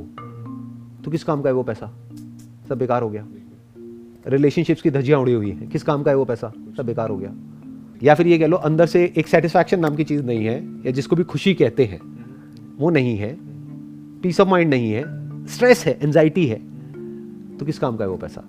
तो 1.05 1.11
किस 1.11 1.25
काम 1.25 1.43
का 1.43 1.49
है 1.49 1.55
वो 1.55 1.63
पैसा? 1.63 1.87
सब 2.69 2.79
बेकार 2.79 3.03
हो 3.03 3.11
गया। 3.11 3.27
रिलेशनशिप्स 4.27 4.83
की 4.83 4.91
धज्जियाँ 4.91 5.21
उड़ी 5.21 5.33
हुई 5.33 5.51
हैं, 5.51 5.69
किस 5.69 5.83
काम 5.83 6.03
का 6.03 6.11
है 6.11 6.17
वो 6.17 6.25
पैसा? 6.25 6.53
सब 6.77 6.87
बेकार 6.87 7.11
हो 7.11 7.17
गया। 7.17 7.33
या 8.03 8.15
फिर 8.15 8.27
ये 8.27 8.39
कह 8.39 8.47
लो, 8.47 8.57
अंदर 8.57 8.87
से 8.87 9.13
एक 9.17 9.29
सेटिस्फैक्शन 9.29 9.81
नाम 9.81 9.97
की 9.97 10.05
चीज़ 10.05 10.23
नहीं 10.23 10.45
है, 10.45 10.57
या 10.87 10.91
जिसको 10.91 11.17
भी 11.17 11.25
खुशी 11.25 11.55
कहते 11.55 11.85
हैं, 11.85 12.01
वो 12.79 12.91
नहीं 12.91 13.17
है 13.17 13.37
पीस 14.21 14.41
ऑफ़ 14.41 14.49
माइंड 14.49 14.71
नहीं 14.71 14.93
है 14.93 15.47
स्ट्रेस 15.47 15.85
है 15.87 15.99
एंजाइटी 16.03 16.47
है 16.47 16.59
तो 17.59 17.67
किस 17.67 17.79
काम 17.79 17.97
का 17.97 18.05
है 18.05 18.11
वो 18.11 18.17
पैसा? 18.17 18.41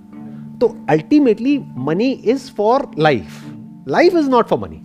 तो 0.61 0.75
ultimately 0.89 1.57
money 1.77 2.11
is 2.11 2.51
for 2.51 2.87
life 2.99 3.43
life 3.87 4.15
is 4.15 4.29
not 4.29 4.47
for 4.47 4.59
money 4.59 4.81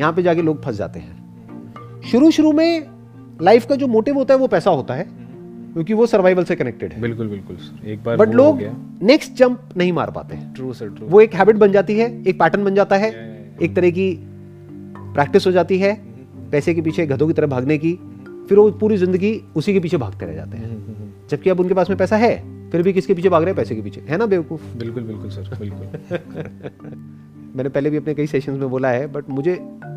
यहाँ 0.00 0.12
पे 0.12 0.22
जाके 0.22 0.42
लोग 0.42 0.62
फंस 0.62 0.76
जाते 0.76 1.00
हैं। 1.00 1.19
शुरू 2.04 2.30
शुरू 2.30 2.52
में 2.52 2.86
लाइफ 3.42 3.66
का 3.66 3.74
जो 3.74 3.86
मोटिव 3.86 4.14
होता 4.14 4.34
है 4.34 4.40
वो 4.40 4.46
पैसा 4.46 4.70
होता 4.70 4.94
है 4.94 5.06
क्योंकि 5.72 5.94
वो 5.94 6.06
सर्वाइवल 6.06 6.44
से 6.44 6.56
कनेक्टेड 6.56 6.92
है। 6.92 7.00
बिल्कुल 7.00 7.28
बिल्कुल. 7.28 7.58
एक 7.86 8.02
बार 8.04 8.16
बट 8.16 8.34
लोग 8.34 8.60
नेक्स्ट 9.02 9.32
जंप 9.32 9.68
नहीं 9.76 9.92
मार 9.92 10.10
पाते 10.10 10.36
हैं। 10.36 10.54
ट्रू 10.54 10.72
सर 10.72 10.88
ट्रू 10.88 11.06
वो 11.06 11.20
एक 11.20 11.34
हैबिट 11.34 11.56
बन 11.56 11.72
जाती 11.72 11.98
है 11.98 12.24
एक 12.26 12.38
पैटर्न 12.38 12.64
बन 12.64 12.74
जाता 12.74 12.96
है 12.96 13.10
एक 13.62 13.76
तरह 13.76 13.90
की 13.90 14.16
प्रैक्टिस 15.14 15.46
हो 15.46 15.52
जाती 15.52 15.78
है 15.78 15.94
पैसे 16.50 16.74
के 16.74 16.82
पीछे 16.82 17.06
गधों 17.06 17.26
की 17.26 17.32
तरह 17.32 17.46
भागने 17.46 17.78
की 17.78 17.92
फिर 18.48 18.58
वो 18.58 18.70
पूरी 18.70 18.96
ज़िंदगी 18.96 19.42
उसी 19.56 19.72
के 19.72 19.80
पीछे 19.80 19.96
भागते 19.96 20.26
रह 20.26 20.34
जाते 20.34 20.56
हैं। 20.56 21.28
जबकि 21.30 21.50
अब 21.50 21.60
उनके 21.60 21.74
पास 21.74 21.90
में 21.90 21.98
पैसा 21.98 22.16
है 22.16 22.34
फिर 22.70 22.82
भी 22.82 22.92
किसके 22.92 23.14
पीछे 23.14 23.28
भाग 23.28 23.42
रहे 23.42 23.50
हैं? 23.50 23.56
पैसे 23.56 23.74
के 23.74 23.82
पीछे। 23.82 24.00
है 24.08 24.16
ना 24.16 24.26
बेवकूफ़? 24.26 24.62
बिल्कुल 24.76 25.02
बिल्कुल 25.02 25.30
सर 25.30 25.58
बिल्कुल. 25.60 26.18
मैंने 27.56 27.68
पहले 27.68 27.90
भी 27.90 27.96
अपने 27.96 28.14
कई 28.14 28.26
सेशंस 28.26 28.58
में 28.58 28.70
बोला 28.70 28.88
है 28.88 29.06
बट 29.06 29.28
मुझे 29.30 29.52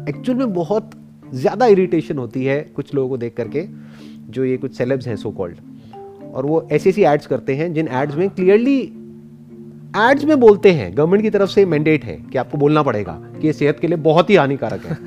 एक्चुअल 0.10 0.38
में 0.38 0.54
बहुत 0.54 0.92
ज़्यादा 1.34 1.66
इरिटेशन 1.66 2.18
होती 2.18 2.46
है 2.46 2.72
कुछ 2.76 2.96
लोगों 2.96 3.10
को 3.10 3.18
देख 3.18 3.34
करके 3.34 3.66
जो 4.30 4.46
ये 4.46 4.58
कुछ 4.58 4.78
सेलेब्स 4.78 5.08
हैं 5.08 5.16
सो 5.16 5.32
कॉल्ड 5.32 5.56
और 6.34 6.46
वो 6.46 6.68
ऐसी 6.72 6.90
ऐसी 6.90 7.04
एड्स 7.04 7.28
करते 7.28 7.56
हैं 7.56 7.74
जिन 7.74 7.88
एड्स 7.88 8.16
में 8.16 8.30
क्लियरली 8.30 8.80
एड्स 9.98 10.26
में 10.26 10.40
बोलते 10.40 10.72
हैं 10.72 10.98
गवर्नमेंट 10.98 11.24
की 11.24 11.30
तरफ़ 11.30 11.50
से 11.50 11.66
मैंडेट 11.66 12.06
है 12.06 12.16
कि 12.32 12.38
आपको 12.38 12.58
बोलना 12.58 12.84
पड़ेगा 12.84 13.12
कि 13.42 13.48
ये 13.48 13.54
सेहत 13.54 13.80
के 13.80 13.88
लिए 13.88 13.98
बहुत 13.98 14.30
ही 14.30 14.36
हानिकारक 14.36 14.86
है। 14.86 14.98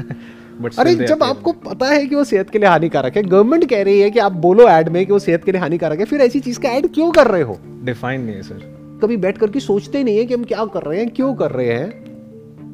अरे 0.78 0.94
जब 0.94 1.22
आपको 1.22 1.52
पता 1.52 1.86
है 1.86 2.06
कि 2.06 2.14
वो 2.14 2.24
सेहत 2.24 2.50
के 2.50 2.58
लिए 2.58 2.68
हानिकारक 2.68 3.16
है 3.16 3.22
गवर्नमेंट 3.22 3.70
कह 3.70 3.82
रही 3.82 4.00
है 4.00 4.10
कि 4.10 4.18
आप 4.18 4.32
बोलो 4.32 4.68
एड 4.68 4.88
में 4.88 5.06
कि 5.06 5.12
वो 5.12 5.18
सेहत 5.18 5.44
के 5.44 5.52
लिए 5.52 5.60
हानिकारक 5.60 5.98
है 5.98 6.04
फिर 6.04 6.20
ऐसी 6.20 6.40
चीज़ 6.40 6.60
का 6.60 6.68
ऐड 6.68 6.86
क्यों 6.86 7.12
कर 7.12 7.26
रहे 7.26 7.42
हो? 7.42 7.58
डिफाइन 7.84 8.20
नहीं 8.20 8.36
है 8.36 8.42
सर 8.42 8.74
कभी 9.02 9.16
बैठ 9.16 9.38
करके 9.38 9.60
सोचते 9.60 10.04
नहीं 10.04 10.18
है 10.18 10.24
कि 10.24 10.34
हम 10.34 10.44
क्या 10.44 10.64
कर 10.64 10.82
रहे 10.82 10.98
हैं 10.98 11.10
क्यों 11.10 11.34
कर 11.34 11.50
रहे 11.50 11.72
हैं। 11.72 12.06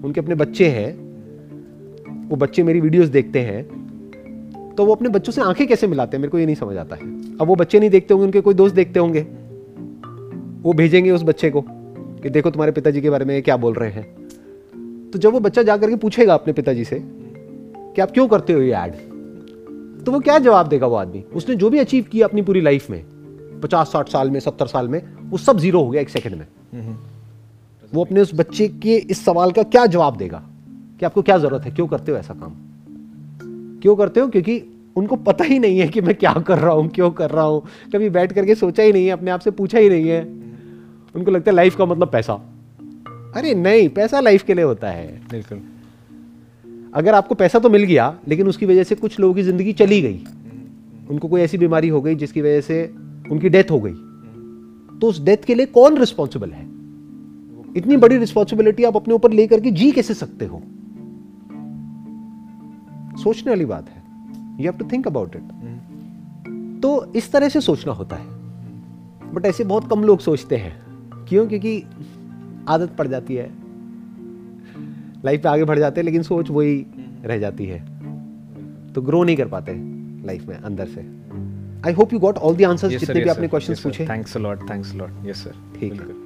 उनके 0.03 0.21
अपने 0.21 0.35
बच्चे 0.35 0.67
हैं 0.69 1.12
वो 2.29 2.37
बच्चे 2.37 2.63
मेरी 2.63 2.81
वीडियोस 2.81 3.09
देखते 3.09 3.41
हैं 3.41 3.63
तो 4.77 4.85
वो 4.87 4.95
अपने 4.95 5.09
बच्चों 5.09 5.33
से 5.33 5.41
आँखें 5.41 5.67
कैसे 5.69 5.87
मिलाते 5.87 6.17
हैं? 6.17 6.21
मेरे 6.21 6.31
को 6.31 6.39
ये 6.39 6.47
नहीं 6.47 6.57
समझ 6.57 6.77
आता 6.77 6.97
है। 6.97 7.03
अब 7.41 7.47
वो 7.47 7.55
बच्चे 7.55 7.81
नहीं 7.81 7.91
देखते 7.91 8.15
होंगे 8.15 8.25
उनके 8.25 8.41
कोई 8.41 8.55
दोस्त 8.55 8.75
देखते 8.75 9.01
होंगे। 9.01 9.21
वो 10.63 10.73
भेजेंगे 10.73 11.11
उस 11.11 11.23
बच्चे 11.23 11.51
को 11.51 11.63
कि 12.23 12.31
देखो 12.31 12.51
तुम्हारे 12.51 12.73
पिताजी 12.73 13.01
के 13.01 13.11
बारे 13.11 13.25
में 13.25 13.35
ये 13.35 13.41
क्या 13.41 13.57
बोल 13.57 13.75
रहे 13.75 13.91
हैं। 13.91 15.11
तो 15.11 15.19
जब 15.19 15.33
वो 15.33 15.41
बच्चा 15.41 15.63
जा 15.63 15.77
करके 15.77 15.97
पूछेगा 15.97 16.35
अपने 16.35 16.53
पिताजी 16.53 16.85
से 16.85 16.99
कि 17.03 18.01
आप 18.01 18.11
क्यों 18.11 18.27
करते 18.29 18.53
हो 18.53 18.61
ये 18.61 18.73
ऐड 18.75 18.95
तो 20.05 20.13
वो 20.13 20.21
क्या 20.21 20.39
जवाब 20.39 20.69
देगा 20.69 20.87
वो 20.87 20.97
आदमी? 20.97 21.25
उसने 21.35 21.55
जो 21.55 21.71
भी 21.71 21.79
अचीव 21.79 22.05
किया 22.13 22.27
अपनी 22.27 22.43
पूरी 22.43 22.61
लाइफ 22.61 22.91
में 22.91 23.05
पचास 23.61 23.93
साठ 23.93 24.09
साल 24.09 24.31
में 24.31 24.39
सत्तर 24.41 24.67
साल 24.67 24.89
में 24.89 25.03
वो 25.23 25.39
सब 25.39 25.59
ज़ीरो 25.59 25.83
हो 25.83 25.91
गया 25.91 26.03
एक 26.03 26.09
सेकंड 26.09 26.35
में। 26.35 26.47
वो 27.93 28.05
अपने 28.05 28.21
उस 28.21 28.35
बच्चे 28.35 28.69
के 28.69 28.97
इस 28.97 29.25
सवाल 29.25 29.53
का 29.53 29.63
क्या 29.63 29.87
जवाब 29.87 30.17
देगा? 30.17 30.43
कि 31.03 31.07
आपको 31.07 31.23
क्या 31.23 31.39
ज़रूरत 31.39 31.63
है? 31.63 31.71
क्यों 31.71 31.87
करते 31.87 32.13
हो 32.13 32.19
ऐसा 32.19 32.35
काम? 32.35 32.51
क्यों 33.81 33.97
करते 33.97 34.21
हो? 34.21 34.29
क्योंकि 34.29 34.63
उनको 34.97 35.17
पता 35.17 35.45
ही 35.45 35.59
नहीं 35.59 35.79
है 35.79 35.89
कि 35.89 36.01
मैं 36.01 36.15
क्या 36.15 36.33
कर 36.33 36.59
रहा 36.59 36.73
हूँ 36.73 36.89
क्यों 36.89 37.11
कर 37.11 37.31
रहा 37.31 37.45
हूँ। 37.45 37.63
कभी 37.95 38.11
बैठ 38.11 38.33
करके 38.33 38.55
सोचा 38.55 38.83
ही 38.83 38.93
नहीं 38.93 39.07
है 39.07 39.13
अपने 39.13 39.31
आप 39.31 39.41
से 39.41 39.51
पूछा 39.51 39.79
ही 39.79 39.89
नहीं 39.89 40.09
है। 40.09 40.23
उनको 41.15 41.31
लगता 41.31 41.51
है 41.51 41.55
लाइफ 41.55 41.77
का 41.77 41.87
मतलब 41.87 42.09
पैसा। 42.09 42.33
अरे 43.37 43.55
नहीं 43.55 43.89
पैसा 43.89 44.21
लाइफ 44.21 44.43
के 44.43 44.55
लिए 44.55 44.65
होता 44.65 44.91
है। 44.91 45.21
बिल्कुल। 45.31 45.61
अगर 46.95 47.15
आपको 47.15 47.35
पैसा 47.35 47.59
तो 47.59 47.71
मिल 47.71 47.83
गया 47.83 48.19
लेकिन 48.29 48.49
उसकी 48.49 48.67
वजह 48.67 48.83
से 48.83 48.95
कुछ 48.95 49.21
लोगों 49.21 49.35
की 49.35 49.43
ज़िंदगी 49.43 49.73
चली 49.73 50.03
गई। 50.03 50.25
उनको 51.11 51.29
कोई 51.29 51.41
ऐसी 51.41 51.59
बीमारी 51.59 51.89
हो 51.89 52.03
गई 52.03 52.15
जिसकी 52.15 52.41
वजह 52.41 52.61
से 52.61 52.95
उनकी 53.31 53.49
डेथ 53.49 53.71
हो 53.71 53.81
गई। 53.81 53.95
तो 54.99 55.07
उस 55.07 55.23
डेथ 55.23 55.37
के 55.37 55.55
लिए 55.55 55.67
कौन 55.67 55.99
रिस्पॉन्सिबल 55.99 56.51
है? 56.51 56.65
इतनी 57.77 57.97
बड़ी 57.97 58.17
रिस्पॉन्सिबिलिटी 58.17 58.85
आप 58.85 58.97
अपने 58.97 59.15
ऊपर 59.15 59.33
लेकर 59.33 59.61
के 59.61 59.71
जी 59.71 59.93
कैसे 59.93 60.15
सकते 60.15 60.45
हो? 60.45 60.63
सोचने 63.17 63.51
वाली 63.51 63.65
बात 63.65 63.89
है। 63.89 64.03
You 64.61 64.71
have 64.71 64.79
to 64.79 64.85
think 64.93 65.07
about 65.07 65.37
it 65.37 65.43
तो 66.83 67.13
इस 67.15 67.31
तरह 67.33 67.49
से 67.49 67.61
सोचना 67.61 67.93
होता 67.93 68.17
है। 68.17 68.27
बट 69.33 69.47
ऐसे 69.47 69.65
बहुत 69.65 69.89
कम 69.91 70.03
लोग 70.05 70.21
सोचते 70.21 70.57
हैं। 70.57 70.73
क्यों? 71.29 71.47
क्योंकि 71.49 71.83
आदत 72.69 72.95
पड़ 72.99 73.07
जाती 73.09 73.35
है। 73.35 73.51
लाइफ 75.25 75.43
पे 75.43 75.49
आगे 75.49 75.65
बढ़ 75.65 75.79
जाते 75.79 76.01
हैं 76.01 76.05
लेकिन 76.05 76.23
सोच 76.23 76.51
वही 76.51 76.75
रह 77.25 77.39
जाती 77.39 77.67
है। 77.67 77.79
तो 78.93 79.03
ग्रो 79.03 79.23
नहीं 79.25 79.37
कर 79.37 79.49
पाते 79.49 79.75
लाइफ 80.27 80.47
में 80.49 80.57
अंदर 80.57 80.87
से। 80.87 81.01
I 81.87 81.93
hope 81.93 82.13
you 82.13 82.19
got 82.19 82.39
all 82.39 82.57
the 82.57 82.65
answers 82.65 82.99
जितने 82.99 83.21
भी 83.21 83.29
आपने 83.29 83.49
क्वेश्चंस 83.49 83.81
पूछे। 83.81 84.07
Thanks 84.07 84.37
a 84.37 84.41
lot 84.41 84.71
thanks 84.71 84.93
a 84.93 84.97
lot 84.97 85.27
yes 85.27 85.45
sir 85.45 85.55
ठीक 85.81 85.93
है। 85.93 86.21